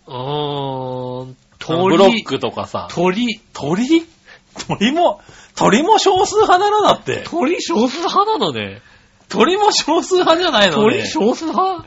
[0.07, 2.89] うーん、ブロッ鳥、クとかさ。
[2.91, 4.05] 鳥、鳥？
[4.66, 5.20] 鳥も、
[5.55, 7.24] 鳥も少数派なのだって。
[7.24, 8.83] 鳥少数派なのね。
[9.29, 10.99] 鳥も少数派じゃないのね。
[10.99, 11.85] 鳥少数派？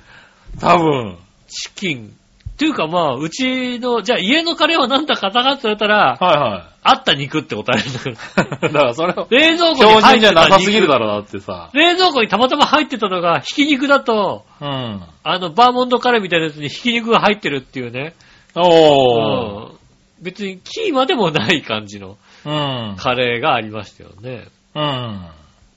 [0.59, 1.17] 多分。
[1.47, 2.13] チキン、
[2.61, 8.67] っていうかまあ、うちの、じゃあ家のカレーはなんだかたかって言われたら、はいはあった肉って答えるんだけど。
[8.67, 8.73] い。
[8.73, 11.69] だからそれを、冷蔵庫に標準じゃ入ってた肉なさすぎるだろ、だってさ。
[11.73, 15.01] 冷蔵庫にたまたま入ってたのが、ひき肉だと、うん。
[15.23, 18.13] あの、バーモンドカレーみたいなやつにひき肉が入ってるっていうね。
[18.55, 19.73] おー。
[19.73, 19.81] うん
[20.21, 22.95] 別にキーマでもない感じのうん。
[22.95, 24.49] カレーがありましたよね。
[24.75, 25.25] うん。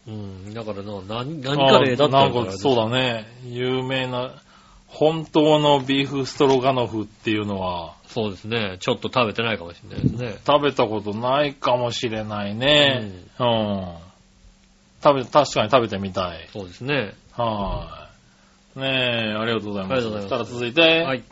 [0.06, 0.54] うん。
[0.54, 3.26] だからな、何、何カレーだったあのかそうだね。
[3.44, 4.32] 有名な、
[4.86, 8.76] 本当のビーフストロガノフっていうのは、そうですね。
[8.80, 10.38] ちょっと食べてないかもしれないですね。
[10.46, 13.10] 食べたことないかもしれないね。
[13.40, 13.94] うん。
[15.02, 16.48] 食べ、確かに食べてみたい。
[16.52, 17.14] そうですね。
[17.32, 18.08] は
[18.76, 18.78] い。
[18.78, 18.86] ね
[19.30, 19.92] え、ありがとうございます。
[19.92, 21.22] ありがとうございますそしたら続いて、はい。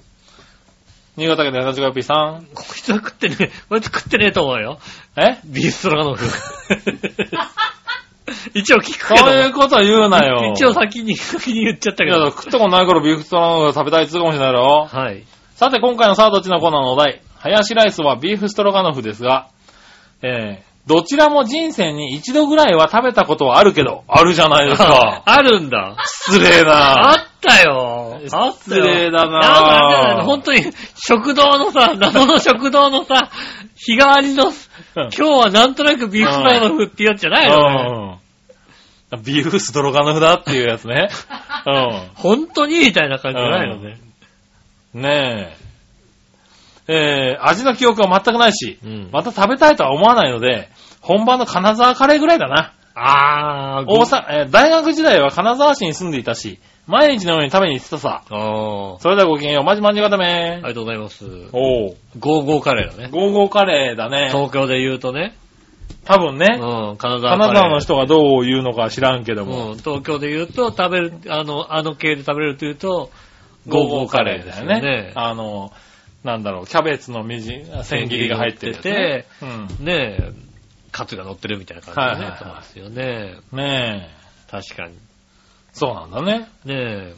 [1.17, 2.47] 新潟県の八がぴさん。
[2.55, 4.79] こいつは食ってねえ、こいつ食ってねえと思うよ。
[5.17, 5.39] え？
[5.45, 6.25] ビーフストロガノフ。
[8.55, 9.27] 一応聞くけど。
[9.27, 10.53] そういうこと言うなよ。
[10.55, 12.27] 一応先に、 先に言っちゃったいや、けど。
[12.31, 14.89] 食ったことない頃ビーフストロガノフが食べたいっつうかもしれないだろ。
[14.91, 15.25] はい。
[15.55, 17.21] さて、今回のさあどっちのコーナーのお題。
[17.39, 19.49] ハヤシライスはビーフストロガノフですが、
[20.23, 25.23] えー、どちらも人生に一度ぐらいは食べたことはあるけど、あるじゃないですか。
[25.27, 25.97] あるんだ。
[26.05, 27.15] 失礼あな。
[27.17, 28.15] ったよ。
[28.15, 28.53] あったよ。
[28.53, 30.65] 失礼だななんか本当に、
[30.97, 33.31] 食堂のさ、 謎の食堂のさ、
[33.77, 34.53] 日替わりの、
[34.97, 38.19] 今日はなんとなくビーフストロガノフってやつじゃないのね。
[39.13, 39.23] うん。
[39.23, 41.11] ビーフストロガノフだっていうやつね。
[42.15, 43.99] 本当にみたいな感じじゃないのね。
[44.95, 45.03] うん。
[45.03, 45.62] ねえ。
[46.89, 50.69] えー、味の記憶は全くないし、うんまた食べたいとは思わないので、
[51.01, 52.75] 本場の金沢カレーぐらいだな。
[52.95, 58.23] あー、大阪、えー大学時代は金沢市に住んでいたし、毎日のように食べに行ってたさ。
[58.29, 58.99] あー。
[58.99, 61.25] それではごきげんよう、まじまじがためありがとうございます。
[61.53, 61.97] おう。
[62.19, 63.09] ゴーゴーカレーだね。
[63.11, 64.31] ゴーゴーカレーだね。
[64.33, 65.35] 東京で言うとね。
[66.05, 67.39] 多分ね、うん、金沢。
[67.39, 69.73] 金沢の人がどう言うのか知らんけども。
[69.73, 73.11] うん、東京で言うと、食べる、あの、あの系で食べれると言うと、
[73.69, 75.13] ゴーゴーカレーですよね。
[75.15, 75.73] あの、
[76.25, 79.85] なんだろう、キャベツのみじん、千切りが入ってるやつね、うん。
[79.85, 80.33] ねえ、
[80.93, 83.37] カツが乗ってるみたいな感じでね、はいはいはいそうですよね。
[83.53, 84.51] ねえ。
[84.51, 84.95] 確かに。
[85.73, 86.49] そうなんだね。
[86.65, 87.15] ねえ、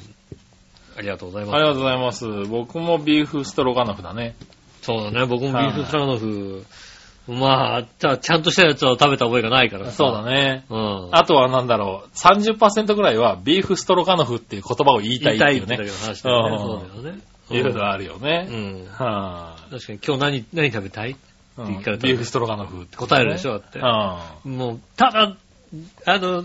[0.96, 1.55] ありがとうございます。
[1.57, 2.26] ありがとうございます。
[2.48, 4.36] 僕もビーフストロガノフだね。
[4.80, 6.64] そうだね、僕もビーフストロガノフ、
[7.26, 10.22] まあ、じゃあちゃんとしたやつを食べた覚えがないからさそうだ。
[10.30, 10.64] ね。
[10.68, 11.09] うん。
[11.12, 15.64] あとはなんだろう、30%ぐらいはビーフストロガノフっていう言葉を言いたいっていうね。
[15.64, 16.57] 言いたいっていう話だよね。
[16.57, 17.22] うんそうだよね。
[17.51, 18.47] いうのがあるよね。
[18.51, 18.86] うん。
[18.92, 21.11] は確かに今日何、何食べたい？
[21.11, 21.16] い、
[21.59, 23.78] うん言い方ビーフストロガノフって答えるでしょ、だって。
[23.78, 25.36] うもう、ただ、
[26.07, 26.45] あの、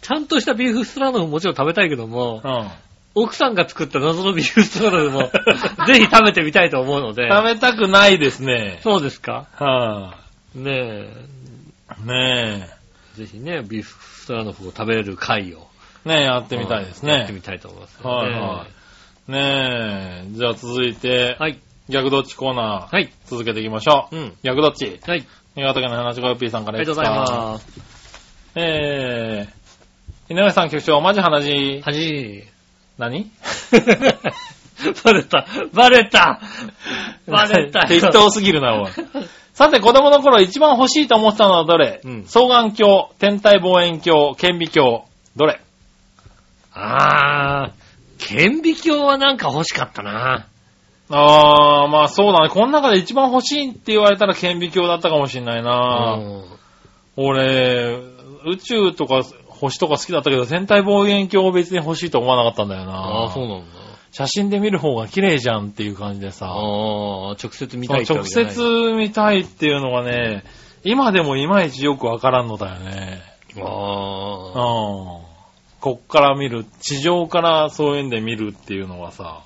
[0.00, 2.46] ちゃんとしたビーフストロガノフももちろん食べたいけども、ん。
[2.46, 2.68] うん。
[3.14, 5.30] 奥さんが作った謎のビーフストロガノフも、
[5.86, 7.28] ぜひ食べてみたいと思うので。
[7.28, 8.80] 食べたくないですね。
[8.82, 9.46] そうですか？
[9.56, 10.16] は
[10.54, 11.08] ねえ。
[12.04, 12.68] い、ね
[13.16, 15.68] ぜひね、ビーフストロガノフを食べれる回を。
[16.06, 16.08] え。
[16.08, 17.32] ねえ、やってみたいですねやって。
[17.32, 18.10] みたいと思いますよね。
[18.10, 18.77] はいはい。
[19.28, 20.26] ねえ。
[20.30, 21.60] じゃあ続いて、はい。
[21.88, 23.12] 逆どっちコーナー、はい。
[23.26, 24.16] 続けていきましょう。
[24.16, 24.32] うん。
[24.42, 25.00] 逆どっち？
[25.06, 25.26] はい。
[25.54, 27.64] 新潟県の話が P さんからありがとうございます。
[27.72, 27.80] す。
[28.54, 32.44] えー、井上さん局長、マジ話、はじ
[32.98, 33.30] 何？
[35.04, 36.40] バレたバレた
[37.26, 38.90] バレたよ適当すぎるな、おい。
[39.52, 45.02] さて、子供の頃一番欲しいと思ってたのはどれ、うん双眼鏡、天体望遠鏡、顕微鏡、
[45.36, 45.60] どれ？
[46.74, 47.77] あー、
[48.18, 50.48] 顕微鏡はなんか欲しかったな。
[51.10, 52.50] あー、まあそうだね。
[52.50, 56.18] この中で一番欲しいって言われたら顕微鏡だったかもしんないな。
[56.20, 56.58] うん
[57.20, 57.98] 俺、
[58.46, 62.92] 宇宙とか星とか好きだったけど、天体望遠鏡を別に欲しいと思わなかったんだよな。
[62.92, 63.66] ああ、そうなんだ。
[64.12, 66.46] 写真で見る方が綺麗じゃんっていう感じでさ。
[66.46, 68.62] ああ、直接見たいって直わけじゃない接
[68.94, 70.44] 見たいっていうのがね、
[70.84, 73.20] 今でもいまいちよくわからんのだよね。
[73.56, 73.62] うん。
[75.78, 79.42] あこっから見る、地上からそういうんで見るっていうのはさ。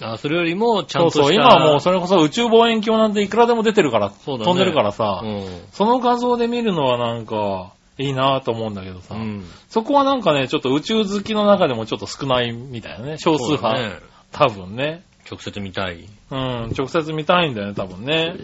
[0.00, 0.14] あ。
[0.14, 1.22] あそれよりも、ちゃんとした。
[1.22, 5.46] そうそう、今はもうそれこそ宇宙望遠鏡なんていくらでも出てるから、ね飛んでるからさ、うん。
[5.72, 9.44] その画像で見るのはなんか、いいなぁと思うんだけどさ、うん。
[9.68, 13.78] そこはなんかね、ちょっと宇宙好きの中でもちょっと少ないみたいなね、少数派。
[13.78, 13.96] ね。
[14.32, 15.04] 多分ね。
[15.30, 16.06] 直接見たい。
[16.30, 18.34] うん、直接見たいんだよね、多分ね。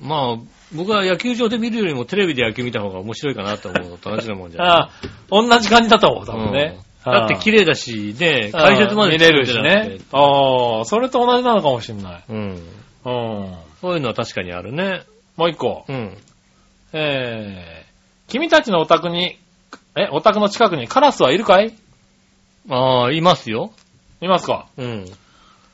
[0.00, 0.36] まあ、
[0.74, 4.68] 僕は野球場で見るよりもテレビで野球見た方が面白いかなと思うのと同じなもんじゃない？
[4.72, 4.90] ああ、
[5.30, 6.74] 同じ感じだと思う、多分ね。
[6.78, 9.98] うんだって綺麗だし、ね、解説まで見れるしね。
[10.10, 12.24] ああ、それと同じなのかもしれない。
[12.30, 12.38] うん。
[13.04, 13.54] うん。
[13.82, 15.02] そういうのは確かにあるね。
[15.36, 15.84] もう一個。
[15.86, 16.16] うん。
[16.94, 19.38] えー、君たちのお宅に、
[19.96, 21.74] え、お宅の近くにカラスはいるかい？
[22.70, 23.72] ああ、いますよ。
[24.22, 24.68] いますか？
[24.78, 25.04] うん。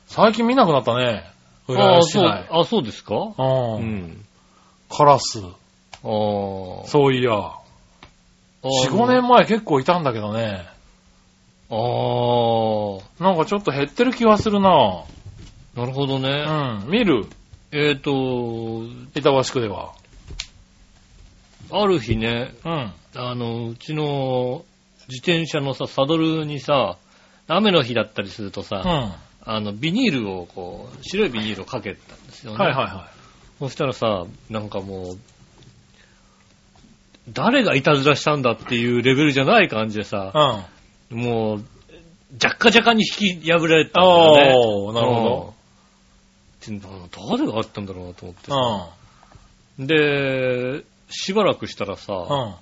[0.09, 1.30] 最近見なくなったね。
[1.79, 2.49] あ浦あ、そう、安市内。
[2.51, 3.14] あそうですか？
[3.16, 3.35] う。
[3.39, 3.43] う
[3.79, 4.25] んん。
[4.91, 5.41] カラス。
[5.41, 5.49] ああ。
[6.03, 7.33] そういや。
[8.62, 10.66] 4、5年前結構いたんだけどね。
[11.71, 11.75] あ
[13.21, 13.25] あ。
[13.25, 15.05] なんかちょっと減ってる気はするな
[15.77, 16.29] なるほどね。
[16.85, 16.91] うん。
[16.91, 17.27] 見る？
[17.73, 18.83] えっ、と、
[19.14, 19.93] 板橋区では。
[21.73, 22.93] ある日ね、うん。
[23.14, 24.64] あの、うちの
[25.09, 26.97] 自転車のさ、サドルにさ、
[27.47, 29.12] 雨の日だったりするとさ、うん。
[29.45, 32.57] はあの、ビニールをこう、白いビニールをかけたんですよね。
[32.57, 33.09] いはいは
[33.59, 35.18] そしたらさ、なんかもう、
[37.28, 40.32] 誰がいたずらしたんだっていうレベルじゃない感じでさ、
[41.12, 41.14] い。
[41.14, 41.20] うん。
[41.20, 41.64] もう、
[42.32, 44.55] じゃっかじゃかに引き破られたんだよね。
[44.57, 45.55] おー、なるほ
[46.68, 46.80] うん。
[46.80, 48.57] 誰があったんだろうなと思ってさ。
[49.78, 49.86] ど。
[49.86, 52.43] で、しばらくしたらさ、うん。
[52.43, 52.55] うん。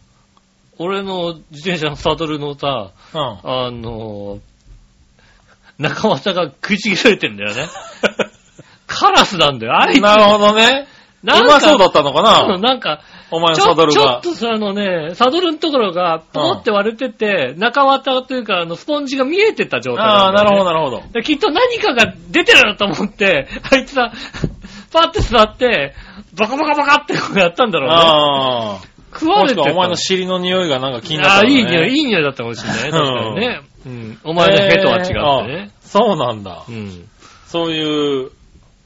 [0.78, 3.20] 俺の自転車のサドルのさ、うん。
[3.20, 4.40] あの、
[5.78, 7.68] 中股が食いちぎられてんだよね。
[8.86, 9.78] カラスなんだよ。
[9.78, 10.00] あいつ。
[10.00, 10.88] なるほどね。
[11.22, 12.58] うなんまそうだったのかな？
[12.58, 13.00] なんか、
[13.30, 14.22] お前のちょサドルがちょっ。
[14.22, 20.64] とさ、あのね、サドルのところが、ポコって割れてて、中綿というか、あの、スポンジが見えてた状態ああ、なるほどど。
[20.64, 21.02] なるほど。
[21.12, 24.12] できっと何かが出てるなと思って、 あいつさ、
[24.92, 25.94] パッて座って、
[26.38, 27.94] バカバカバカってこうやったんだろうね。
[27.96, 28.97] ああ。
[29.12, 32.90] 食われてお前の尻の匂いがなんか気になったああ、いい匂い、いい匂いだったかもしれないね。
[32.90, 33.60] 確かにね。
[33.86, 34.18] うん。
[34.24, 35.06] お前のヘとは違っ
[35.46, 35.70] てね。
[35.80, 36.72] そうなんだう。
[36.72, 37.08] ん。
[37.46, 38.30] そういう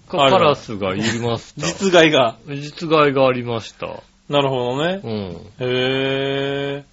[0.08, 1.66] カラスがいました。
[1.66, 2.36] 実害が。
[2.48, 4.02] 実害がありました。
[4.28, 5.08] なるほどねう。
[5.08, 5.66] ん。
[5.66, 6.84] へえ。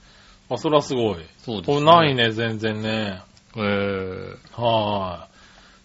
[0.49, 1.17] あ、それはすごい。
[1.45, 2.15] そうですこれない。
[2.15, 3.21] ね、全然ね。
[3.55, 4.35] えー。
[4.61, 5.29] はーい。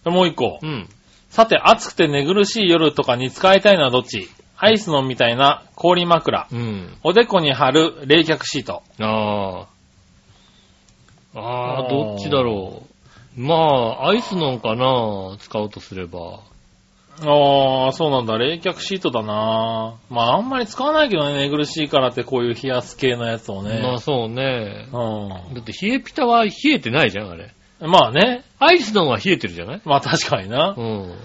[0.05, 0.65] でもう一個う。
[0.65, 0.89] ん。
[1.29, 4.29] さて、暑くて寝苦しい夜とかに使いたいのはどっち？
[4.57, 6.47] アイスのみたいな氷枕。
[6.51, 6.97] うん。
[7.03, 8.83] おでこに貼る冷却シート。
[8.99, 9.67] あ
[11.35, 11.39] あ。
[11.39, 12.83] ああ、どっちだろ
[13.37, 13.41] う。
[13.41, 16.39] まあ、アイスのかな使うとすれば。
[17.21, 18.37] ああ、そうなんだ。
[18.37, 23.81] 冷却シートだなまあ、あんまり使わないけどね、寝苦しいからってこういう冷やす系のやつをね。
[23.81, 24.87] まあそうね。
[24.91, 27.45] うだって冷えピタは冷えてないじゃん、あれ。
[27.45, 27.89] ん。
[27.89, 28.43] まあね。
[28.59, 29.81] アイスの方が冷えてるじゃない？
[29.85, 30.81] まあ確かになう。
[30.81, 31.11] ん。
[31.11, 31.15] う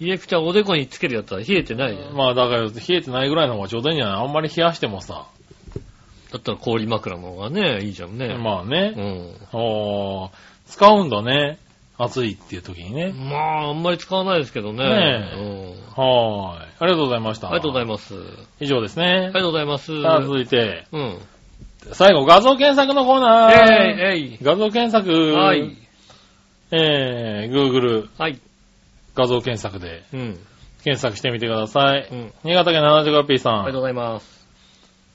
[0.00, 2.12] 冷えピタおでこにつけるやつは冷えてないじゃん。
[2.12, 2.16] ん。
[2.16, 4.24] まあだから冷えてないぐらいの方がちょうどいいんじゃない？
[4.24, 5.26] あんまり冷やしてもさ。
[6.32, 8.36] だったら氷枕の方がね、いいじゃんね。
[8.36, 8.88] まあうね。
[8.90, 9.34] ん。
[9.52, 10.30] ああ、
[10.66, 11.58] 使うんだね。
[11.96, 13.12] 暑いっていう時にね。
[13.12, 14.82] まあ、あんまり使わないですけどね。
[14.82, 16.02] ねうん。
[16.02, 16.68] はーい。
[16.80, 17.46] ありがとうございました。
[17.46, 18.14] ありがとうございまます。
[18.14, 18.18] あ
[18.58, 19.28] 以上ですね。
[19.28, 20.02] りがとうございます。
[20.02, 21.18] さあ続いて、うん。
[21.92, 23.52] 最後画像検索のコーナー。
[24.10, 24.38] えい、えい。
[24.42, 25.34] 画像検索。
[25.34, 25.76] はい。
[26.72, 28.40] えー、Google はい。
[29.14, 30.38] 画像検索でうん。
[30.82, 32.08] 検索してみてください。
[32.10, 32.32] うん。
[32.44, 33.54] 新潟県 75P さん。
[33.54, 34.46] ありがとうございます。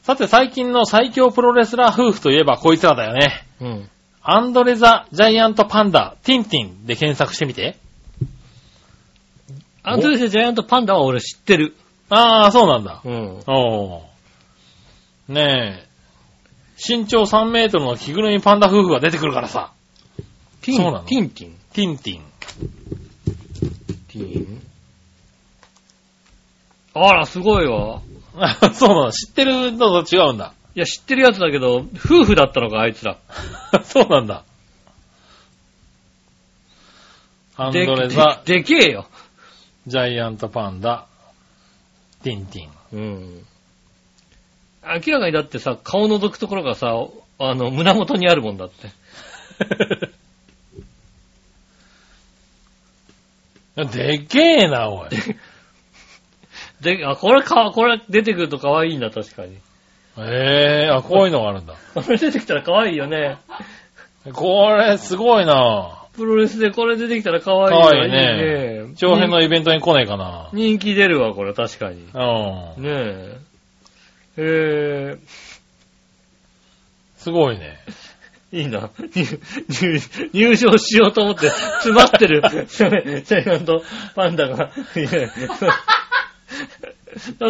[0.04, 3.46] さて最近の最強プロレスラー夫婦といえばこいつらだよね。
[3.62, 3.90] うん。
[4.22, 7.78] アンドレザ・ジャイアント・パンダ、ティンティンで検索してみて。
[9.84, 11.76] アンドレス・ジャイアント・パンダは俺知ってる。
[12.10, 13.02] ああ、そうなんだ。
[13.04, 13.44] うん。
[13.48, 15.34] おー。
[15.34, 15.90] ねえ。
[16.78, 19.72] 身長3メートルの着ぐるみパンダ夫婦が出てくるからさ。
[20.62, 21.56] ティン、そうなのティンティン？
[21.74, 22.24] ティンティン。
[24.12, 24.62] ティン。
[26.94, 28.02] あら、すごいわ。
[28.36, 29.12] あ そうなの。
[29.12, 30.54] 知ってるのと違うんだ。
[30.76, 33.18] いや、知ってるやつだけど、夫婦だったのか、あいつら。
[33.84, 34.44] そうなんだ。
[37.56, 39.08] アンドで、レザ・ででけえよ。
[39.88, 41.08] ジャイアントパンダ、
[42.24, 42.70] ティンティン。
[42.94, 43.46] うん。
[44.84, 46.94] 明らかにだってさ、顔覗くところがさ、
[47.40, 48.90] あの、胸元にあるもんだって。
[53.86, 55.10] でけえな、おい。
[56.82, 59.58] で、あ、これか、これ出てくると可愛いんだ、確かに。
[60.18, 61.76] ええあ、こういうのがあるんだ。
[61.94, 63.38] これ出てきたら可愛いよね。
[64.34, 65.96] これ、すごいな。
[66.14, 70.50] プロレスでこれ出てきたら可愛い可わ愛いねね長編のイベントに来ねえかな。
[70.52, 72.02] 人気出るわ、これ、確かに。
[72.14, 72.84] うん。
[72.84, 72.90] ね
[74.38, 75.16] え。
[75.16, 75.18] え
[77.18, 77.78] すごいね。
[78.54, 78.90] ー、いいな。
[79.14, 79.40] 入
[79.70, 80.00] 入
[80.34, 82.90] 入場しようと思って、詰まってる、 セ
[83.44, 83.84] カンド
[84.16, 84.72] パンダが。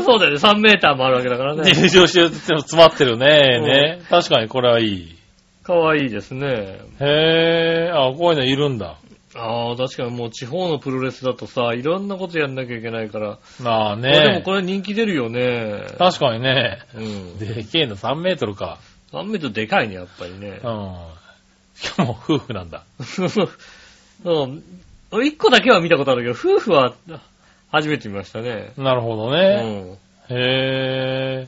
[0.03, 1.71] そうだよね、3メーターもあるわけだからね。
[1.71, 3.61] 入場してるって言っても詰まってるね。
[3.61, 4.01] ね。
[4.09, 5.15] 確かにこれはいい。
[5.63, 6.79] 可愛いですね。
[6.99, 8.97] へえ、あ、こういうのいるんだ。
[9.35, 13.37] ああ、確かにもう地方のプロレスだとさ、いろんなことやんなきゃいけないから。
[13.61, 14.41] まあまあでもね。
[14.43, 15.83] これ人気出るよね。
[15.99, 16.79] 確かにね。
[16.95, 17.37] うん。
[17.37, 18.79] でけえの3メートルか。
[19.11, 20.69] 3メートルでかいね、やっぱりねう。
[20.69, 20.95] ん。
[21.75, 22.83] しかも夫婦なんだ。
[23.03, 23.25] そ
[24.25, 25.23] う。
[25.25, 26.93] 一個だけは見たことあるけど、夫婦は
[27.71, 28.73] 初めて見ましたね。
[28.77, 29.61] なるほどうね。
[29.63, 29.97] ん。
[30.29, 31.47] へ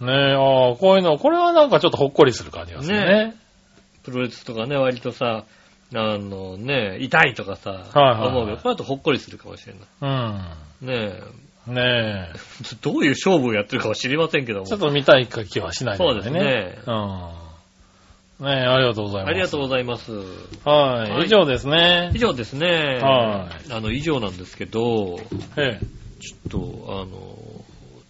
[0.00, 3.36] ねえ、ああ、こういうの、これはなんかちょっとほっこりする感じがするね。
[4.02, 5.44] プロレスとかね、割とさ、
[5.92, 9.82] あのね、痛いとかさ、はいはい思うけど、これだとほっこりするかもしれない。
[10.82, 10.88] うん。
[10.88, 11.12] ね
[11.66, 12.38] ねえ。
[12.82, 14.62] どういう勝負をやってるかは知りませんけどえ。
[14.62, 14.66] も。
[14.66, 16.78] ちょっと見たい気はしないそうですね。
[16.86, 18.46] うん。
[18.46, 19.30] ねありがとうございます。
[19.30, 20.12] ありがとうございます。
[20.64, 21.10] はい。
[21.10, 22.18] はい以上ですね以。
[22.18, 22.98] 上ですね。
[23.02, 25.18] はあの、以上なんですけど、
[25.56, 25.80] ええ。
[26.20, 27.40] ちょっと、あの、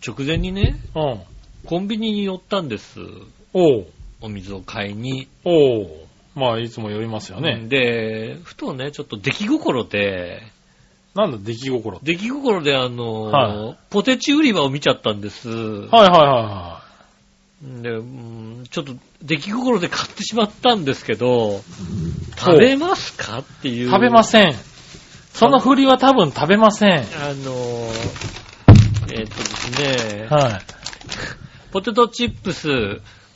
[0.06, 1.20] 直前にね、うん。
[1.66, 3.00] コンビニに寄ったんです。
[3.52, 3.86] おう。
[4.20, 5.28] お水を買いに。
[5.44, 5.90] おう。
[6.34, 7.64] まあ、いつも寄りますよね。
[7.68, 10.42] で、ふとね、ちょっと出来心で、
[11.14, 12.12] なんだ、出来心って。
[12.12, 15.48] 出来心であの、はポテチ売り場を見ちゃったんです。
[15.48, 16.82] はいはいは
[17.62, 21.62] で、うんちょっと出来心で買ってしまったんですけど、
[22.38, 23.76] 食べますかってい。
[23.76, 24.54] いう食べません。
[25.34, 26.90] その振りは多分食べません。
[26.92, 27.02] あ
[27.34, 27.88] の、
[29.12, 30.60] えっ、とですね、はい。
[31.72, 32.68] ポテトチップス、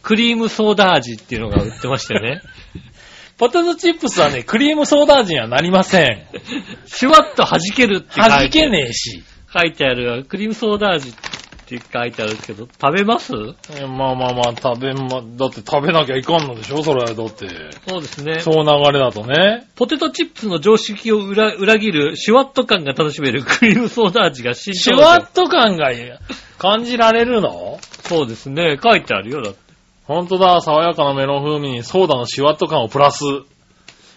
[0.03, 2.41] クリームソーダ味っていうのが売ってましてね。
[3.37, 6.27] ポテトチップスはね、クリームソーダ味にはなりません。
[6.87, 9.23] シュワッと弾けるって書いて弾けねえし。
[9.53, 11.13] 書いてある、クリームソーダ味っ
[11.67, 13.33] て書いてあるけど、食べます？
[13.77, 16.83] えまあまあまあ、食べま、だって食べなきゃいかんのでしょ？
[16.85, 17.49] それはだって。
[17.89, 18.41] そうですね。
[18.41, 19.67] そう流れだとね。
[19.75, 25.91] ポテトチップスの常識を裏裏切るシュワッと感が楽しめるクリームソーダ味が新シュワッと感が
[26.59, 27.79] 感じられるの？
[28.05, 28.79] そうですね。
[28.83, 29.64] 書いてあるよ、だって。
[30.07, 33.25] ほんとだ、爽やかなメロン風味にソーダのシュワッと感をプラス。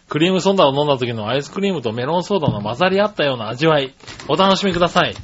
[0.10, 3.94] クリームソーダを飲んだ時のアイスクリームとメロンソーダの混ざり合ったような味わい。
[4.30, 5.16] お楽しみください。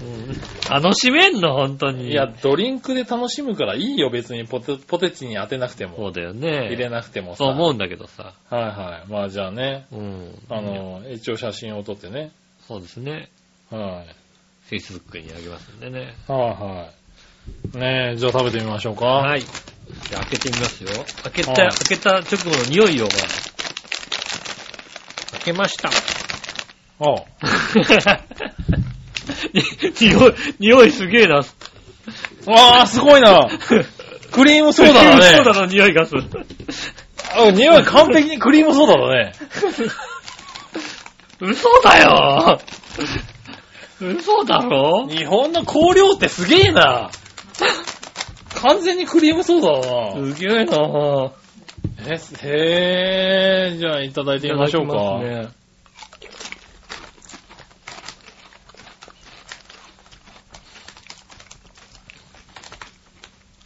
[0.69, 2.11] 楽しめんの、本当に。
[2.11, 5.95] いや、ドリンクで楽しむからいいよ、別にポテポテチに当てなくても。
[5.95, 6.67] そうだよね。
[6.67, 7.37] 入れなくてもさ。
[7.37, 8.33] そう思うんだけどさ。
[8.49, 9.11] はいはい。
[9.11, 10.39] まあじゃあね、うん。
[10.49, 12.31] あの、一応写真を撮ってね。
[12.67, 13.29] そうですね。
[13.69, 14.03] は
[14.69, 14.73] い。
[14.73, 16.13] Facebook にあげますんでね。
[16.27, 16.89] はいは
[17.73, 17.77] い。
[17.77, 19.05] ねえ、じゃあ食べてみましょうか。
[19.05, 19.43] はい。
[20.09, 20.89] じゃあ開けてみますよ。
[21.23, 23.17] 開けた、はい開けた直後の匂いを、開
[25.45, 25.89] けました。
[25.89, 25.91] あ
[29.99, 31.37] 匂 い、匂いすげえな。
[32.45, 33.47] わあ、すごいな。
[34.31, 35.43] クリームソーダだね。
[35.43, 36.23] ソーダの匂いがする。
[37.35, 39.33] あ匂い完璧にクリームソーダだね。
[41.41, 42.59] 嘘だよ
[43.99, 45.07] 嘘だろ？
[45.09, 47.09] 日本の香料ってすげえな。
[48.63, 50.33] 完全にクリームソーダだな。
[50.33, 51.33] すげえな
[51.99, 52.17] え、
[52.47, 55.19] へえ、じゃあいただいてみましょうか。
[55.19, 55.49] ね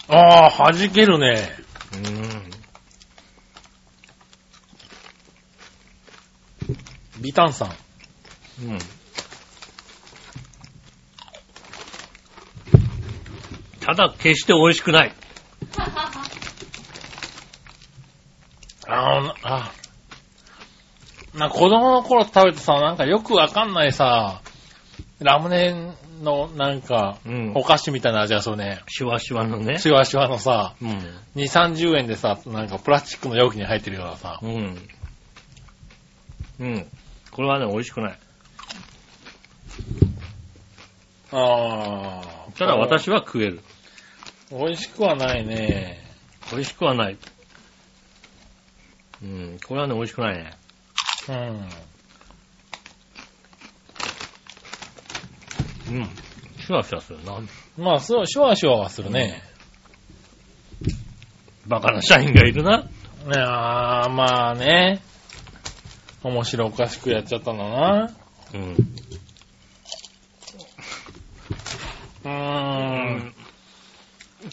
[0.10, 1.48] ああ、弾けるね。
[7.22, 7.70] ビタンさん。
[8.64, 8.72] うん。
[8.72, 8.80] うん。
[13.88, 15.14] ただ、決して美味しくない。
[18.86, 19.72] あーあ、
[21.34, 24.42] な、子供の頃食べてさ、なんかよくわかんないさ、
[25.20, 28.82] ラムネのなんか、うんお菓子みたいな味がするね。
[28.90, 29.80] シュワシュワのね。
[29.80, 30.90] シュワシュワのさ、うん。
[31.38, 34.38] 2、30円でさ、なんかプラスチックの容器に入ってるようなさ。
[34.42, 34.78] うん。
[36.60, 36.86] うん。
[37.32, 38.20] これはね、美味しくない。
[41.32, 42.38] ああ。
[42.58, 43.62] ただ私は食える。
[44.52, 46.00] 美味しくはないね。
[46.52, 47.18] 美味しくはない。
[49.22, 49.60] うん。
[49.68, 50.52] これはね、美味しくないね。
[51.28, 51.36] うん。
[55.96, 56.10] うん。
[56.60, 57.40] シュワシュワするな。
[57.78, 59.42] まあ、そう、シュワシュワはするね。
[61.66, 62.84] バカな社員がいるな。
[62.84, 62.90] ね
[63.36, 65.02] あーまあね。
[66.24, 68.10] 面白おかしくやっちゃったんだな。
[68.54, 68.76] うん。
[72.24, 73.37] うーん。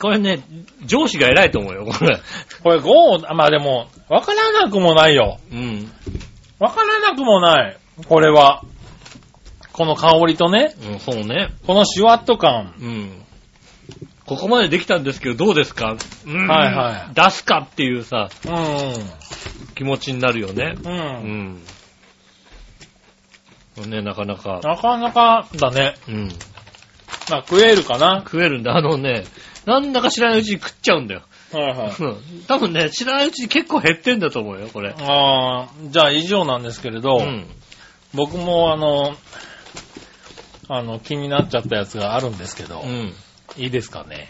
[0.00, 0.42] これね、
[0.84, 2.18] 上司が偉いと思うよ、これ。
[2.62, 5.38] これ5、あまあでも、わからなくもないよ。
[5.52, 5.90] うん。
[6.58, 7.76] わからなくもない。
[8.08, 8.62] これは。
[9.72, 11.48] この香りとね、うん、そうね。
[11.66, 12.74] このシュワッと感。
[12.80, 13.24] うん。
[14.24, 15.96] ここまでできたんですけど、どうですか？
[16.26, 20.74] うんはいはい出すかっていうさ、う気持ちになるよね。
[20.74, 20.78] ん。
[20.78, 20.80] う。
[23.78, 23.90] うんん。
[23.90, 24.60] ね、なかなか。
[24.62, 25.94] なかなかだね。
[26.08, 26.28] うん。
[27.30, 28.22] まあ食えるかな。
[28.24, 28.76] 食えるんだ。
[28.76, 29.24] あのね、
[29.66, 31.22] なんだか知らないうちに食っちゃうんだよ。
[31.52, 31.94] はいはい。
[31.98, 32.44] うん。
[32.46, 34.94] 多分ね、知らないうちに結構減ってんだと思うよ、これ。
[34.98, 37.46] ああ、じゃあ以上なんですけれど、うん。
[38.12, 39.16] 僕もあの、
[40.68, 43.14] あの、気になっちゃったやつがあるんですけど、うん。
[43.56, 44.28] いいですかね？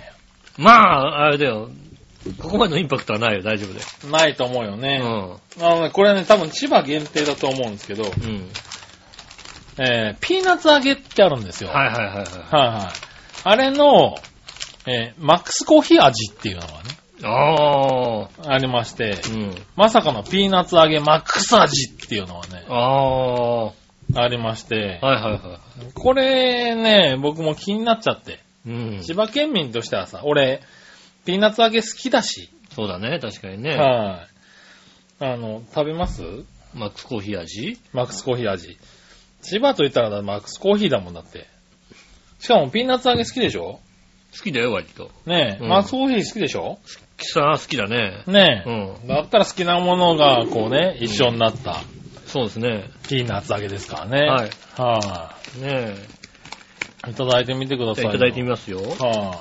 [0.58, 1.70] まあ、あれだよ。
[2.40, 3.86] ここまでのインパクトはないよ、大丈夫だよ。
[4.10, 4.98] ないと思うようね。
[4.98, 5.02] ん。
[5.02, 8.48] あのね、これね、多分千葉限定だと思うんですけど、うん。
[9.78, 11.70] えー、ピーナッツ揚げってあるんですよ。
[11.70, 12.24] はいはいはいはい。
[12.24, 12.92] はいはい。
[13.44, 14.16] あれの、
[14.86, 16.74] えーマックスコーヒー味っていうのがね、
[17.22, 18.52] ああ。
[18.54, 19.54] ありまして、うん。
[19.76, 23.64] まさかのピーナッツ揚げマックス味っていうのがね、ああ。
[23.64, 23.72] は
[24.16, 25.58] ありましてい、はいは
[25.88, 25.92] い。
[25.94, 29.00] これね、僕も気になっちゃって、うん。
[29.02, 30.60] 千葉県民としてはさ、俺、
[31.24, 33.76] ピーナッツ揚げ好きだし、そうだね、確かにね。
[33.76, 34.26] は
[35.20, 35.24] い。
[35.24, 36.22] あの、食べます？
[36.74, 37.78] マックスコーヒー味？
[37.92, 38.76] マックスコーヒー味。
[39.40, 41.46] 千葉と言ったらマックスコーヒーだもんだって。
[42.40, 43.80] しかもピーナッツ揚げ好きでしょ？
[44.36, 45.10] 好きだよ、割と。
[45.26, 46.78] ねえ、うんマックスコーヒー好きでしょ？
[47.18, 48.22] さあ、好きだね。
[48.26, 49.06] ねえ、うん。
[49.06, 51.80] だったら好きなものがこうね、一緒になった
[52.26, 52.90] そうですね。
[53.08, 54.26] ピーナッツ揚げですからね。
[54.26, 54.50] はい。
[54.76, 55.94] はね
[57.06, 57.94] い、いただいてみてくだえ。
[57.94, 58.80] さいいただいてみますよ。
[58.80, 59.40] は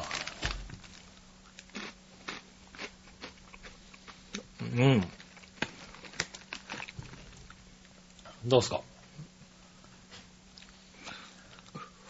[4.61, 4.99] うん。
[4.99, 5.03] い、
[8.45, 8.81] どうすか？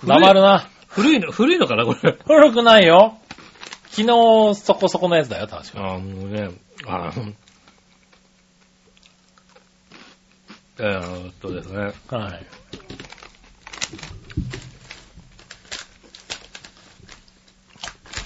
[0.06, 0.70] 黙るな。
[0.94, 2.18] 古いの、古いのかな、これ。
[2.26, 3.18] 古くないよ。
[3.90, 5.82] 昨日そこそこのやつだよ、確か。
[5.82, 6.50] ああ、もうね、
[6.86, 7.36] ああ、うん
[10.80, 11.80] えーっとですね。
[11.80, 11.92] はい。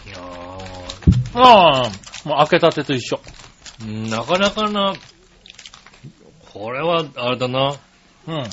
[0.07, 0.17] いや
[1.35, 1.91] ああ、
[2.25, 3.19] もう開けたてと一緒。
[3.81, 4.93] ーなかなかな、
[6.53, 7.75] これは、あれだな。
[8.27, 8.43] うん。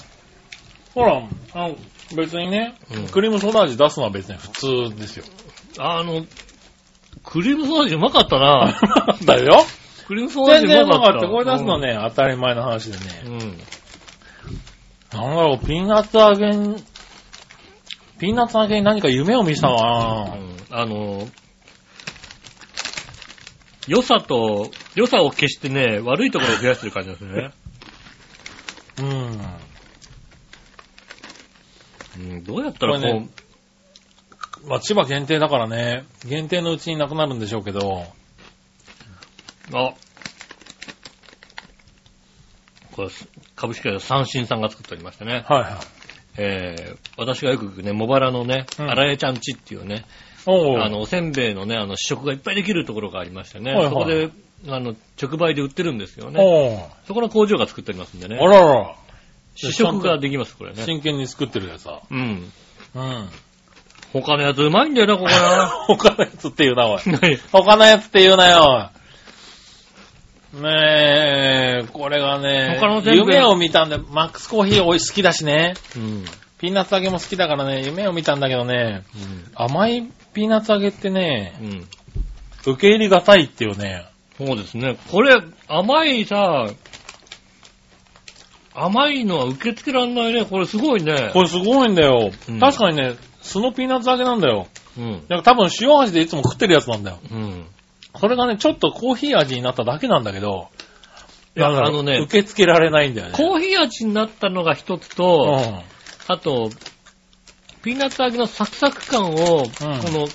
[0.95, 1.77] ほら、あの
[2.15, 5.25] 別にね、うんクリームソーダ味出すのは別に普通ですよ。
[5.79, 6.27] あの、
[7.25, 8.79] クリームソーダ味うまかったな。
[9.25, 9.65] だよ。
[10.07, 11.13] クリームソーダ味全然ううまかっ。
[11.13, 11.33] まかったた。
[11.33, 13.23] これ出すのね、当たり前の話でね。
[13.25, 13.33] うん。
[13.33, 13.39] うん。
[13.39, 16.83] なんだろう、ピーナッツ揚げに、
[18.19, 21.29] ピーナッツ揚げに何か夢を見せたなうんあの、
[23.87, 27.51] 良さと、良さを消してね、悪いところを増やしてる感じですね。
[28.99, 29.41] うん。
[32.19, 33.29] うん、どうやったらここれね
[34.67, 38.07] まあ、千葉限定だからね、限定のうちになくなるんでしょうけど、
[39.71, 39.95] う、あ、
[42.93, 43.09] これ、
[43.57, 45.45] 株式会社三新さんが作っておりましてね。
[45.47, 45.73] はいはい。
[46.37, 50.05] えー、私がよく行くね、茂原のね、うん荒江ちゃんちっていうね、
[50.47, 54.31] おうあの、おせんべいのね、あの、試食がいっぱいできるところがありましてね、はいはいそこで、
[54.69, 56.89] あの、直売で売ってるんですよね。
[57.07, 58.45] そこの工場が作っておりますんでねあ。
[58.45, 58.95] らら。
[59.55, 60.83] 試食ができます、これね。
[60.85, 62.01] 真剣に作ってるやつだ。
[62.11, 62.53] うん。
[62.95, 63.29] うん。
[64.13, 65.69] 他のやつうまいんだよな、ここな。
[65.87, 67.01] 他のやつって言うな、おい。
[67.07, 67.37] 何？
[67.51, 68.91] 他のやつって言うなよ。
[70.55, 75.75] ねえ、これがね他の、全部夢を見たんで、マックスコーヒーおい好きだしね。
[75.97, 76.25] うん。
[76.59, 79.03] ピーナッツ揚げも好きだからね、夢を見たんだけどね、
[79.55, 80.03] 甘い
[80.33, 81.67] ピーナッツ揚げってね、うん。
[81.67, 81.89] うん。
[82.67, 84.07] 受け入れがたいっていうね。
[84.39, 84.97] そうですね。
[85.11, 85.35] これ、
[85.69, 86.67] 甘いさ、
[88.75, 90.45] 甘いのは受け付けらんないね。
[90.45, 91.31] これすごいね。
[91.33, 92.31] これすごいんだよ。
[92.49, 94.67] うん確かにね、素のピーナッツ揚げなんだよ。
[94.99, 95.25] うん。
[95.29, 97.19] なんか多分塩味でいつも食ってるやつなんだよ。
[97.31, 97.67] うん。
[98.19, 100.69] それがね、ちょっとコーヒー味になっただけなんだけど、
[101.55, 103.35] だからあのね受け付けられないんだよね。
[103.35, 106.35] コーヒー味になったのが一つと、うん。
[106.35, 106.71] あと、
[107.83, 110.27] ピーナッツ揚げのサクサク感を、この、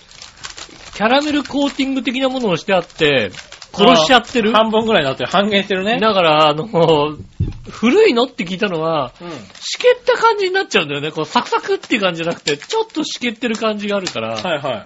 [0.93, 3.31] キャラメルコーティング的なものをしてあって、
[3.73, 4.51] 殺しちゃってる？
[4.53, 5.99] 半分ぐらいになって半減してるね。
[5.99, 6.67] だから、あの、
[7.69, 9.29] 古いのって聞いたのは、うん。
[9.29, 11.11] しけった感じになっちゃうんだよね。
[11.11, 14.35] こうサクサクっていう感じじゃなくて、ちょっとしけってる感じがあるから。
[14.35, 14.85] はいは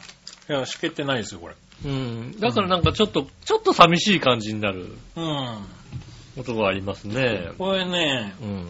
[0.50, 0.52] い。
[0.52, 1.56] いや、しけってないですよ、これ。
[1.86, 2.40] うん。
[2.40, 5.58] だからなんかちょっと、ちょっと寂しい感じになるうん。
[6.36, 7.50] ことがありますね。
[7.58, 8.70] これね、うん。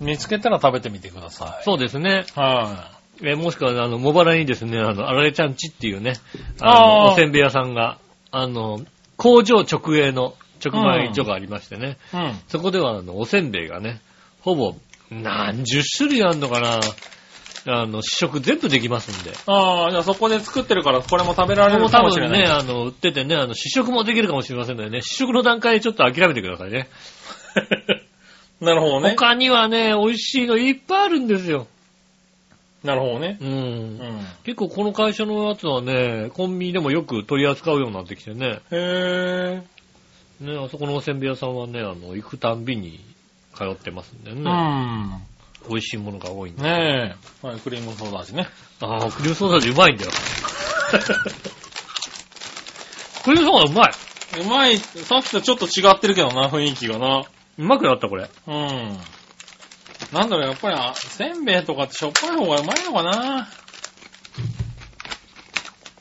[0.00, 1.64] 見つけたら食べてみてください。
[1.64, 2.26] そうですね。
[2.34, 2.90] は
[3.22, 6.14] えーもしくは、あの、茂原にですね、あの、あられちゃんちっていうね、
[6.60, 7.98] ああの、ーおせんべい屋さんが、
[8.30, 8.80] あの、
[9.16, 10.34] 工場直営の
[10.64, 12.16] 直売所がありましてね、い。
[12.16, 12.40] うん。
[12.48, 14.00] そこでは、あの、おせんべいがね、
[14.40, 14.74] ほぼ、
[15.10, 16.80] 何十種類あんのかな、
[17.68, 19.36] あの、試食全部できますんで。
[19.46, 22.42] ああ、じゃあそこで作ってるから、これも食べられるかもしれない。
[22.42, 26.88] 分ね、あの、売っててね、あの、試食もできるかもしれませんのでね、試食の段階でちょっと諦めてくださいね。
[28.60, 29.10] なるほどね。
[29.10, 31.66] 他にはね、美味しいのいっぱいあるんですよ。
[32.86, 33.38] なるほどね。
[33.40, 33.44] う。
[33.44, 34.00] うんん。
[34.44, 38.60] 結構この会社のやつはね、コンビニでもよく取り扱うようになってきてね。
[38.70, 39.62] へ
[40.40, 43.00] ね、あそこのおせんべい屋さんはね、あの、行くたんびに
[43.54, 44.40] 通ってますんでね。
[44.40, 45.22] ぇうん。
[45.68, 46.62] 美味しいものが多いんで。
[46.62, 47.46] ねえ。
[47.46, 48.46] はい、クリームソーダ味ね。
[48.80, 50.10] ああ、クリームソーダ味うまいんだよ。
[53.24, 53.90] クリームソーダうまい。
[54.40, 57.24] うまい、さっきとちょっと違ってるけどな、雰囲気がな。
[57.58, 58.28] うまくなった、これ。
[58.46, 58.98] うん。
[60.12, 63.48] なんだろう、やっぱり、あせんべいとかってしょっぱい方がうまいのかな？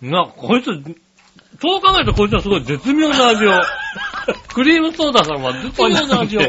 [0.02, 0.66] な、こいつ、
[1.62, 3.52] そう考えるとこいつはすごい絶妙な味を。
[4.54, 6.42] クリームソーダさんは絶妙な味を。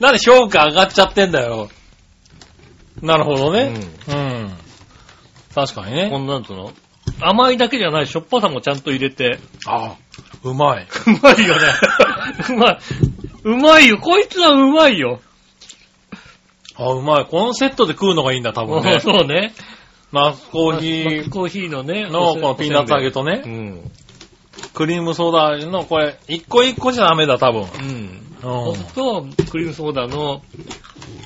[0.00, 1.70] なんで評価上がっちゃってんだよ。
[3.00, 3.72] なるほどね。
[4.08, 4.52] うん。
[5.54, 6.08] 確かにね。
[6.10, 6.72] こんなんつうの？
[7.20, 9.38] 甘いだけじゃない、しょっぱさもちゃんと入れて。
[9.66, 9.94] あ
[10.44, 10.86] うまい。
[11.06, 11.62] うまいよね。
[12.50, 12.78] うまい。
[13.44, 13.98] うまいよ。
[13.98, 15.20] こいつはうまいよ。
[16.82, 17.26] あ、うまい。
[17.26, 18.98] このセットで食うのがいいんだ、多分ね。
[19.00, 19.54] そうね。
[20.10, 22.08] マスコーヒーコーヒーのね。
[22.08, 23.90] のこのピーナッツ揚げとうね、ん。
[24.74, 27.62] クリームソーダ味のこれ、一個一個じゃダメだ、多分。
[27.62, 28.22] うん。
[28.42, 30.42] そうすると、クリームソーダの、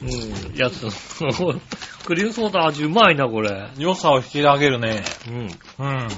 [0.02, 0.90] うん、やつの、
[2.04, 3.70] クリームソーダ味うまいな、これ。
[3.78, 5.02] 良さを引き上げるね。
[5.28, 5.86] うん。
[5.86, 6.08] うん。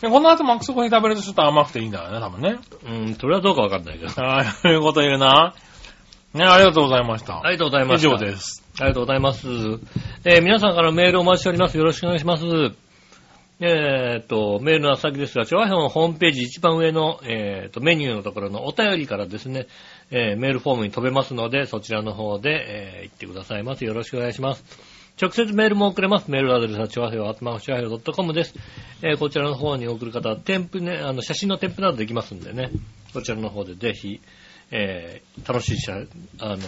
[0.00, 2.58] で、この後マックスコーヒー食べるとちょっと甘くていいんだよね、多分ね。
[2.86, 4.12] うん、それはどうかわかんないけど。
[4.22, 5.54] ああ、いうこと言うな。
[6.34, 7.38] ね、ありがとうございました。
[7.44, 8.08] ありがとうございま以した。
[8.10, 8.64] 上です。
[8.80, 9.46] ありがとうございます。
[10.24, 11.76] えー皆さんからメールをお待ちしております。
[11.78, 12.44] よろしくお願いします。
[13.60, 19.68] えーっと、メールの先ですが、調和表のホームページ一番上の、えーっと、メニューのところのお便りからですね、
[20.10, 23.86] えーメールフォームに飛べますので、そちらの方で、えー行ってくださいませ。
[23.86, 24.64] よろしくお願いします。
[25.22, 26.28] 直接メールも送れます。
[26.32, 28.54] メールアドレスは、調和表、アットマーク調和表 .com です。
[29.02, 32.70] えーこちらの方に送る方は、添付ね、あの、写真の添付などできますんでね、
[33.12, 34.20] こちらの方でぜひ、
[34.74, 35.92] えー楽しい写、
[36.38, 36.58] あの、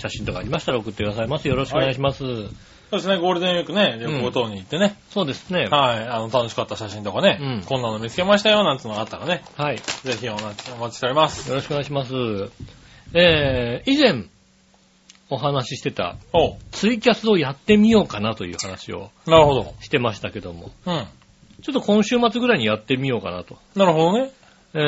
[0.00, 1.48] 写真とかありましたら送ってくださいませ。
[1.48, 2.18] よろしくお願いします。
[2.18, 2.50] そう
[2.90, 4.96] ですね、ゴールデンウィークね、旅行等に行ってね。
[5.10, 5.66] そうですね。
[5.70, 9.76] はい、あの、楽しかった写真とかね、うんこんなの見つけましたよ、なんつうのがあったらね、はい。
[9.76, 11.48] ぜひお待ちお待ちしております。
[11.48, 12.14] よろしくお願いします。
[13.14, 14.24] えー、以前
[15.30, 16.16] お話ししてた
[16.72, 19.74] ツイキャスをやってみようかなという話をなるほど。
[19.80, 21.06] してましたけども、うん。
[21.62, 23.56] ちょっと今週末ぐらいにやってみようかなと。
[23.74, 24.30] なるほどね。
[24.74, 24.78] え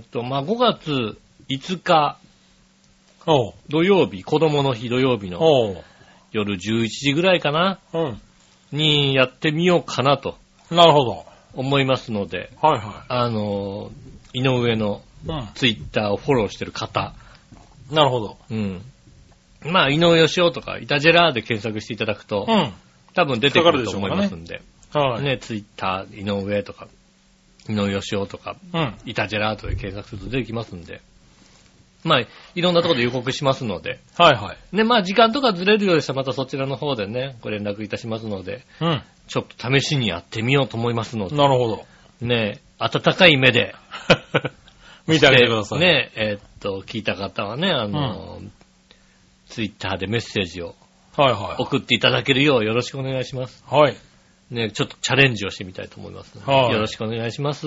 [0.00, 2.18] ーっと、まあ、5月5日
[3.26, 3.52] おう。
[3.68, 5.84] 土曜日、子供の日土曜日のおう。
[6.32, 8.20] 夜11時ぐらいかなうん。
[8.72, 10.36] にやってみようかなと
[10.70, 11.26] なるほど。
[11.54, 15.02] 思いますので、はいはあのー、井上の。
[15.54, 17.12] ツイッターをフォローしてる方、
[17.90, 18.38] なるほど。
[18.50, 18.82] うん。
[19.64, 22.72] まあ、井上義雄とか、イタジェラーで検索していただくと、うん。
[23.14, 24.62] 多分出てくると思いますんで。
[24.92, 25.24] はい。
[25.24, 26.86] ね、ツイッター、井上とか、
[27.68, 28.94] 井上義雄とか、うん。
[29.06, 31.00] イタジェラートで検索すると出てきますんで。
[32.08, 32.20] まあ、
[32.54, 34.00] いろんなところで予告しますので。
[34.16, 34.76] はいはい。
[34.76, 39.02] ね、まあ、時間とかずれるようでしたらまたそちらの方でね、ご連絡いたしますので、うん。
[39.28, 41.86] ちょっと試しにやってみようと思いますので、なるほど。
[42.20, 43.74] ね、温かい目で、
[45.06, 45.80] 見てあげてください。。
[45.80, 48.40] ね、えーっと、聞いた方はね、あの、
[49.46, 50.74] ツイッターでメッセージを
[51.16, 53.64] はいは送っていただけるようよろしくお願いします。
[53.70, 53.74] い。
[53.74, 53.96] はい。
[54.50, 57.66] ね、ちょっとチャレンジをしてみたいと思いますので、はいよろしくお願いします。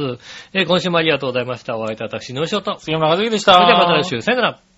[0.54, 1.78] えー今週もありがとうございました。
[1.78, 2.80] お会いいたい私、のしおと。
[2.80, 3.54] そ杉村和樹でした。
[3.60, 4.71] れではまた来週、さよなら。